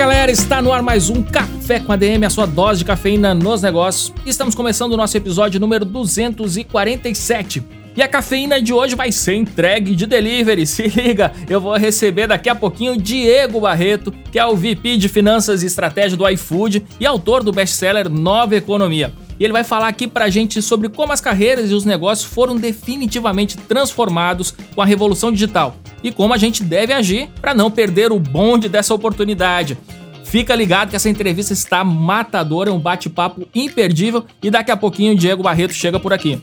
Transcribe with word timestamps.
galera, 0.00 0.32
está 0.32 0.62
no 0.62 0.72
ar 0.72 0.82
mais 0.82 1.10
um 1.10 1.22
Café 1.22 1.78
com 1.78 1.92
a 1.92 1.96
DM, 1.96 2.24
a 2.24 2.30
sua 2.30 2.46
dose 2.46 2.78
de 2.78 2.86
cafeína 2.86 3.34
nos 3.34 3.60
negócios. 3.60 4.10
Estamos 4.24 4.54
começando 4.54 4.94
o 4.94 4.96
nosso 4.96 5.14
episódio 5.14 5.60
número 5.60 5.84
247. 5.84 7.62
E 7.94 8.00
a 8.00 8.08
cafeína 8.08 8.62
de 8.62 8.72
hoje 8.72 8.94
vai 8.94 9.12
ser 9.12 9.34
entregue 9.34 9.94
de 9.94 10.06
delivery. 10.06 10.66
Se 10.66 10.88
liga, 10.88 11.30
eu 11.50 11.60
vou 11.60 11.76
receber 11.76 12.26
daqui 12.26 12.48
a 12.48 12.54
pouquinho 12.54 12.96
Diego 12.96 13.60
Barreto, 13.60 14.10
que 14.32 14.38
é 14.38 14.46
o 14.46 14.56
VP 14.56 14.96
de 14.96 15.06
Finanças 15.06 15.62
e 15.62 15.66
Estratégia 15.66 16.16
do 16.16 16.26
iFood 16.30 16.82
e 16.98 17.04
autor 17.04 17.44
do 17.44 17.52
best-seller 17.52 18.08
Nova 18.08 18.56
Economia. 18.56 19.12
E 19.40 19.44
ele 19.44 19.54
vai 19.54 19.64
falar 19.64 19.88
aqui 19.88 20.06
pra 20.06 20.28
gente 20.28 20.60
sobre 20.60 20.90
como 20.90 21.14
as 21.14 21.20
carreiras 21.20 21.70
e 21.70 21.74
os 21.74 21.86
negócios 21.86 22.30
foram 22.30 22.56
definitivamente 22.56 23.56
transformados 23.56 24.54
com 24.74 24.82
a 24.82 24.84
revolução 24.84 25.32
digital 25.32 25.74
e 26.04 26.12
como 26.12 26.34
a 26.34 26.36
gente 26.36 26.62
deve 26.62 26.92
agir 26.92 27.30
para 27.40 27.54
não 27.54 27.70
perder 27.70 28.12
o 28.12 28.20
bonde 28.20 28.68
dessa 28.68 28.92
oportunidade. 28.92 29.78
Fica 30.24 30.54
ligado 30.54 30.90
que 30.90 30.96
essa 30.96 31.08
entrevista 31.08 31.54
está 31.54 31.82
matadora, 31.82 32.68
é 32.68 32.72
um 32.72 32.78
bate-papo 32.78 33.48
imperdível 33.54 34.26
e 34.42 34.50
daqui 34.50 34.70
a 34.70 34.76
pouquinho 34.76 35.14
o 35.14 35.16
Diego 35.16 35.42
Barreto 35.42 35.72
chega 35.72 35.98
por 35.98 36.12
aqui. 36.12 36.38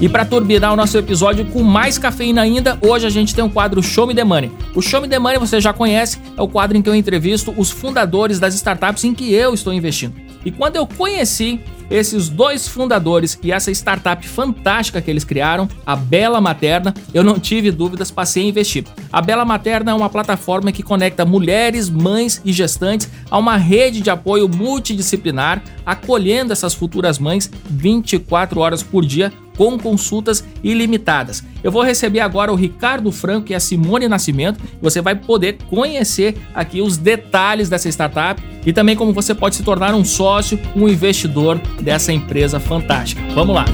E 0.00 0.08
para 0.08 0.24
turbinar 0.24 0.72
o 0.72 0.76
nosso 0.76 0.96
episódio 0.96 1.44
com 1.44 1.62
mais 1.62 1.98
cafeína 1.98 2.40
ainda, 2.40 2.78
hoje 2.80 3.06
a 3.06 3.10
gente 3.10 3.34
tem 3.34 3.44
um 3.44 3.50
quadro 3.50 3.82
Show 3.82 4.06
Me 4.06 4.14
The 4.14 4.24
Money. 4.24 4.50
O 4.74 4.80
Show 4.80 5.02
Me 5.02 5.06
The 5.06 5.18
Money 5.18 5.38
você 5.38 5.60
já 5.60 5.74
conhece, 5.74 6.18
é 6.38 6.40
o 6.40 6.48
quadro 6.48 6.74
em 6.74 6.80
que 6.80 6.88
eu 6.88 6.94
entrevisto 6.94 7.52
os 7.54 7.70
fundadores 7.70 8.40
das 8.40 8.54
startups 8.54 9.04
em 9.04 9.12
que 9.12 9.34
eu 9.34 9.52
estou 9.52 9.74
investindo. 9.74 10.14
E 10.42 10.50
quando 10.50 10.76
eu 10.76 10.86
conheci 10.86 11.60
esses 11.90 12.30
dois 12.30 12.66
fundadores 12.66 13.38
e 13.42 13.52
essa 13.52 13.70
startup 13.72 14.26
fantástica 14.26 15.02
que 15.02 15.10
eles 15.10 15.22
criaram, 15.22 15.68
a 15.84 15.94
Bela 15.94 16.40
Materna, 16.40 16.94
eu 17.12 17.22
não 17.22 17.38
tive 17.38 17.70
dúvidas, 17.70 18.10
passei 18.10 18.44
a 18.44 18.48
investir. 18.48 18.84
A 19.12 19.20
Bela 19.20 19.44
Materna 19.44 19.90
é 19.90 19.94
uma 19.94 20.08
plataforma 20.08 20.72
que 20.72 20.82
conecta 20.82 21.26
mulheres, 21.26 21.90
mães 21.90 22.40
e 22.42 22.54
gestantes 22.54 23.10
a 23.30 23.36
uma 23.36 23.58
rede 23.58 24.00
de 24.00 24.08
apoio 24.08 24.48
multidisciplinar, 24.48 25.62
acolhendo 25.84 26.54
essas 26.54 26.72
futuras 26.72 27.18
mães 27.18 27.50
24 27.68 28.60
horas 28.60 28.82
por 28.82 29.04
dia 29.04 29.30
com 29.60 29.78
consultas 29.78 30.42
ilimitadas. 30.64 31.44
Eu 31.62 31.70
vou 31.70 31.82
receber 31.82 32.20
agora 32.20 32.50
o 32.50 32.54
Ricardo 32.54 33.12
Franco 33.12 33.52
e 33.52 33.54
a 33.54 33.60
Simone 33.60 34.08
Nascimento. 34.08 34.58
Você 34.80 35.02
vai 35.02 35.14
poder 35.14 35.58
conhecer 35.68 36.34
aqui 36.54 36.80
os 36.80 36.96
detalhes 36.96 37.68
dessa 37.68 37.86
startup 37.90 38.42
e 38.64 38.72
também 38.72 38.96
como 38.96 39.12
você 39.12 39.34
pode 39.34 39.56
se 39.56 39.62
tornar 39.62 39.94
um 39.94 40.02
sócio, 40.02 40.58
um 40.74 40.88
investidor 40.88 41.60
dessa 41.78 42.10
empresa 42.10 42.58
fantástica. 42.58 43.20
Vamos 43.34 43.54
lá! 43.54 43.66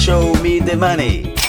Show 0.00 0.36
me 0.42 0.60
the 0.60 0.74
money. 0.74 1.41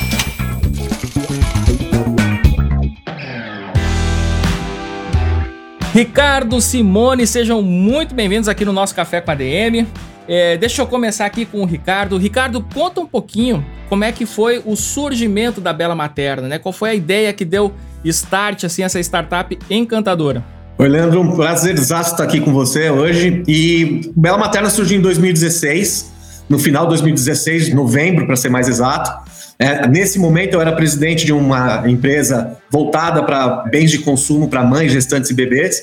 Ricardo, 5.93 6.59
Simone, 6.59 7.27
sejam 7.27 7.61
muito 7.61 8.15
bem-vindos 8.15 8.49
aqui 8.49 8.65
no 8.65 8.73
nosso 8.73 8.95
Café 8.95 9.21
com 9.21 9.29
a 9.29 9.35
DM. 9.35 9.87
É, 10.27 10.57
deixa 10.57 10.81
eu 10.81 10.87
começar 10.87 11.23
aqui 11.23 11.45
com 11.45 11.61
o 11.61 11.65
Ricardo. 11.65 12.17
Ricardo, 12.17 12.65
conta 12.73 12.99
um 12.99 13.05
pouquinho 13.05 13.63
como 13.89 14.03
é 14.03 14.11
que 14.11 14.25
foi 14.25 14.59
o 14.65 14.75
surgimento 14.75 15.61
da 15.61 15.71
Bela 15.71 15.93
Materna, 15.93 16.47
né? 16.47 16.57
Qual 16.57 16.73
foi 16.73 16.89
a 16.89 16.95
ideia 16.95 17.31
que 17.31 17.45
deu 17.45 17.71
start, 18.03 18.63
assim, 18.63 18.81
essa 18.81 18.99
startup 18.99 19.55
encantadora? 19.69 20.43
Oi, 20.79 20.89
Leandro, 20.89 21.21
um 21.21 21.35
prazer 21.35 21.75
estar 21.75 22.23
aqui 22.23 22.41
com 22.41 22.51
você 22.51 22.89
hoje. 22.89 23.43
E 23.47 24.11
Bela 24.15 24.39
Materna 24.39 24.71
surgiu 24.71 24.97
em 24.97 25.01
2016, 25.01 26.11
no 26.49 26.59
final 26.59 26.83
de 26.83 26.89
2016, 26.89 27.73
novembro, 27.73 28.25
para 28.25 28.35
ser 28.35 28.49
mais 28.49 28.67
exato. 28.67 29.11
É, 29.57 29.87
nesse 29.87 30.19
momento, 30.19 30.53
eu 30.53 30.61
era 30.61 30.71
presidente 30.71 31.25
de 31.25 31.31
uma 31.31 31.87
empresa 31.87 32.57
voltada 32.69 33.23
para 33.23 33.63
bens 33.69 33.91
de 33.91 33.99
consumo 33.99 34.47
para 34.47 34.63
mães, 34.63 34.91
gestantes 34.91 35.29
e 35.29 35.33
bebês. 35.33 35.81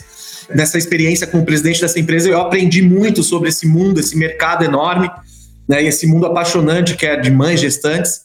Nessa 0.54 0.76
experiência 0.78 1.26
como 1.26 1.44
presidente 1.44 1.80
dessa 1.80 1.98
empresa, 1.98 2.28
eu 2.28 2.40
aprendi 2.40 2.82
muito 2.82 3.22
sobre 3.22 3.48
esse 3.48 3.66
mundo, 3.66 4.00
esse 4.00 4.16
mercado 4.16 4.64
enorme, 4.64 5.10
né, 5.68 5.82
esse 5.82 6.06
mundo 6.06 6.26
apaixonante 6.26 6.96
que 6.96 7.06
é 7.06 7.16
de 7.16 7.30
mães 7.30 7.60
gestantes. 7.60 8.22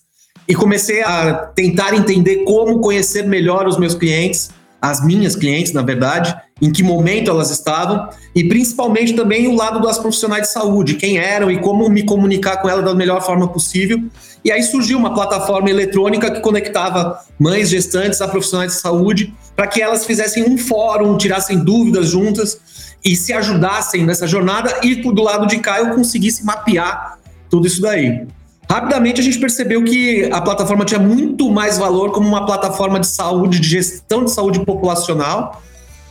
E 0.48 0.54
comecei 0.54 1.02
a 1.04 1.34
tentar 1.34 1.96
entender 1.96 2.44
como 2.44 2.80
conhecer 2.80 3.24
melhor 3.28 3.68
os 3.68 3.78
meus 3.78 3.96
clientes, 3.96 4.50
as 4.82 5.04
minhas 5.04 5.36
clientes, 5.36 5.74
na 5.74 5.82
verdade, 5.82 6.36
em 6.62 6.72
que 6.72 6.82
momento 6.82 7.30
elas 7.30 7.52
estavam 7.52 8.08
e 8.34 8.48
principalmente 8.48 9.14
também 9.14 9.46
o 9.48 9.56
lado 9.56 9.82
das 9.82 9.98
profissionais 9.98 10.44
de 10.44 10.54
saúde, 10.54 10.96
quem 10.96 11.18
eram 11.18 11.52
e 11.52 11.60
como 11.60 11.90
me 11.90 12.04
comunicar 12.04 12.58
com 12.58 12.70
elas 12.70 12.86
da 12.86 12.96
melhor 12.96 13.22
forma 13.22 13.48
possível. 13.48 14.02
E 14.44 14.52
aí 14.52 14.64
surgiu 14.64 14.98
uma 14.98 15.14
plataforma 15.14 15.70
eletrônica 15.70 16.32
que 16.32 16.40
conectava 16.40 17.20
mães 17.38 17.70
gestantes 17.70 18.22
a 18.22 18.28
profissionais 18.28 18.74
de 18.74 18.80
saúde 18.80 19.34
para 19.54 19.68
que 19.68 19.82
elas 19.82 20.06
fizessem 20.06 20.50
um 20.50 20.58
fórum, 20.58 21.18
tirassem 21.18 21.62
dúvidas 21.62 22.08
juntas 22.08 22.58
e 23.04 23.18
se 23.18 23.34
ajudassem 23.34 24.06
nessa 24.06 24.26
jornada 24.26 24.80
e 24.82 24.96
do 24.96 25.22
lado 25.22 25.48
de 25.48 25.60
cá 25.60 25.80
eu 25.80 25.94
conseguisse 25.94 26.46
mapear 26.46 27.20
tudo 27.50 27.68
isso 27.68 27.82
daí. 27.82 28.26
Rapidamente 28.70 29.20
a 29.20 29.24
gente 29.24 29.40
percebeu 29.40 29.84
que 29.84 30.30
a 30.32 30.42
plataforma 30.42 30.86
tinha 30.86 31.00
muito 31.00 31.52
mais 31.52 31.78
valor 31.78 32.12
como 32.12 32.28
uma 32.28 32.46
plataforma 32.46 33.00
de 33.00 33.08
saúde, 33.08 33.60
de 33.60 33.68
gestão 33.68 34.24
de 34.24 34.32
saúde 34.32 34.64
populacional. 34.66 35.62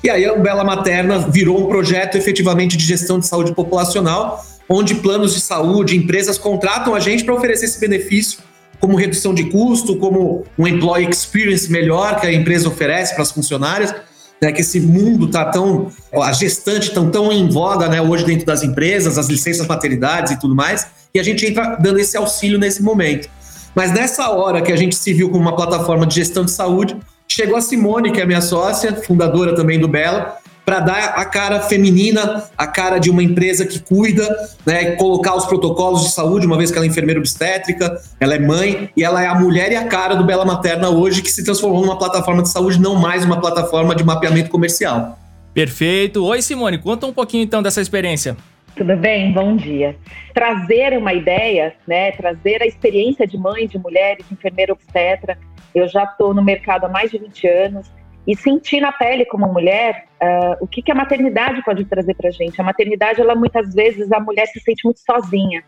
E 0.04 0.10
aí 0.10 0.26
a 0.26 0.36
Bela 0.36 0.62
Materna 0.62 1.18
virou 1.18 1.58
um 1.58 1.66
projeto 1.66 2.18
efetivamente 2.18 2.76
de 2.76 2.84
gestão 2.84 3.18
de 3.18 3.26
saúde 3.26 3.54
populacional, 3.54 4.44
onde 4.68 4.96
planos 4.96 5.32
de 5.32 5.40
saúde, 5.40 5.96
empresas 5.96 6.36
contratam 6.36 6.94
a 6.94 7.00
gente 7.00 7.24
para 7.24 7.32
oferecer 7.32 7.64
esse 7.64 7.80
benefício 7.80 8.40
como 8.78 8.96
redução 8.96 9.32
de 9.32 9.44
custo, 9.44 9.96
como 9.96 10.44
um 10.58 10.66
employee 10.66 11.08
experience 11.08 11.72
melhor 11.72 12.20
que 12.20 12.26
a 12.26 12.32
empresa 12.32 12.68
oferece 12.68 13.14
para 13.14 13.22
as 13.22 13.32
funcionárias, 13.32 13.94
né, 14.42 14.52
que 14.52 14.60
esse 14.60 14.78
mundo 14.78 15.30
tá 15.30 15.46
tão, 15.46 15.90
a 16.12 16.32
gestante 16.34 16.92
tão 16.92 17.10
tão 17.10 17.32
em 17.32 17.48
voga, 17.48 17.88
né, 17.88 18.02
hoje 18.02 18.26
dentro 18.26 18.44
das 18.44 18.62
empresas, 18.62 19.16
as 19.16 19.28
licenças 19.28 19.66
maternidades 19.66 20.32
e 20.32 20.38
tudo 20.38 20.54
mais, 20.54 20.86
e 21.14 21.18
a 21.18 21.22
gente 21.22 21.46
entra 21.46 21.78
dando 21.80 21.98
esse 21.98 22.14
auxílio 22.14 22.58
nesse 22.58 22.82
momento. 22.82 23.26
Mas 23.74 23.90
nessa 23.90 24.28
hora 24.28 24.60
que 24.60 24.70
a 24.70 24.76
gente 24.76 24.96
se 24.96 25.14
viu 25.14 25.30
como 25.30 25.40
uma 25.40 25.56
plataforma 25.56 26.06
de 26.06 26.16
gestão 26.16 26.44
de 26.44 26.50
saúde, 26.50 26.94
chegou 27.34 27.56
a 27.56 27.60
Simone, 27.60 28.12
que 28.12 28.20
é 28.20 28.26
minha 28.26 28.40
sócia, 28.40 28.94
fundadora 28.94 29.54
também 29.54 29.78
do 29.78 29.88
Bela, 29.88 30.38
para 30.64 30.80
dar 30.80 31.04
a 31.16 31.24
cara 31.26 31.60
feminina, 31.60 32.44
a 32.56 32.66
cara 32.66 32.98
de 32.98 33.10
uma 33.10 33.22
empresa 33.22 33.66
que 33.66 33.78
cuida, 33.78 34.26
né, 34.64 34.92
colocar 34.92 35.34
os 35.34 35.44
protocolos 35.44 36.02
de 36.04 36.12
saúde, 36.12 36.46
uma 36.46 36.56
vez 36.56 36.70
que 36.70 36.78
ela 36.78 36.86
é 36.86 36.88
enfermeira 36.88 37.20
obstétrica, 37.20 38.00
ela 38.18 38.34
é 38.34 38.38
mãe 38.38 38.88
e 38.96 39.04
ela 39.04 39.22
é 39.22 39.26
a 39.26 39.34
mulher 39.34 39.72
e 39.72 39.76
a 39.76 39.84
cara 39.84 40.14
do 40.14 40.24
Bela 40.24 40.44
Materna 40.44 40.88
hoje, 40.88 41.20
que 41.20 41.30
se 41.30 41.44
transformou 41.44 41.82
numa 41.82 41.98
plataforma 41.98 42.42
de 42.42 42.50
saúde, 42.50 42.80
não 42.80 42.94
mais 42.94 43.24
uma 43.24 43.40
plataforma 43.40 43.94
de 43.94 44.02
mapeamento 44.02 44.48
comercial. 44.48 45.18
Perfeito. 45.52 46.24
Oi, 46.24 46.40
Simone, 46.40 46.78
conta 46.78 47.06
um 47.06 47.12
pouquinho 47.12 47.44
então 47.44 47.62
dessa 47.62 47.80
experiência. 47.80 48.36
Tudo 48.74 48.96
bem? 48.96 49.32
Bom 49.32 49.54
dia. 49.54 49.94
Trazer 50.32 50.98
uma 50.98 51.12
ideia, 51.12 51.74
né? 51.86 52.10
Trazer 52.12 52.60
a 52.60 52.66
experiência 52.66 53.24
de 53.24 53.38
mãe, 53.38 53.68
de 53.68 53.78
mulher, 53.78 54.16
de 54.16 54.24
enfermeira 54.32 54.72
obstetra. 54.72 55.38
Eu 55.74 55.88
já 55.88 56.04
estou 56.04 56.32
no 56.32 56.42
mercado 56.42 56.84
há 56.84 56.88
mais 56.88 57.10
de 57.10 57.18
20 57.18 57.46
anos 57.48 57.90
e 58.26 58.36
sentir 58.36 58.80
na 58.80 58.92
pele 58.92 59.24
como 59.24 59.46
mulher 59.46 60.06
uh, 60.22 60.64
o 60.64 60.66
que, 60.66 60.80
que 60.80 60.90
a 60.90 60.94
maternidade 60.94 61.62
pode 61.62 61.84
trazer 61.84 62.14
para 62.14 62.28
a 62.28 62.32
gente. 62.32 62.60
A 62.60 62.64
maternidade, 62.64 63.20
ela 63.20 63.34
muitas 63.34 63.74
vezes 63.74 64.10
a 64.12 64.20
mulher 64.20 64.46
se 64.46 64.60
sente 64.60 64.84
muito 64.84 65.00
sozinha. 65.00 65.62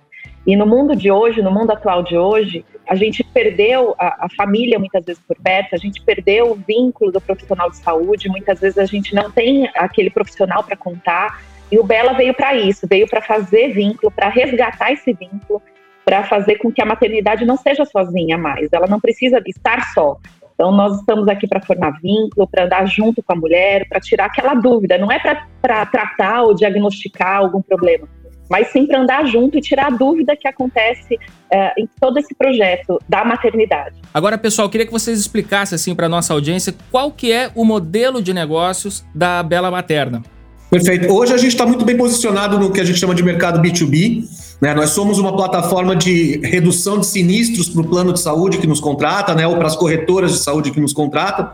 E 0.47 0.55
no 0.57 0.65
mundo 0.65 0.95
de 0.95 1.11
hoje, 1.11 1.43
no 1.43 1.51
mundo 1.51 1.73
atual 1.73 2.03
de 2.03 2.17
hoje, 2.17 2.65
a 2.89 2.95
gente 2.95 3.25
perdeu 3.25 3.95
a, 3.99 4.27
a, 4.27 4.29
família 4.37 4.79
muitas 4.79 5.05
vezes 5.05 5.21
por 5.27 5.37
perto, 5.37 5.75
a 5.75 5.79
gente 5.79 6.01
perdeu 6.03 6.53
o 6.53 6.55
vínculo 6.55 7.11
do 7.11 7.21
profissional 7.21 7.69
de 7.69 7.79
saúde, 7.79 8.29
muitas 8.29 8.61
vezes 8.61 8.79
a 8.79 8.85
gente 8.85 9.13
não 9.13 9.31
tem 9.31 9.69
aquele 9.75 10.09
profissional 10.09 10.63
para 10.63 10.77
contar. 10.77 11.43
E 11.71 11.79
o 11.81 11.85
Bela 11.85 12.13
veio 12.13 12.33
para 12.33 12.55
isso, 12.55 12.87
veio 12.87 13.09
para 13.09 13.21
fazer 13.21 13.73
vínculo, 13.73 14.13
para 14.13 14.29
resgatar 14.29 14.93
esse 14.93 15.13
vínculo, 15.13 15.61
para 16.07 16.23
fazer 16.23 16.59
com 16.59 16.71
que 16.71 16.81
a 16.81 16.87
maternidade 16.87 17.45
não 17.45 17.57
seja 17.57 17.85
sozinha 17.85 18.39
mais, 18.39 18.69
ela 18.73 18.87
não 18.87 19.01
precisa 19.01 19.43
estar 19.45 19.93
só. 19.93 20.17
Então, 20.55 20.71
nós 20.71 21.01
estamos 21.01 21.27
aqui 21.27 21.49
para 21.49 21.61
formar 21.61 21.99
vínculo, 22.01 22.47
para 22.47 22.65
andar 22.65 22.87
junto 22.87 23.23
com 23.23 23.33
a 23.33 23.37
mulher, 23.37 23.87
para 23.89 24.01
tirar 24.01 24.27
aquela 24.27 24.55
dúvida. 24.55 24.97
Não 24.97 25.11
é 25.11 25.19
para 25.19 25.85
tratar 25.85 26.45
ou 26.45 26.55
diagnosticar 26.55 27.39
algum 27.39 27.61
problema, 27.61 28.09
mas 28.49 28.69
sim 28.69 28.87
para 28.87 29.01
andar 29.01 29.27
junto 29.27 29.59
e 29.59 29.61
tirar 29.61 29.89
a 29.89 29.91
dúvida 29.91 30.37
que 30.37 30.47
acontece 30.47 31.19
é, 31.51 31.75
em 31.77 31.89
todo 32.01 32.19
esse 32.19 32.35
projeto 32.35 32.99
da 33.09 33.25
maternidade. 33.25 34.01
Agora, 34.15 34.39
pessoal, 34.39 34.71
queria 34.71 34.87
que 34.87 34.93
vocês 34.93 35.19
explicassem 35.19 35.75
assim 35.75 35.95
para 35.95 36.09
nossa 36.09 36.33
audiência 36.33 36.73
qual 36.91 37.11
que 37.11 37.33
é 37.33 37.51
o 37.55 37.65
modelo 37.65 38.23
de 38.23 38.33
negócios 38.33 39.05
da 39.13 39.43
Bela 39.43 39.73
Materna. 39.73 40.23
Perfeito. 40.71 41.13
Hoje 41.13 41.33
a 41.33 41.37
gente 41.37 41.53
está 41.53 41.65
muito 41.65 41.85
bem 41.85 41.97
posicionado 41.97 42.59
no 42.59 42.73
que 42.73 42.81
a 42.81 42.85
gente 42.85 42.99
chama 42.99 43.15
de 43.15 43.23
mercado 43.23 43.61
B2B. 43.61 44.25
Né? 44.61 44.75
Nós 44.75 44.91
somos 44.91 45.19
uma 45.19 45.37
plataforma 45.37 45.95
de 45.95 46.41
redução 46.43 46.99
de 46.99 47.07
sinistros 47.07 47.69
para 47.69 47.83
o 47.83 47.85
plano 47.85 48.13
de 48.13 48.21
saúde 48.21 48.59
que 48.59 48.67
nos 48.67 48.81
contrata, 48.81 49.35
né? 49.35 49.47
ou 49.47 49.57
para 49.57 49.69
as 49.69 49.77
corretoras 49.77 50.33
de 50.33 50.39
saúde 50.39 50.71
que 50.71 50.81
nos 50.81 50.93
contratam. 50.93 51.51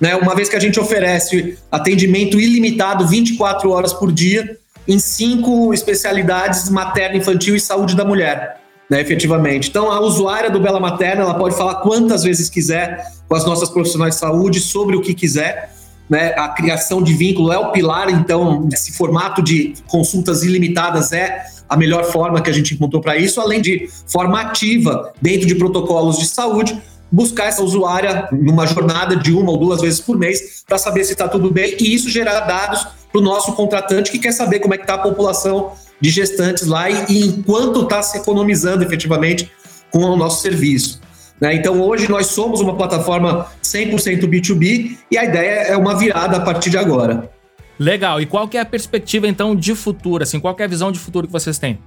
Né? 0.00 0.14
Uma 0.14 0.34
vez 0.34 0.48
que 0.48 0.56
a 0.56 0.60
gente 0.60 0.78
oferece 0.78 1.58
atendimento 1.70 2.38
ilimitado 2.38 3.06
24 3.06 3.70
horas 3.70 3.92
por 3.92 4.12
dia 4.12 4.56
em 4.86 4.98
cinco 4.98 5.72
especialidades 5.72 6.68
materno, 6.68 7.16
infantil 7.16 7.56
e 7.56 7.60
saúde 7.60 7.96
da 7.96 8.04
mulher. 8.04 8.60
Né, 8.90 9.00
efetivamente. 9.00 9.70
Então, 9.70 9.90
a 9.90 10.00
usuária 10.00 10.50
do 10.50 10.60
Bela 10.60 10.78
Materna 10.78 11.22
ela 11.22 11.34
pode 11.34 11.56
falar 11.56 11.76
quantas 11.76 12.24
vezes 12.24 12.50
quiser 12.50 13.06
com 13.26 13.34
as 13.34 13.46
nossas 13.46 13.70
profissionais 13.70 14.14
de 14.14 14.20
saúde 14.20 14.60
sobre 14.60 14.94
o 14.94 15.00
que 15.00 15.14
quiser. 15.14 15.72
Né? 16.08 16.34
A 16.36 16.48
criação 16.48 17.02
de 17.02 17.14
vínculo 17.14 17.52
é 17.52 17.58
o 17.58 17.70
pilar, 17.72 18.10
então, 18.10 18.68
esse 18.72 18.92
formato 18.92 19.42
de 19.42 19.74
consultas 19.86 20.42
ilimitadas 20.42 21.12
é 21.12 21.46
a 21.68 21.76
melhor 21.76 22.04
forma 22.04 22.40
que 22.42 22.50
a 22.50 22.52
gente 22.52 22.74
encontrou 22.74 23.00
para 23.00 23.16
isso, 23.16 23.40
além 23.40 23.62
de 23.62 23.88
forma 24.06 24.40
ativa, 24.40 25.12
dentro 25.22 25.46
de 25.46 25.54
protocolos 25.54 26.18
de 26.18 26.26
saúde, 26.26 26.78
buscar 27.10 27.46
essa 27.46 27.62
usuária 27.62 28.28
numa 28.32 28.66
jornada 28.66 29.16
de 29.16 29.32
uma 29.32 29.50
ou 29.50 29.58
duas 29.58 29.80
vezes 29.80 30.00
por 30.00 30.18
mês 30.18 30.62
para 30.66 30.78
saber 30.78 31.04
se 31.04 31.12
está 31.12 31.28
tudo 31.28 31.50
bem 31.50 31.76
e 31.78 31.94
isso 31.94 32.08
gerar 32.08 32.40
dados 32.40 32.86
para 33.10 33.20
o 33.20 33.24
nosso 33.24 33.52
contratante 33.52 34.10
que 34.10 34.18
quer 34.18 34.32
saber 34.32 34.60
como 34.60 34.72
é 34.72 34.78
que 34.78 34.84
está 34.84 34.94
a 34.94 34.98
população 34.98 35.72
de 36.00 36.08
gestantes 36.08 36.66
lá 36.66 36.90
e, 36.90 37.04
e 37.08 37.26
enquanto 37.26 37.82
está 37.82 38.02
se 38.02 38.16
economizando 38.16 38.82
efetivamente 38.82 39.50
com 39.90 40.00
o 40.00 40.16
nosso 40.16 40.40
serviço. 40.40 41.00
Né? 41.40 41.54
Então, 41.54 41.80
hoje 41.80 42.08
nós 42.08 42.26
somos 42.26 42.60
uma 42.60 42.76
plataforma 42.76 43.46
100% 43.62 44.22
B2B 44.24 44.96
e 45.10 45.18
a 45.18 45.24
ideia 45.24 45.68
é 45.68 45.76
uma 45.76 45.96
virada 45.96 46.36
a 46.36 46.40
partir 46.40 46.70
de 46.70 46.78
agora. 46.78 47.30
Legal. 47.78 48.20
E 48.20 48.26
qual 48.26 48.46
que 48.46 48.56
é 48.56 48.60
a 48.60 48.64
perspectiva, 48.64 49.26
então, 49.26 49.56
de 49.56 49.74
futuro? 49.74 50.22
Assim, 50.22 50.38
qual 50.38 50.54
é 50.58 50.64
a 50.64 50.68
visão 50.68 50.92
de 50.92 50.98
futuro 50.98 51.26
que 51.26 51.32
vocês 51.32 51.58
têm? 51.58 51.78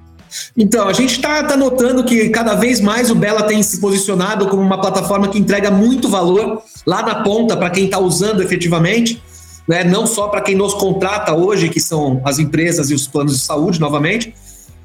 Então, 0.58 0.88
a 0.88 0.94
gente 0.94 1.14
está 1.14 1.44
tá 1.44 1.56
notando 1.56 2.04
que 2.04 2.30
cada 2.30 2.56
vez 2.56 2.82
mais 2.82 3.10
o 3.10 3.16
Bela 3.16 3.44
tem 3.44 3.62
se 3.64 3.80
posicionado 3.80 4.48
como 4.48 4.62
uma 4.62 4.82
plataforma 4.82 5.28
que 5.28 5.38
entrega 5.38 5.72
muito 5.72 6.10
valor 6.10 6.62
lá 6.86 7.04
na 7.04 7.24
ponta 7.24 7.56
para 7.56 7.70
quem 7.70 7.86
está 7.86 8.00
usando 8.00 8.42
efetivamente 8.42 9.22
né? 9.68 9.84
não 9.84 10.06
só 10.06 10.28
para 10.28 10.42
quem 10.42 10.56
nos 10.56 10.74
contrata 10.74 11.34
hoje, 11.34 11.70
que 11.70 11.80
são 11.80 12.22
as 12.24 12.40
empresas 12.40 12.90
e 12.90 12.94
os 12.94 13.08
planos 13.08 13.34
de 13.34 13.40
saúde, 13.40 13.80
novamente, 13.80 14.34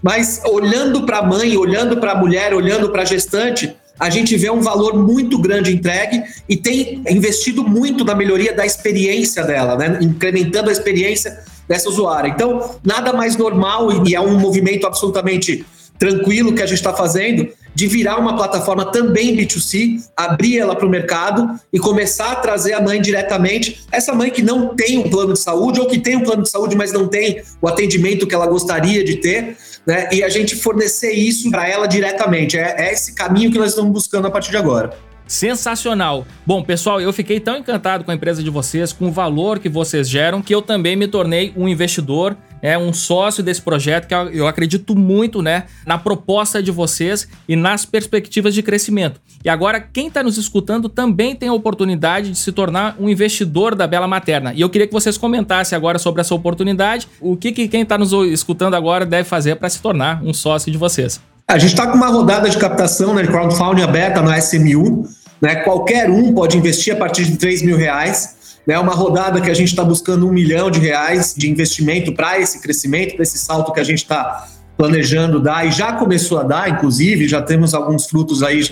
mas 0.03 0.41
olhando 0.47 1.05
para 1.05 1.19
a 1.19 1.23
mãe, 1.23 1.57
olhando 1.57 1.99
para 1.99 2.12
a 2.12 2.15
mulher, 2.15 2.55
olhando 2.55 2.91
para 2.91 3.03
a 3.03 3.05
gestante, 3.05 3.75
a 4.00 4.08
gente 4.08 4.35
vê 4.37 4.50
um 4.50 4.62
valor 4.62 4.97
muito 4.97 5.38
grande 5.38 5.70
entregue 5.73 6.25
e 6.49 6.56
tem 6.56 7.02
investido 7.08 7.62
muito 7.62 8.02
na 8.02 8.14
melhoria 8.14 8.55
da 8.55 8.64
experiência 8.64 9.44
dela, 9.44 9.76
né? 9.76 9.99
incrementando 10.00 10.70
a 10.70 10.73
experiência 10.73 11.38
dessa 11.69 11.91
usuária. 11.91 12.29
Então, 12.29 12.79
nada 12.82 13.12
mais 13.12 13.37
normal 13.37 14.06
e 14.06 14.14
é 14.14 14.20
um 14.20 14.38
movimento 14.38 14.87
absolutamente 14.87 15.67
tranquilo 15.99 16.55
que 16.55 16.62
a 16.62 16.67
gente 16.67 16.79
está 16.79 16.94
fazendo 16.94 17.47
de 17.75 17.87
virar 17.87 18.19
uma 18.19 18.35
plataforma 18.37 18.87
também 18.87 19.37
B2C, 19.37 20.02
abrir 20.17 20.58
ela 20.58 20.75
para 20.75 20.87
o 20.87 20.91
mercado 20.91 21.61
e 21.73 21.79
começar 21.79 22.32
a 22.32 22.37
trazer 22.37 22.73
a 22.73 22.81
mãe 22.81 23.00
diretamente. 23.00 23.85
Essa 23.93 24.12
mãe 24.12 24.31
que 24.31 24.43
não 24.43 24.75
tem 24.75 24.99
um 24.99 25.08
plano 25.08 25.35
de 25.35 25.38
saúde 25.38 25.79
ou 25.79 25.87
que 25.87 25.99
tem 25.99 26.17
um 26.17 26.25
plano 26.25 26.43
de 26.43 26.50
saúde, 26.50 26.75
mas 26.75 26.93
não 26.93 27.06
tem 27.06 27.43
o 27.61 27.69
atendimento 27.69 28.26
que 28.26 28.35
ela 28.35 28.47
gostaria 28.47 29.05
de 29.05 29.17
ter, 29.17 29.56
né? 29.90 30.08
E 30.12 30.22
a 30.22 30.28
gente 30.28 30.54
fornecer 30.54 31.12
isso 31.12 31.50
para 31.50 31.69
ela 31.69 31.87
diretamente. 31.88 32.56
É, 32.56 32.76
é 32.78 32.92
esse 32.92 33.12
caminho 33.12 33.50
que 33.50 33.58
nós 33.58 33.70
estamos 33.70 33.92
buscando 33.92 34.28
a 34.28 34.31
partir 34.31 34.52
de 34.52 34.56
agora. 34.56 34.96
Sensacional. 35.31 36.27
Bom, 36.44 36.61
pessoal, 36.61 37.00
eu 37.00 37.12
fiquei 37.12 37.38
tão 37.38 37.56
encantado 37.56 38.03
com 38.03 38.11
a 38.11 38.15
empresa 38.15 38.43
de 38.43 38.50
vocês, 38.50 38.93
com 38.93 39.06
o 39.06 39.12
valor 39.12 39.61
que 39.61 39.69
vocês 39.69 40.09
geram, 40.09 40.43
que 40.43 40.53
eu 40.53 40.61
também 40.61 40.97
me 40.97 41.06
tornei 41.06 41.53
um 41.56 41.69
investidor, 41.69 42.37
é 42.61 42.77
um 42.77 42.93
sócio 42.93 43.41
desse 43.41 43.62
projeto, 43.62 44.09
que 44.09 44.15
eu 44.37 44.49
acredito 44.49 44.97
muito, 44.97 45.41
né, 45.41 45.67
na 45.87 45.97
proposta 45.97 46.61
de 46.61 46.73
vocês 46.73 47.29
e 47.49 47.55
nas 47.55 47.85
perspectivas 47.85 48.55
de 48.55 48.61
crescimento. 48.61 49.21
E 49.44 49.49
agora, 49.49 49.79
quem 49.79 50.09
está 50.09 50.21
nos 50.21 50.37
escutando 50.37 50.88
também 50.88 51.37
tem 51.37 51.49
a 51.49 51.53
oportunidade 51.53 52.33
de 52.33 52.37
se 52.37 52.50
tornar 52.50 52.97
um 52.99 53.09
investidor 53.09 53.76
da 53.76 53.87
Bela 53.87 54.09
Materna. 54.09 54.53
E 54.53 54.61
eu 54.61 54.69
queria 54.69 54.88
que 54.88 54.93
vocês 54.93 55.17
comentassem 55.17 55.76
agora 55.76 56.00
sobre 56.00 56.23
essa 56.23 56.35
oportunidade, 56.35 57.06
o 57.21 57.37
que, 57.37 57.53
que 57.53 57.69
quem 57.69 57.83
está 57.83 57.97
nos 57.97 58.12
escutando 58.33 58.75
agora 58.75 59.06
deve 59.06 59.29
fazer 59.29 59.55
para 59.55 59.69
se 59.69 59.81
tornar 59.81 60.25
um 60.25 60.35
sócio 60.35 60.73
de 60.73 60.76
vocês. 60.76 61.21
A 61.47 61.59
gente 61.59 61.71
está 61.71 61.87
com 61.87 61.97
uma 61.97 62.09
rodada 62.09 62.49
de 62.49 62.56
captação 62.56 63.12
né, 63.12 63.23
de 63.23 63.29
crowdfunding 63.29 63.83
aberta 63.83 64.23
no 64.23 64.33
SMU. 64.37 65.05
Né? 65.40 65.56
Qualquer 65.56 66.10
um 66.10 66.32
pode 66.34 66.56
investir 66.56 66.94
a 66.94 66.96
partir 66.96 67.25
de 67.25 67.37
3 67.37 67.62
mil 67.62 67.76
reais. 67.76 68.37
É 68.66 68.72
né? 68.72 68.78
uma 68.78 68.94
rodada 68.94 69.40
que 69.40 69.50
a 69.50 69.54
gente 69.54 69.69
está 69.69 69.82
buscando 69.82 70.28
um 70.28 70.32
milhão 70.32 70.70
de 70.70 70.78
reais 70.78 71.34
de 71.37 71.50
investimento 71.50 72.12
para 72.12 72.38
esse 72.38 72.60
crescimento, 72.60 73.14
para 73.14 73.22
esse 73.22 73.38
salto 73.38 73.72
que 73.72 73.81
a 73.81 73.84
gente 73.84 73.98
está 73.98 74.46
planejando 74.76 75.40
dar 75.40 75.66
e 75.66 75.70
já 75.70 75.92
começou 75.92 76.38
a 76.40 76.42
dar, 76.42 76.70
inclusive, 76.70 77.28
já 77.28 77.42
temos 77.42 77.75
alguns 77.75 78.06
frutos 78.06 78.42
aí 78.42 78.62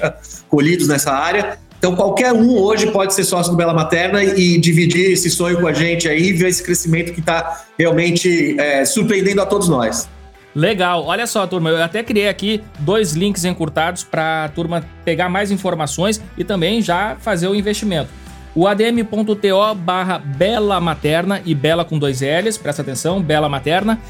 colhidos 0.49 0.89
nessa 0.89 1.13
área. 1.13 1.59
Então, 1.79 1.95
qualquer 1.95 2.33
um 2.33 2.57
hoje 2.57 2.91
pode 2.91 3.15
ser 3.15 3.25
sócio 3.25 3.53
do 3.53 3.57
Bela 3.57 3.73
Materna 3.73 4.25
e 4.25 4.59
dividir 4.59 5.13
esse 5.13 5.31
sonho 5.31 5.61
com 5.61 5.67
a 5.67 5.73
gente 5.73 6.09
aí, 6.09 6.33
ver 6.33 6.49
esse 6.49 6.63
crescimento 6.63 7.13
que 7.13 7.21
está 7.21 7.65
realmente 7.79 8.59
é, 8.59 8.85
surpreendendo 8.85 9.41
a 9.43 9.47
todos 9.47 9.69
nós. 9.69 10.09
Legal, 10.55 11.05
olha 11.05 11.27
só, 11.27 11.47
turma, 11.47 11.71
eu 11.71 11.83
até 11.83 12.03
criei 12.03 12.29
aqui 12.29 12.63
dois 12.79 13.13
links 13.13 13.45
encurtados 13.45 14.03
para 14.03 14.45
a 14.45 14.49
turma 14.49 14.85
pegar 15.05 15.29
mais 15.29 15.51
informações 15.51 16.23
e 16.37 16.45
também 16.45 16.81
já 16.81 17.17
fazer 17.21 17.49
o 17.49 17.55
investimento. 17.55 18.11
O 18.55 18.67
adm.to 18.67 19.75
barra 19.77 20.19
Bela 20.19 20.81
Materna 20.81 21.41
e 21.45 21.55
Bela 21.55 21.85
com 21.85 21.99
dois 21.99 22.23
L's, 22.23 22.59
presta 22.59 22.83
atenção, 22.83 23.23
Bela 23.23 23.49
Materna. 23.49 24.01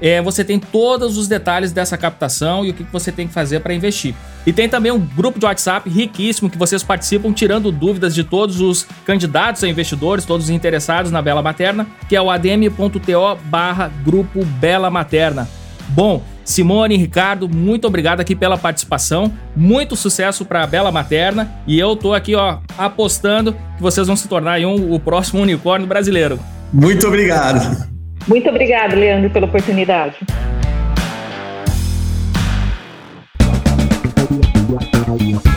É, 0.00 0.20
você 0.20 0.44
tem 0.44 0.58
todos 0.58 1.16
os 1.16 1.28
detalhes 1.28 1.72
dessa 1.72 1.96
captação 1.96 2.64
e 2.66 2.70
o 2.70 2.74
que 2.74 2.82
você 2.82 3.12
tem 3.12 3.26
que 3.26 3.32
fazer 3.32 3.60
para 3.60 3.72
investir. 3.72 4.14
E 4.44 4.52
tem 4.52 4.68
também 4.68 4.92
um 4.92 4.98
grupo 4.98 5.38
de 5.38 5.46
WhatsApp 5.46 5.88
riquíssimo 5.88 6.50
que 6.50 6.58
vocês 6.58 6.82
participam 6.82 7.32
tirando 7.32 7.72
dúvidas 7.72 8.14
de 8.14 8.24
todos 8.24 8.60
os 8.60 8.86
candidatos 9.06 9.64
a 9.64 9.68
investidores, 9.68 10.26
todos 10.26 10.46
os 10.46 10.50
interessados 10.50 11.10
na 11.10 11.22
Bela 11.22 11.40
Materna, 11.40 11.86
que 12.08 12.16
é 12.16 12.20
o 12.20 12.30
adm.to 12.30 13.38
barra 13.44 13.90
Grupo 14.04 14.44
Bela 14.44 14.90
Materna. 14.90 15.48
Bom, 15.88 16.22
Simone 16.44 16.94
e 16.94 16.98
Ricardo, 16.98 17.48
muito 17.48 17.86
obrigado 17.86 18.20
aqui 18.20 18.34
pela 18.34 18.58
participação. 18.58 19.32
Muito 19.56 19.96
sucesso 19.96 20.44
para 20.44 20.62
a 20.62 20.66
Bela 20.66 20.92
Materna 20.92 21.52
e 21.66 21.78
eu 21.78 21.96
tô 21.96 22.12
aqui, 22.12 22.34
ó, 22.34 22.58
apostando 22.76 23.52
que 23.52 23.82
vocês 23.82 24.06
vão 24.06 24.16
se 24.16 24.28
tornar 24.28 24.60
um, 24.60 24.92
o 24.92 25.00
próximo 25.00 25.42
unicórnio 25.42 25.86
brasileiro. 25.86 26.38
Muito 26.72 27.06
obrigado. 27.06 27.88
Muito 28.26 28.48
obrigado, 28.48 28.94
Leandro, 28.94 29.30
pela 29.30 29.46
oportunidade. 29.46 30.16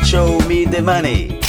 Show 0.05 0.41
me 0.47 0.65
the 0.65 0.81
money. 0.81 1.46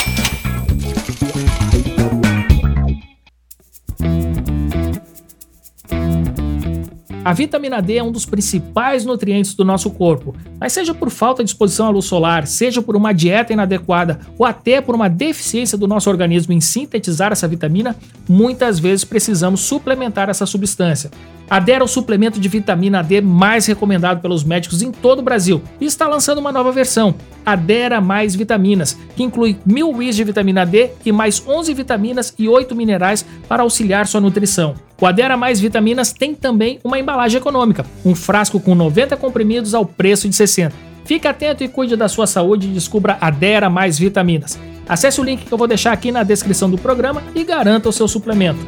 A 7.29 7.35
vitamina 7.35 7.83
D 7.83 7.99
é 7.99 8.03
um 8.03 8.11
dos 8.11 8.25
principais 8.25 9.05
nutrientes 9.05 9.53
do 9.53 9.63
nosso 9.63 9.91
corpo, 9.91 10.35
mas 10.59 10.73
seja 10.73 10.95
por 10.95 11.11
falta 11.11 11.45
de 11.45 11.51
exposição 11.51 11.89
à 11.89 11.91
luz 11.91 12.07
solar, 12.07 12.47
seja 12.47 12.81
por 12.81 12.97
uma 12.97 13.13
dieta 13.13 13.53
inadequada 13.53 14.21
ou 14.39 14.47
até 14.47 14.81
por 14.81 14.95
uma 14.95 15.11
deficiência 15.11 15.77
do 15.77 15.87
nosso 15.87 16.09
organismo 16.09 16.55
em 16.55 16.61
sintetizar 16.63 17.31
essa 17.31 17.47
vitamina, 17.47 17.95
muitas 18.27 18.79
vezes 18.79 19.05
precisamos 19.05 19.61
suplementar 19.61 20.31
essa 20.31 20.47
substância. 20.47 21.11
A 21.51 21.59
D 21.61 21.73
é 21.73 21.83
o 21.83 21.87
suplemento 21.87 22.41
de 22.41 22.49
vitamina 22.49 23.03
D 23.03 23.21
mais 23.21 23.67
recomendado 23.67 24.23
pelos 24.23 24.43
médicos 24.43 24.81
em 24.81 24.91
todo 24.91 25.19
o 25.19 25.23
Brasil 25.23 25.61
e 25.79 25.85
está 25.85 26.09
lançando 26.09 26.39
uma 26.39 26.51
nova 26.51 26.73
versão, 26.73 27.15
a 27.45 27.55
Dera 27.55 28.01
Mais 28.01 28.35
Vitaminas, 28.35 28.99
que 29.15 29.23
inclui 29.23 29.59
mil 29.67 29.91
WIs 29.91 30.17
de 30.17 30.25
vitamina 30.25 30.65
D 30.65 30.93
e 31.05 31.13
mais 31.13 31.47
11 31.47 31.75
vitaminas 31.75 32.33
e 32.39 32.49
8 32.49 32.75
minerais 32.75 33.23
para 33.47 33.63
auxiliar 33.63 34.07
sua 34.07 34.21
nutrição. 34.23 34.75
O 35.01 35.07
Adera 35.07 35.37
Mais 35.37 35.61
Vitaminas 35.61 36.13
tem 36.13 36.35
também 36.35 36.81
uma 36.83 36.99
embalagem 36.99 37.18
econômica, 37.39 37.85
um 38.05 38.15
frasco 38.15 38.61
com 38.61 38.75
90 38.75 39.17
comprimidos 39.17 39.75
ao 39.75 39.85
preço 39.85 40.29
de 40.29 40.37
60. 40.37 40.75
Fique 41.05 41.27
atento 41.27 41.65
e 41.65 41.69
cuide 41.69 41.97
da 41.97 42.09
sua 42.09 42.27
saúde 42.27 42.69
e 42.69 42.73
descubra 42.73 43.17
Adera 43.21 43.71
Mais 43.71 43.99
Vitaminas. 43.99 44.59
Acesse 44.87 45.21
o 45.21 45.25
link 45.25 45.45
que 45.45 45.53
eu 45.53 45.59
vou 45.59 45.67
deixar 45.67 45.93
aqui 45.93 46.13
na 46.13 46.23
descrição 46.23 46.71
do 46.71 46.79
programa 46.79 47.23
e 47.35 47.45
garanta 47.45 47.89
o 47.89 47.93
seu 47.93 48.07
suplemento. 48.07 48.61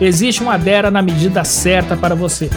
Existe 0.00 0.42
um 0.42 0.50
Adera 0.50 0.90
na 0.90 1.00
medida 1.00 1.44
certa 1.44 1.96
para 1.96 2.14
você. 2.14 2.50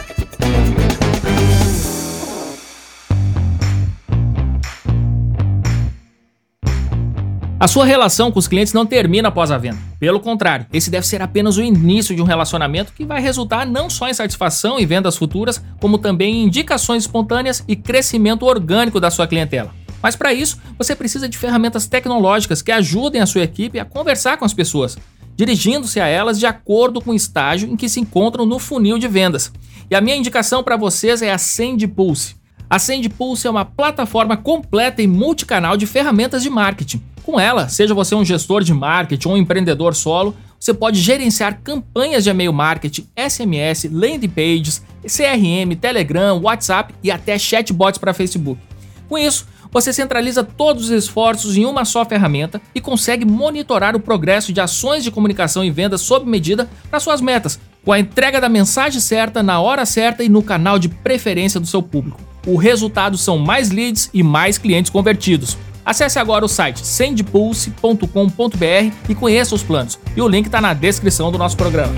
A 7.59 7.67
sua 7.67 7.85
relação 7.85 8.31
com 8.31 8.37
os 8.37 8.47
clientes 8.47 8.71
não 8.71 8.85
termina 8.85 9.29
após 9.29 9.49
a 9.49 9.57
venda. 9.57 9.79
Pelo 9.99 10.19
contrário, 10.19 10.67
esse 10.71 10.91
deve 10.91 11.07
ser 11.07 11.23
apenas 11.23 11.57
o 11.57 11.63
início 11.63 12.15
de 12.15 12.21
um 12.21 12.25
relacionamento 12.25 12.93
que 12.93 13.03
vai 13.03 13.19
resultar 13.19 13.65
não 13.65 13.89
só 13.89 14.07
em 14.07 14.13
satisfação 14.13 14.79
e 14.79 14.85
vendas 14.85 15.17
futuras, 15.17 15.59
como 15.81 15.97
também 15.97 16.35
em 16.35 16.43
indicações 16.43 17.03
espontâneas 17.03 17.63
e 17.67 17.75
crescimento 17.75 18.45
orgânico 18.45 18.99
da 18.99 19.09
sua 19.09 19.25
clientela. 19.25 19.73
Mas 20.03 20.15
para 20.15 20.31
isso, 20.31 20.59
você 20.77 20.95
precisa 20.95 21.27
de 21.27 21.35
ferramentas 21.35 21.87
tecnológicas 21.87 22.61
que 22.61 22.71
ajudem 22.71 23.21
a 23.21 23.25
sua 23.25 23.41
equipe 23.41 23.79
a 23.79 23.85
conversar 23.85 24.37
com 24.37 24.45
as 24.45 24.53
pessoas, 24.53 24.95
dirigindo-se 25.35 25.99
a 25.99 26.05
elas 26.05 26.37
de 26.37 26.45
acordo 26.45 27.01
com 27.01 27.09
o 27.09 27.15
estágio 27.15 27.71
em 27.71 27.75
que 27.75 27.89
se 27.89 27.99
encontram 27.99 28.45
no 28.45 28.59
funil 28.59 28.99
de 28.99 29.07
vendas. 29.07 29.51
E 29.89 29.95
a 29.95 30.01
minha 30.01 30.15
indicação 30.15 30.61
para 30.61 30.77
vocês 30.77 31.23
é 31.23 31.31
a 31.31 31.39
Send 31.39 31.87
Pulse. 31.87 32.35
A 32.69 32.77
Send 32.77 33.09
Pulse 33.09 33.47
é 33.47 33.49
uma 33.49 33.65
plataforma 33.65 34.37
completa 34.37 35.01
e 35.01 35.07
multicanal 35.07 35.75
de 35.75 35.87
ferramentas 35.87 36.43
de 36.43 36.51
marketing 36.51 37.01
com 37.27 37.37
ela, 37.37 37.67
seja 37.67 37.93
você 37.93 38.15
um 38.15 38.23
gestor 38.23 38.63
de 38.63 38.73
marketing 38.73 39.27
ou 39.27 39.33
um 39.33 39.37
empreendedor 39.37 39.93
solo, 39.93 40.33
você 40.57 40.73
pode 40.73 41.01
gerenciar 41.01 41.59
campanhas 41.61 42.23
de 42.23 42.29
e-mail 42.29 42.53
marketing, 42.53 43.05
SMS, 43.17 43.89
landing 43.91 44.29
pages, 44.29 44.81
CRM, 45.01 45.75
Telegram, 45.75 46.39
WhatsApp 46.41 46.95
e 47.03 47.11
até 47.11 47.37
chatbots 47.37 47.97
para 47.97 48.13
Facebook. 48.13 48.61
Com 49.09 49.17
isso, 49.17 49.45
você 49.69 49.91
centraliza 49.91 50.41
todos 50.41 50.85
os 50.85 50.89
esforços 50.89 51.57
em 51.57 51.65
uma 51.65 51.83
só 51.83 52.05
ferramenta 52.05 52.61
e 52.73 52.79
consegue 52.79 53.25
monitorar 53.25 53.93
o 53.93 53.99
progresso 53.99 54.53
de 54.53 54.61
ações 54.61 55.03
de 55.03 55.11
comunicação 55.11 55.65
e 55.65 55.69
vendas 55.69 55.99
sob 55.99 56.25
medida 56.29 56.69
para 56.89 57.01
suas 57.01 57.19
metas, 57.19 57.59
com 57.83 57.91
a 57.91 57.99
entrega 57.99 58.39
da 58.39 58.47
mensagem 58.47 59.01
certa 59.01 59.43
na 59.43 59.59
hora 59.59 59.85
certa 59.85 60.23
e 60.23 60.29
no 60.29 60.41
canal 60.41 60.79
de 60.79 60.87
preferência 60.87 61.59
do 61.59 61.67
seu 61.67 61.83
público. 61.83 62.21
O 62.45 62.55
resultado 62.55 63.17
são 63.17 63.37
mais 63.37 63.69
leads 63.69 64.09
e 64.13 64.23
mais 64.23 64.57
clientes 64.57 64.89
convertidos. 64.89 65.57
Acesse 65.87 66.19
agora 66.19 66.43
o 66.43 66.49
site 66.49 66.85
sendpulse.com.br 66.85 68.93
e 69.07 69.15
conheça 69.15 69.55
os 69.55 69.63
planos. 69.63 69.97
E 70.17 70.21
o 70.21 70.27
link 70.27 70.47
está 70.47 70.59
na 70.59 70.73
descrição 70.73 71.31
do 71.31 71.37
nosso 71.37 71.55
programa. 71.55 71.93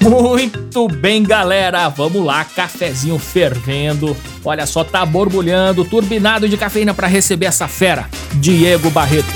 Muito 0.00 0.88
bem, 0.88 1.22
galera. 1.22 1.90
Vamos 1.90 2.24
lá, 2.24 2.42
cafezinho 2.42 3.18
fervendo. 3.18 4.16
Olha 4.42 4.64
só, 4.64 4.82
tá 4.82 5.04
borbulhando, 5.04 5.84
turbinado 5.84 6.48
de 6.48 6.56
cafeína 6.56 6.94
para 6.94 7.06
receber 7.06 7.44
essa 7.44 7.68
fera, 7.68 8.08
Diego 8.36 8.88
Barreto. 8.88 9.28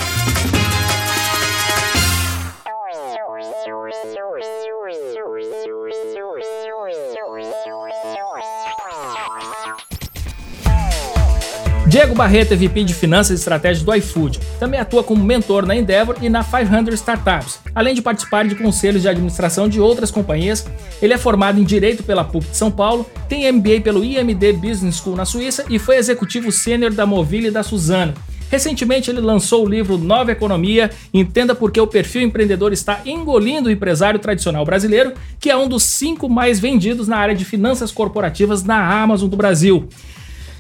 Diego 11.95 12.13
Barreto 12.13 12.53
é 12.53 12.57
VP 12.57 12.83
de 12.83 12.93
Finanças 12.93 13.39
e 13.39 13.41
Estratégias 13.41 13.85
do 13.85 13.95
iFood. 13.95 14.41
Também 14.59 14.81
atua 14.81 15.05
como 15.05 15.23
mentor 15.23 15.65
na 15.65 15.77
Endeavor 15.77 16.17
e 16.21 16.29
na 16.29 16.43
500 16.43 16.93
Startups. 16.95 17.61
Além 17.73 17.95
de 17.95 18.03
participar 18.03 18.49
de 18.49 18.57
conselhos 18.57 19.03
de 19.03 19.09
administração 19.09 19.69
de 19.69 19.81
outras 19.81 20.11
companhias, 20.11 20.67
ele 21.01 21.15
é 21.15 21.17
formado 21.17 21.61
em 21.61 21.63
Direito 21.63 22.03
pela 22.03 22.25
PUC 22.25 22.51
de 22.51 22.57
São 22.57 22.69
Paulo, 22.69 23.09
tem 23.29 23.49
MBA 23.53 23.81
pelo 23.81 24.05
IMD 24.05 24.55
Business 24.55 24.97
School 24.97 25.15
na 25.15 25.25
Suíça 25.25 25.67
e 25.71 25.79
foi 25.79 25.95
executivo 25.95 26.51
sênior 26.51 26.93
da 26.93 27.07
Movile 27.07 27.47
e 27.47 27.53
da 27.53 27.63
Suzano. 27.63 28.13
Recentemente 28.51 29.09
ele 29.09 29.21
lançou 29.21 29.65
o 29.65 29.69
livro 29.69 29.97
Nova 29.97 30.33
Economia, 30.33 30.91
entenda 31.13 31.55
por 31.55 31.71
que 31.71 31.81
o 31.81 31.87
perfil 31.87 32.23
empreendedor 32.23 32.73
está 32.73 33.03
engolindo 33.07 33.69
o 33.69 33.73
empresário 33.73 34.19
tradicional 34.19 34.65
brasileiro, 34.65 35.13
que 35.39 35.49
é 35.49 35.57
um 35.57 35.69
dos 35.69 35.85
cinco 35.85 36.29
mais 36.29 36.59
vendidos 36.59 37.07
na 37.07 37.19
área 37.19 37.37
de 37.37 37.45
finanças 37.45 37.93
corporativas 37.93 38.65
na 38.65 39.01
Amazon 39.01 39.29
do 39.29 39.37
Brasil. 39.37 39.89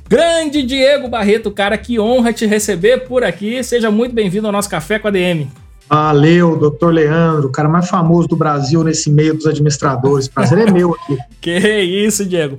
Grande 0.09 0.63
Diego 0.63 1.09
Barreto, 1.09 1.51
cara, 1.51 1.79
que 1.79 1.99
honra 1.99 2.33
te 2.33 2.45
receber 2.45 3.07
por 3.07 3.25
aqui. 3.25 3.63
Seja 3.65 3.91
muito 3.91 4.15
bem-vindo 4.15 4.47
ao 4.47 4.53
nosso 4.53 4.69
Café 4.69 4.99
com 4.99 5.09
a 5.09 5.11
DM. 5.11 5.49
Valeu, 5.89 6.57
doutor 6.57 6.93
Leandro, 6.93 7.49
o 7.49 7.53
cara 7.53 7.69
mais 7.69 7.89
famoso 7.89 8.29
do 8.29 8.37
Brasil 8.37 8.85
nesse 8.85 9.11
meio 9.11 9.35
dos 9.35 9.47
administradores. 9.47 10.29
Prazer 10.29 10.59
é 10.59 10.71
meu 10.71 10.95
aqui. 10.95 11.17
que 11.41 11.59
isso, 11.81 12.25
Diego. 12.25 12.59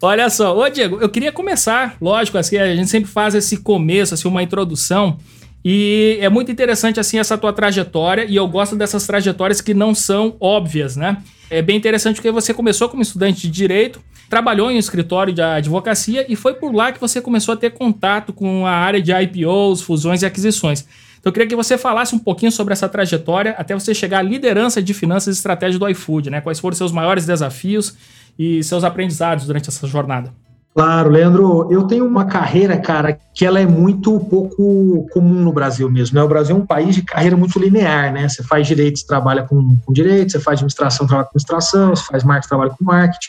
Olha 0.00 0.28
só, 0.28 0.56
ô 0.56 0.68
Diego, 0.68 0.98
eu 1.00 1.08
queria 1.08 1.30
começar, 1.30 1.96
lógico, 2.00 2.36
assim, 2.36 2.58
a 2.58 2.74
gente 2.74 2.90
sempre 2.90 3.10
faz 3.10 3.34
esse 3.34 3.58
começo, 3.58 4.14
assim, 4.14 4.26
uma 4.26 4.42
introdução, 4.42 5.16
e 5.64 6.18
é 6.20 6.28
muito 6.28 6.50
interessante, 6.50 6.98
assim, 6.98 7.20
essa 7.20 7.38
tua 7.38 7.52
trajetória, 7.52 8.24
e 8.28 8.34
eu 8.34 8.48
gosto 8.48 8.74
dessas 8.74 9.06
trajetórias 9.06 9.60
que 9.60 9.72
não 9.72 9.94
são 9.94 10.36
óbvias, 10.40 10.96
né? 10.96 11.18
É 11.48 11.62
bem 11.62 11.76
interessante 11.76 12.16
porque 12.16 12.32
você 12.32 12.52
começou 12.52 12.88
como 12.88 13.00
estudante 13.00 13.42
de 13.42 13.50
Direito, 13.50 14.00
trabalhou 14.32 14.70
em 14.70 14.76
um 14.76 14.78
escritório 14.78 15.30
de 15.30 15.42
advocacia 15.42 16.24
e 16.26 16.34
foi 16.34 16.54
por 16.54 16.74
lá 16.74 16.90
que 16.90 16.98
você 16.98 17.20
começou 17.20 17.52
a 17.52 17.56
ter 17.56 17.68
contato 17.68 18.32
com 18.32 18.66
a 18.66 18.70
área 18.70 18.98
de 18.98 19.12
IPOs, 19.12 19.82
fusões 19.82 20.22
e 20.22 20.26
aquisições. 20.26 20.86
Então 21.20 21.28
eu 21.28 21.32
queria 21.34 21.46
que 21.46 21.54
você 21.54 21.76
falasse 21.76 22.14
um 22.14 22.18
pouquinho 22.18 22.50
sobre 22.50 22.72
essa 22.72 22.88
trajetória 22.88 23.54
até 23.58 23.74
você 23.74 23.94
chegar 23.94 24.20
à 24.20 24.22
liderança 24.22 24.80
de 24.80 24.94
finanças 24.94 25.36
e 25.36 25.38
estratégia 25.38 25.78
do 25.78 25.86
iFood, 25.86 26.30
né? 26.30 26.40
Quais 26.40 26.58
foram 26.58 26.74
seus 26.74 26.92
maiores 26.92 27.26
desafios 27.26 27.94
e 28.38 28.64
seus 28.64 28.84
aprendizados 28.84 29.44
durante 29.44 29.68
essa 29.68 29.86
jornada? 29.86 30.32
Claro, 30.74 31.10
Leandro, 31.10 31.70
eu 31.70 31.82
tenho 31.82 32.06
uma 32.06 32.24
carreira, 32.24 32.78
cara, 32.78 33.18
que 33.34 33.44
ela 33.44 33.60
é 33.60 33.66
muito 33.66 34.18
pouco 34.18 35.06
comum 35.12 35.42
no 35.42 35.52
Brasil 35.52 35.90
mesmo. 35.90 36.16
Né? 36.16 36.22
O 36.22 36.28
Brasil 36.28 36.56
é 36.56 36.58
um 36.58 36.64
país 36.64 36.94
de 36.94 37.02
carreira 37.02 37.36
muito 37.36 37.58
linear, 37.58 38.10
né? 38.10 38.26
Você 38.26 38.42
faz 38.42 38.66
direito, 38.66 39.06
trabalha 39.06 39.42
com, 39.42 39.76
com 39.84 39.92
direito, 39.92 40.32
você 40.32 40.40
faz 40.40 40.54
administração, 40.54 41.06
trabalha 41.06 41.28
com 41.28 41.36
administração, 41.36 41.90
você 41.90 42.04
faz 42.04 42.24
marketing, 42.24 42.48
trabalha 42.48 42.70
com 42.70 42.82
marketing. 42.82 43.28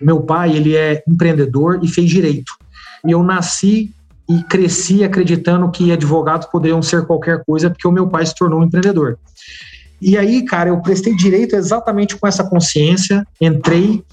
Meu 0.00 0.20
pai, 0.20 0.56
ele 0.56 0.76
é 0.76 1.02
empreendedor 1.06 1.80
e 1.82 1.88
fez 1.88 2.08
direito. 2.08 2.52
E 3.06 3.12
eu 3.12 3.22
nasci 3.22 3.92
e 4.28 4.42
cresci 4.42 5.02
acreditando 5.02 5.70
que 5.70 5.90
advogados 5.90 6.46
poderiam 6.46 6.82
ser 6.82 7.06
qualquer 7.06 7.42
coisa, 7.44 7.70
porque 7.70 7.88
o 7.88 7.92
meu 7.92 8.06
pai 8.08 8.26
se 8.26 8.34
tornou 8.34 8.60
um 8.60 8.64
empreendedor. 8.64 9.18
E 10.00 10.16
aí, 10.16 10.42
cara, 10.42 10.68
eu 10.68 10.80
prestei 10.80 11.14
direito 11.14 11.56
exatamente 11.56 12.16
com 12.16 12.26
essa 12.26 12.44
consciência, 12.44 13.26
entrei. 13.40 14.04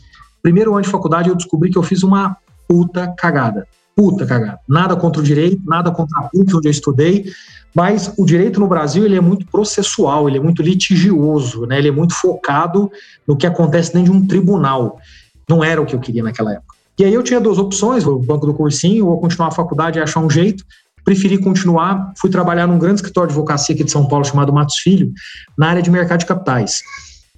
Primeiro 0.42 0.74
ano 0.74 0.82
de 0.82 0.90
faculdade, 0.90 1.30
eu 1.30 1.36
descobri 1.36 1.70
que 1.70 1.78
eu 1.78 1.84
fiz 1.84 2.02
uma 2.02 2.38
puta 2.68 3.14
cagada. 3.18 3.68
Puta 3.96 4.26
cagada. 4.26 4.60
Nada 4.68 4.96
contra 4.96 5.22
o 5.22 5.24
direito, 5.24 5.62
nada 5.66 5.92
contra 5.92 6.20
a 6.20 6.24
PUC, 6.24 6.56
onde 6.56 6.68
eu 6.68 6.72
estudei, 6.72 7.32
mas 7.76 8.14
o 8.18 8.26
direito 8.26 8.60
no 8.60 8.68
Brasil 8.68 9.06
ele 9.06 9.18
é 9.18 9.22
muito 9.22 9.46
processual, 9.48 10.30
ele 10.30 10.38
é 10.38 10.42
muito 10.42 10.62
litigioso, 10.62 11.66
né? 11.66 11.78
ele 11.78 11.90
é 11.90 11.92
muito 11.92 12.14
focado 12.14 12.90
no 13.28 13.36
que 13.36 13.46
acontece 13.46 13.94
dentro 13.94 14.12
de 14.12 14.18
um 14.18 14.26
tribunal. 14.26 15.00
Não 15.50 15.64
era 15.64 15.82
o 15.82 15.86
que 15.86 15.96
eu 15.96 16.00
queria 16.00 16.24
naquela 16.24 16.54
época. 16.54 16.76
E 16.98 17.04
aí 17.04 17.14
eu 17.14 17.24
tinha 17.24 17.42
duas 17.42 17.58
opções, 17.58 18.06
o 18.06 18.18
banco 18.18 18.46
do 18.46 18.54
cursinho 18.54 19.08
ou 19.08 19.20
continuar 19.20 19.50
a 19.50 19.52
faculdade 19.52 20.00
e 20.00 20.02
achar 20.02 20.22
um 20.22 20.30
jeito. 20.30 20.64
Preferi 21.04 21.38
continuar, 21.38 22.14
fui 22.18 22.30
trabalhar 22.30 22.66
num 22.66 22.80
grande 22.80 22.96
escritório 22.96 23.28
de 23.30 23.34
advocacia 23.34 23.76
aqui 23.76 23.84
de 23.84 23.92
São 23.92 24.08
Paulo 24.08 24.26
chamado 24.26 24.52
Matos 24.52 24.78
Filho, 24.78 25.12
na 25.58 25.68
área 25.68 25.82
de 25.82 25.92
mercado 25.92 26.22
de 26.22 26.26
capitais. 26.26 26.82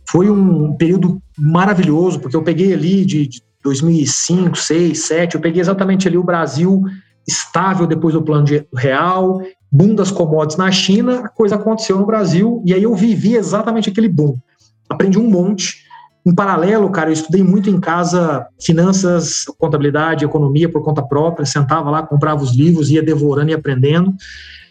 Foi 0.10 0.30
um 0.30 0.74
período 0.74 1.22
maravilhoso, 1.38 2.20
porque 2.20 2.36
eu 2.36 2.44
peguei 2.44 2.74
ali 2.74 3.04
de, 3.04 3.28
de 3.28 3.42
2005, 3.64 4.42
2006, 4.52 4.80
2007, 4.80 5.36
eu 5.36 5.42
peguei 5.42 5.60
exatamente 5.60 6.08
ali 6.08 6.18
o 6.18 6.24
Brasil 6.24 6.84
estável 7.28 7.86
depois 7.86 8.14
do 8.14 8.22
plano 8.22 8.46
de 8.46 8.66
real, 8.74 9.42
boom 9.70 9.94
das 9.94 10.12
commodities 10.12 10.58
na 10.58 10.72
China, 10.72 11.20
a 11.26 11.28
coisa 11.30 11.56
aconteceu 11.56 12.00
no 12.00 12.06
Brasil 12.06 12.64
e 12.66 12.74
aí 12.74 12.84
eu 12.84 12.96
vivi 12.96 13.36
exatamente 13.36 13.90
aquele 13.90 14.08
boom. 14.08 14.38
Aprendi 14.90 15.20
um 15.20 15.30
monte, 15.30 15.84
em 16.28 16.36
paralelo, 16.36 16.90
cara, 16.90 17.08
eu 17.10 17.14
estudei 17.14 17.42
muito 17.42 17.70
em 17.70 17.80
casa 17.80 18.46
finanças, 18.60 19.46
contabilidade, 19.58 20.26
economia 20.26 20.70
por 20.70 20.84
conta 20.84 21.02
própria, 21.02 21.46
sentava 21.46 21.90
lá, 21.90 22.04
comprava 22.04 22.44
os 22.44 22.54
livros, 22.54 22.92
ia 22.92 23.02
devorando 23.02 23.52
e 23.52 23.54
aprendendo. 23.54 24.14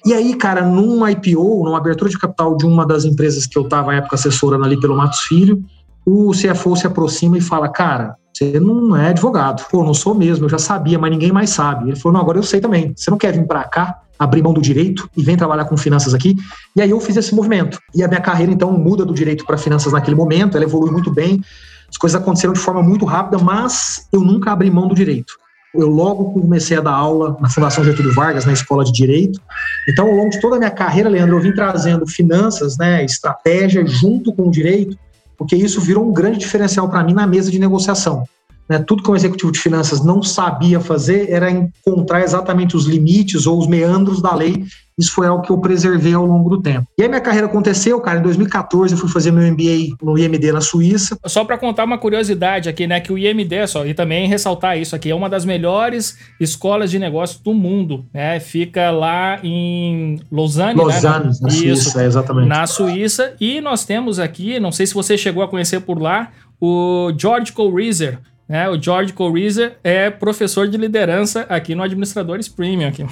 E 0.04 0.12
aí, 0.12 0.36
cara, 0.36 0.60
num 0.60 1.08
IPO, 1.08 1.64
numa 1.64 1.78
abertura 1.78 2.10
de 2.10 2.18
capital 2.18 2.58
de 2.58 2.66
uma 2.66 2.84
das 2.86 3.06
empresas 3.06 3.46
que 3.46 3.56
eu 3.58 3.62
estava 3.62 3.92
à 3.92 3.94
época 3.94 4.16
assessorando 4.16 4.66
ali 4.66 4.78
pelo 4.78 4.94
Matos 4.94 5.20
Filho, 5.20 5.64
o 6.04 6.30
CFO 6.32 6.76
se 6.76 6.86
aproxima 6.86 7.38
e 7.38 7.40
fala: 7.40 7.70
Cara, 7.70 8.16
você 8.36 8.60
não 8.60 8.94
é 8.94 9.08
advogado. 9.08 9.64
Pô, 9.70 9.82
não 9.82 9.94
sou 9.94 10.14
mesmo, 10.14 10.44
eu 10.44 10.48
já 10.48 10.58
sabia, 10.58 10.98
mas 10.98 11.10
ninguém 11.10 11.32
mais 11.32 11.50
sabe. 11.50 11.88
Ele 11.88 11.96
falou: 11.96 12.14
Não, 12.14 12.20
agora 12.20 12.38
eu 12.38 12.42
sei 12.42 12.60
também. 12.60 12.92
Você 12.94 13.10
não 13.10 13.18
quer 13.18 13.32
vir 13.32 13.46
para 13.46 13.64
cá? 13.64 14.02
abrir 14.18 14.42
mão 14.42 14.54
do 14.54 14.62
direito 14.62 15.08
e 15.14 15.22
vem 15.22 15.36
trabalhar 15.36 15.66
com 15.66 15.76
finanças 15.76 16.14
aqui. 16.14 16.36
E 16.74 16.80
aí 16.80 16.88
eu 16.90 16.98
fiz 17.00 17.16
esse 17.16 17.34
movimento. 17.34 17.78
E 17.94 18.02
a 18.02 18.08
minha 18.08 18.20
carreira, 18.20 18.50
então, 18.50 18.72
muda 18.72 19.04
do 19.04 19.12
direito 19.12 19.44
para 19.44 19.58
finanças 19.58 19.92
naquele 19.92 20.16
momento, 20.16 20.56
ela 20.56 20.64
evolui 20.64 20.90
muito 20.90 21.10
bem. 21.10 21.42
As 21.88 21.96
coisas 21.96 22.20
aconteceram 22.20 22.54
de 22.54 22.60
forma 22.60 22.82
muito 22.82 23.04
rápida, 23.04 23.38
mas 23.38 24.08
eu 24.10 24.20
nunca 24.20 24.52
abri 24.52 24.70
mão 24.70 24.88
do 24.88 24.94
direito. 24.94 25.34
Eu 25.74 25.88
logo 25.88 26.32
comecei 26.32 26.78
a 26.78 26.80
dar 26.80 26.94
aula 26.94 27.36
na 27.38 27.50
Fundação 27.50 27.84
Getúlio 27.84 28.14
Vargas, 28.14 28.46
na 28.46 28.52
Escola 28.52 28.82
de 28.82 28.92
Direito. 28.92 29.38
Então, 29.86 30.06
ao 30.06 30.14
longo 30.14 30.30
de 30.30 30.40
toda 30.40 30.56
a 30.56 30.58
minha 30.58 30.70
carreira, 30.70 31.10
Leandro, 31.10 31.36
eu 31.36 31.40
vim 31.40 31.52
trazendo 31.52 32.06
finanças, 32.06 32.78
né, 32.78 33.04
estratégia 33.04 33.86
junto 33.86 34.32
com 34.32 34.48
o 34.48 34.50
direito, 34.50 34.96
porque 35.36 35.56
isso 35.56 35.80
virou 35.80 36.08
um 36.08 36.12
grande 36.12 36.38
diferencial 36.38 36.88
para 36.88 37.02
mim 37.04 37.12
na 37.12 37.26
mesa 37.26 37.50
de 37.50 37.58
negociação. 37.58 38.26
Né, 38.68 38.78
tudo 38.78 39.02
que 39.02 39.11
um 39.11 39.16
executivo 39.16 39.52
de 39.52 39.58
finanças 39.58 40.04
não 40.04 40.23
sabia 40.23 40.80
fazer 40.80 41.30
era 41.30 41.50
encontrar 41.50 42.23
exatamente 42.23 42.76
os 42.76 42.85
limites 42.87 43.46
ou 43.46 43.58
os 43.58 43.66
meandros 43.66 44.20
da 44.20 44.35
lei. 44.35 44.64
Isso 44.99 45.12
foi 45.12 45.26
algo 45.26 45.42
que 45.42 45.50
eu 45.50 45.58
preservei 45.58 46.14
ao 46.14 46.25
longo 46.25 46.49
do 46.49 46.62
tempo. 46.62 46.87
E 46.99 47.02
aí 47.02 47.08
minha 47.08 47.20
carreira 47.20 47.46
aconteceu, 47.46 48.00
cara, 48.00 48.18
em 48.18 48.23
2014 48.23 48.94
eu 48.94 48.99
fui 48.99 49.11
fazer 49.11 49.30
meu 49.30 49.42
MBA 49.52 49.94
no 50.02 50.16
IMD 50.16 50.52
na 50.52 50.62
Suíça. 50.62 51.18
Só 51.26 51.44
para 51.44 51.58
contar 51.58 51.85
uma 51.85 51.99
curiosidade 51.99 52.68
aqui, 52.68 52.87
né, 52.87 52.99
que 52.99 53.12
o 53.12 53.18
IMD, 53.18 53.66
só, 53.66 53.85
e 53.85 53.92
também 53.92 54.26
ressaltar 54.26 54.78
isso 54.78 54.96
aqui, 54.96 55.11
é 55.11 55.14
uma 55.14 55.28
das 55.28 55.44
melhores 55.44 56.16
escolas 56.40 56.90
de 56.90 56.99
negócios 56.99 57.38
do 57.40 57.52
mundo, 57.52 58.06
né? 58.12 58.40
Fica 58.40 58.90
lá 58.90 59.38
em 59.42 60.18
Lausanne, 60.32 60.80
Lausanne, 60.80 61.26
né? 61.26 61.32
na, 61.40 61.46
na 61.46 61.50
Suíça, 61.50 62.04
exatamente. 62.04 62.49
Na 62.49 62.66
Suíça, 62.66 63.35
e 63.38 63.61
nós 63.61 63.85
temos 63.85 64.18
aqui, 64.18 64.58
não 64.58 64.73
sei 64.73 64.87
se 64.87 64.94
você 64.94 65.18
chegou 65.18 65.42
a 65.42 65.49
conhecer 65.49 65.80
por 65.80 66.00
lá, 66.00 66.30
o 66.58 67.12
George 67.18 67.52
Corezer, 67.52 68.18
né? 68.48 68.68
O 68.68 68.80
George 68.80 69.12
Corezer 69.12 69.76
é 69.82 70.10
professor 70.10 70.68
de 70.68 70.76
liderança 70.76 71.46
aqui 71.48 71.74
no 71.74 71.82
Administradores 71.82 72.48
Premium. 72.48 72.88
Aqui. 72.88 73.06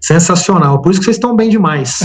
Sensacional, 0.00 0.80
por 0.80 0.92
isso 0.92 1.00
que 1.00 1.06
vocês 1.06 1.16
estão 1.16 1.34
bem 1.34 1.50
demais. 1.50 2.00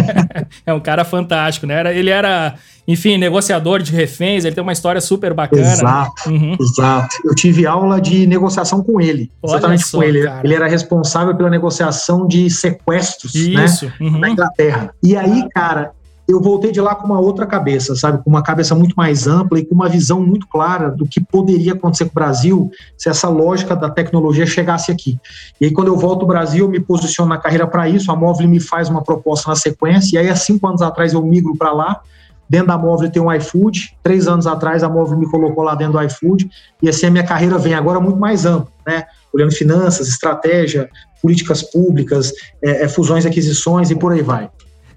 é 0.64 0.72
um 0.72 0.80
cara 0.80 1.04
fantástico, 1.04 1.66
né? 1.66 1.96
Ele 1.96 2.08
era, 2.08 2.54
enfim, 2.88 3.18
negociador 3.18 3.82
de 3.82 3.92
reféns, 3.92 4.44
ele 4.44 4.54
tem 4.54 4.62
uma 4.62 4.72
história 4.72 5.02
super 5.02 5.34
bacana. 5.34 5.70
Exato, 5.70 6.30
uhum. 6.30 6.56
exato. 6.58 7.14
Eu 7.24 7.34
tive 7.34 7.66
aula 7.66 8.00
de 8.00 8.26
negociação 8.26 8.82
com 8.82 9.00
ele, 9.00 9.30
Olha 9.42 9.52
exatamente 9.52 9.86
só, 9.86 9.98
com 9.98 10.04
ele. 10.04 10.24
Cara. 10.24 10.40
Ele 10.42 10.54
era 10.54 10.66
responsável 10.66 11.36
pela 11.36 11.50
negociação 11.50 12.26
de 12.26 12.48
sequestros, 12.48 13.34
né? 13.34 13.64
Isso. 13.66 13.84
né? 13.84 13.92
Uhum. 14.00 14.18
Na 14.18 14.30
Inglaterra. 14.30 14.94
E 15.02 15.14
aí, 15.14 15.46
cara, 15.50 15.92
eu 16.28 16.40
voltei 16.40 16.72
de 16.72 16.80
lá 16.80 16.94
com 16.94 17.06
uma 17.06 17.20
outra 17.20 17.46
cabeça, 17.46 17.94
sabe? 17.94 18.22
Com 18.22 18.30
uma 18.30 18.42
cabeça 18.42 18.74
muito 18.74 18.94
mais 18.94 19.26
ampla 19.26 19.60
e 19.60 19.64
com 19.64 19.74
uma 19.74 19.88
visão 19.88 20.20
muito 20.20 20.48
clara 20.48 20.90
do 20.90 21.06
que 21.06 21.20
poderia 21.20 21.72
acontecer 21.72 22.04
com 22.06 22.10
o 22.10 22.14
Brasil 22.14 22.70
se 22.98 23.08
essa 23.08 23.28
lógica 23.28 23.76
da 23.76 23.88
tecnologia 23.88 24.44
chegasse 24.44 24.90
aqui. 24.90 25.18
E 25.60 25.66
aí, 25.66 25.72
quando 25.72 25.88
eu 25.88 25.96
volto 25.96 26.22
ao 26.22 26.28
Brasil, 26.28 26.64
eu 26.64 26.70
me 26.70 26.80
posiciono 26.80 27.28
na 27.28 27.38
carreira 27.38 27.66
para 27.66 27.88
isso, 27.88 28.10
a 28.10 28.16
Móvel 28.16 28.48
me 28.48 28.58
faz 28.58 28.88
uma 28.88 29.02
proposta 29.02 29.48
na 29.48 29.56
sequência, 29.56 30.16
e 30.16 30.18
aí, 30.18 30.28
há 30.28 30.36
cinco 30.36 30.66
anos 30.66 30.82
atrás, 30.82 31.12
eu 31.12 31.22
migro 31.22 31.56
para 31.56 31.72
lá. 31.72 32.00
Dentro 32.48 32.68
da 32.68 32.78
Móvel 32.78 33.10
tem 33.10 33.20
um 33.20 33.32
iFood. 33.32 33.96
Três 34.02 34.28
anos 34.28 34.46
atrás, 34.46 34.84
a 34.84 34.88
Móvel 34.88 35.18
me 35.18 35.28
colocou 35.28 35.64
lá 35.64 35.74
dentro 35.74 35.94
do 35.94 36.02
iFood. 36.02 36.48
E 36.80 36.88
assim 36.88 37.06
a 37.06 37.10
minha 37.10 37.24
carreira 37.24 37.58
vem 37.58 37.74
agora 37.74 37.98
muito 37.98 38.18
mais 38.18 38.46
ampla, 38.46 38.70
né? 38.86 39.04
Olhando 39.34 39.52
finanças, 39.52 40.06
estratégia, 40.06 40.88
políticas 41.20 41.62
públicas, 41.62 42.32
é, 42.62 42.84
é, 42.84 42.88
fusões 42.88 43.24
e 43.24 43.28
aquisições 43.28 43.90
e 43.90 43.96
por 43.96 44.12
aí 44.12 44.22
vai. 44.22 44.48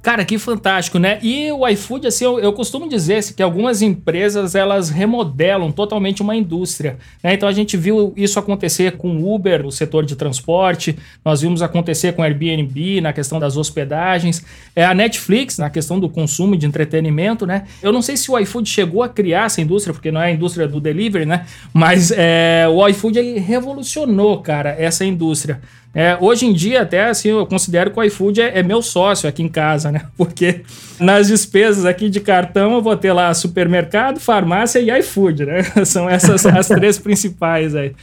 Cara, 0.01 0.23
que 0.23 0.37
fantástico, 0.37 0.97
né? 0.97 1.19
E 1.21 1.51
o 1.51 1.67
iFood, 1.67 2.07
assim, 2.07 2.23
eu, 2.23 2.39
eu 2.39 2.53
costumo 2.53 2.87
dizer 2.87 3.17
assim, 3.17 3.33
que 3.33 3.43
algumas 3.43 3.81
empresas 3.81 4.55
elas 4.55 4.89
remodelam 4.89 5.73
totalmente 5.73 6.21
uma 6.21 6.33
indústria. 6.33 6.97
Né? 7.21 7.33
Então 7.33 7.49
a 7.49 7.51
gente 7.51 7.75
viu 7.75 8.13
isso 8.15 8.39
acontecer 8.39 8.93
com 8.93 9.17
o 9.17 9.35
Uber, 9.35 9.65
o 9.65 9.71
setor 9.71 10.05
de 10.05 10.15
transporte, 10.15 10.97
nós 11.23 11.41
vimos 11.41 11.61
acontecer 11.61 12.13
com 12.13 12.23
Airbnb 12.23 13.01
na 13.01 13.11
questão 13.11 13.41
das 13.41 13.57
hospedagens, 13.57 14.45
é 14.73 14.85
a 14.85 14.93
Netflix 14.93 15.57
na 15.57 15.69
questão 15.69 15.99
do 15.99 16.07
consumo 16.07 16.55
de 16.55 16.65
entretenimento, 16.65 17.45
né? 17.45 17.65
Eu 17.83 17.91
não 17.91 18.01
sei 18.01 18.15
se 18.15 18.31
o 18.31 18.39
iFood 18.39 18.69
chegou 18.69 19.03
a 19.03 19.09
criar 19.09 19.47
essa 19.47 19.59
indústria, 19.59 19.93
porque 19.93 20.13
não 20.13 20.21
é 20.21 20.27
a 20.27 20.31
indústria 20.31 20.65
do 20.65 20.79
delivery, 20.79 21.25
né? 21.25 21.45
Mas 21.73 22.09
é, 22.15 22.65
o 22.69 22.87
iFood 22.87 23.19
ele 23.19 23.37
revolucionou, 23.37 24.39
cara, 24.39 24.69
essa 24.79 25.03
indústria. 25.03 25.59
É, 25.93 26.17
hoje 26.21 26.45
em 26.45 26.53
dia, 26.53 26.83
até 26.83 27.09
assim, 27.09 27.29
eu 27.29 27.45
considero 27.47 27.89
que 27.89 27.99
o 27.99 28.03
iFood 28.03 28.41
é, 28.41 28.59
é, 28.59 28.63
meu 28.63 28.81
sócio 28.81 29.27
aqui 29.27 29.41
em 29.41 29.49
casa, 29.49 29.91
né? 29.91 30.03
Porque 30.15 30.61
nas 30.99 31.27
despesas 31.27 31.85
aqui 31.85 32.09
de 32.09 32.19
cartão 32.19 32.73
eu 32.73 32.81
vou 32.81 32.95
ter 32.95 33.11
lá 33.11 33.33
supermercado, 33.33 34.19
farmácia 34.19 34.79
e 34.79 34.91
iFood, 34.99 35.45
né? 35.45 35.63
São 35.85 36.07
essas 36.07 36.45
as 36.45 36.67
três 36.69 36.99
principais 36.99 37.75
aí. 37.75 37.93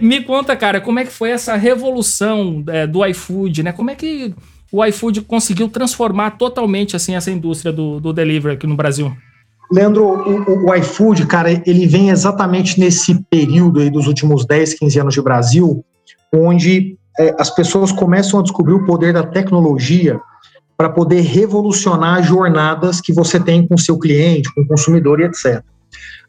Me 0.00 0.22
conta, 0.22 0.56
cara, 0.56 0.80
como 0.80 0.98
é 0.98 1.04
que 1.04 1.12
foi 1.12 1.30
essa 1.30 1.56
revolução 1.56 2.62
é, 2.68 2.86
do 2.86 3.04
iFood, 3.06 3.62
né? 3.62 3.72
Como 3.72 3.90
é 3.90 3.94
que 3.94 4.34
o 4.70 4.84
iFood 4.84 5.22
conseguiu 5.22 5.68
transformar 5.68 6.32
totalmente 6.32 6.94
assim 6.94 7.14
essa 7.14 7.30
indústria 7.30 7.72
do, 7.72 8.00
do 8.00 8.12
delivery 8.12 8.54
aqui 8.54 8.66
no 8.66 8.76
Brasil? 8.76 9.12
Leandro, 9.70 10.04
o, 10.04 10.66
o, 10.66 10.74
iFood, 10.74 11.26
cara, 11.26 11.50
ele 11.66 11.86
vem 11.86 12.10
exatamente 12.10 12.80
nesse 12.80 13.22
período 13.30 13.80
aí 13.80 13.90
dos 13.90 14.06
últimos 14.06 14.46
10, 14.46 14.74
15 14.74 15.00
anos 15.00 15.14
de 15.14 15.20
Brasil, 15.20 15.84
onde 16.32 16.96
é, 17.18 17.34
as 17.38 17.50
pessoas 17.50 17.90
começam 17.90 18.38
a 18.40 18.42
descobrir 18.42 18.74
o 18.74 18.84
poder 18.84 19.12
da 19.12 19.22
tecnologia 19.22 20.20
para 20.76 20.88
poder 20.88 21.22
revolucionar 21.22 22.22
jornadas 22.22 23.00
que 23.00 23.12
você 23.12 23.40
tem 23.40 23.66
com 23.66 23.76
seu 23.76 23.98
cliente, 23.98 24.52
com 24.54 24.60
o 24.60 24.66
consumidor 24.66 25.20
e 25.20 25.24
etc. 25.24 25.62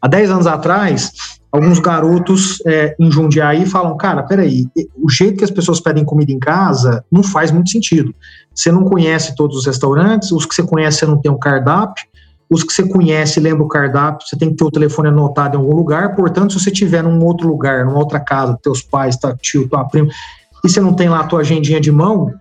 Há 0.01 0.07
10 0.07 0.31
anos 0.31 0.47
atrás, 0.47 1.11
alguns 1.51 1.77
garotos 1.77 2.59
é, 2.65 2.95
em 2.99 3.11
Jundiaí 3.11 3.65
falam, 3.67 3.95
cara, 3.95 4.23
peraí, 4.23 4.65
o 4.95 5.09
jeito 5.09 5.37
que 5.37 5.43
as 5.43 5.51
pessoas 5.51 5.79
pedem 5.79 6.03
comida 6.03 6.31
em 6.31 6.39
casa 6.39 7.03
não 7.11 7.21
faz 7.21 7.51
muito 7.51 7.69
sentido. 7.69 8.13
Você 8.55 8.71
não 8.71 8.83
conhece 8.83 9.35
todos 9.35 9.57
os 9.57 9.65
restaurantes, 9.67 10.31
os 10.31 10.45
que 10.45 10.55
você 10.55 10.63
conhece 10.63 10.99
você 10.99 11.05
não 11.05 11.17
tem 11.17 11.31
o 11.31 11.35
um 11.35 11.39
cardápio, 11.39 12.05
os 12.49 12.63
que 12.63 12.73
você 12.73 12.87
conhece 12.87 13.39
lembra 13.39 13.63
o 13.63 13.67
cardápio, 13.67 14.27
você 14.27 14.35
tem 14.35 14.49
que 14.49 14.55
ter 14.55 14.63
o 14.63 14.71
telefone 14.71 15.09
anotado 15.09 15.55
em 15.55 15.59
algum 15.59 15.75
lugar, 15.75 16.15
portanto, 16.15 16.53
se 16.53 16.59
você 16.59 16.71
estiver 16.71 17.03
num 17.03 17.23
outro 17.23 17.47
lugar, 17.47 17.85
numa 17.85 17.99
outra 17.99 18.19
casa, 18.19 18.57
teus 18.63 18.81
pais, 18.81 19.15
tua 19.15 19.35
tio, 19.39 19.67
tua 19.67 19.85
prima, 19.85 20.09
e 20.63 20.69
você 20.69 20.79
não 20.79 20.93
tem 20.93 21.09
lá 21.09 21.21
a 21.21 21.23
tua 21.23 21.41
agendinha 21.41 21.79
de 21.79 21.91
mão, 21.91 22.33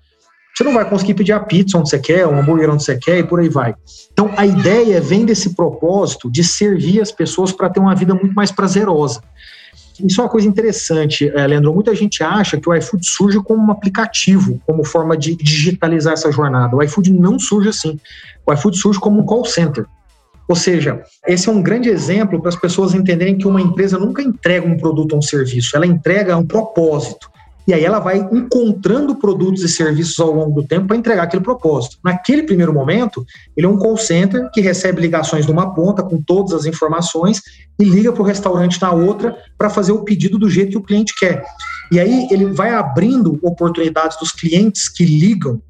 você 0.54 0.64
não 0.64 0.74
vai 0.74 0.88
conseguir 0.88 1.14
pedir 1.14 1.32
a 1.32 1.40
pizza 1.40 1.78
onde 1.78 1.88
você 1.88 2.00
quer, 2.00 2.26
um 2.26 2.36
hambúrguer 2.36 2.68
onde 2.68 2.82
você 2.82 2.96
quer 2.96 3.18
e 3.18 3.22
por 3.22 3.38
aí 3.38 3.48
vai. 3.48 3.74
Então, 4.12 4.32
a 4.36 4.44
ideia 4.44 5.00
vem 5.00 5.24
desse 5.24 5.54
propósito 5.54 6.28
de 6.28 6.42
servir 6.42 7.00
as 7.00 7.12
pessoas 7.12 7.52
para 7.52 7.70
ter 7.70 7.78
uma 7.78 7.94
vida 7.94 8.12
muito 8.12 8.34
mais 8.34 8.50
prazerosa. 8.50 9.22
Isso 10.04 10.20
é 10.20 10.24
uma 10.24 10.30
coisa 10.30 10.48
interessante, 10.48 11.30
eh, 11.32 11.46
Leandro. 11.46 11.72
Muita 11.72 11.94
gente 11.94 12.22
acha 12.22 12.56
que 12.56 12.68
o 12.68 12.74
iFood 12.74 13.08
surge 13.08 13.40
como 13.40 13.62
um 13.66 13.70
aplicativo, 13.70 14.60
como 14.66 14.84
forma 14.84 15.16
de 15.16 15.36
digitalizar 15.36 16.14
essa 16.14 16.30
jornada. 16.30 16.74
O 16.74 16.82
iFood 16.82 17.12
não 17.12 17.38
surge 17.38 17.68
assim. 17.68 17.98
O 18.46 18.52
iFood 18.52 18.78
surge 18.78 18.98
como 18.98 19.20
um 19.20 19.24
call 19.24 19.44
center. 19.44 19.86
Ou 20.48 20.56
seja, 20.56 21.02
esse 21.26 21.48
é 21.48 21.52
um 21.52 21.60
grande 21.60 21.88
exemplo 21.88 22.40
para 22.40 22.48
as 22.48 22.56
pessoas 22.56 22.94
entenderem 22.94 23.36
que 23.36 23.46
uma 23.46 23.60
empresa 23.60 23.98
nunca 23.98 24.22
entrega 24.22 24.66
um 24.66 24.76
produto 24.76 25.12
ou 25.12 25.18
um 25.18 25.22
serviço, 25.22 25.76
ela 25.76 25.86
entrega 25.86 26.36
um 26.36 26.46
propósito. 26.46 27.28
E 27.68 27.74
aí 27.74 27.84
ela 27.84 27.98
vai 27.98 28.16
encontrando 28.32 29.16
produtos 29.16 29.62
e 29.62 29.68
serviços 29.68 30.18
ao 30.18 30.32
longo 30.32 30.62
do 30.62 30.66
tempo 30.66 30.86
para 30.86 30.96
entregar 30.96 31.24
aquele 31.24 31.42
propósito. 31.42 31.98
Naquele 32.02 32.42
primeiro 32.42 32.72
momento, 32.72 33.26
ele 33.54 33.66
é 33.66 33.68
um 33.68 33.76
call 33.76 33.98
center 33.98 34.50
que 34.50 34.62
recebe 34.62 35.02
ligações 35.02 35.44
de 35.44 35.52
uma 35.52 35.74
ponta 35.74 36.02
com 36.02 36.22
todas 36.22 36.54
as 36.54 36.64
informações 36.64 37.42
e 37.78 37.84
liga 37.84 38.10
para 38.10 38.22
o 38.22 38.24
restaurante 38.24 38.80
na 38.80 38.90
outra 38.90 39.36
para 39.58 39.68
fazer 39.68 39.92
o 39.92 40.02
pedido 40.02 40.38
do 40.38 40.48
jeito 40.48 40.70
que 40.70 40.78
o 40.78 40.82
cliente 40.82 41.12
quer. 41.18 41.44
E 41.92 42.00
aí 42.00 42.26
ele 42.30 42.46
vai 42.46 42.72
abrindo 42.72 43.38
oportunidades 43.42 44.18
dos 44.18 44.32
clientes 44.32 44.88
que 44.88 45.04
ligam 45.04 45.60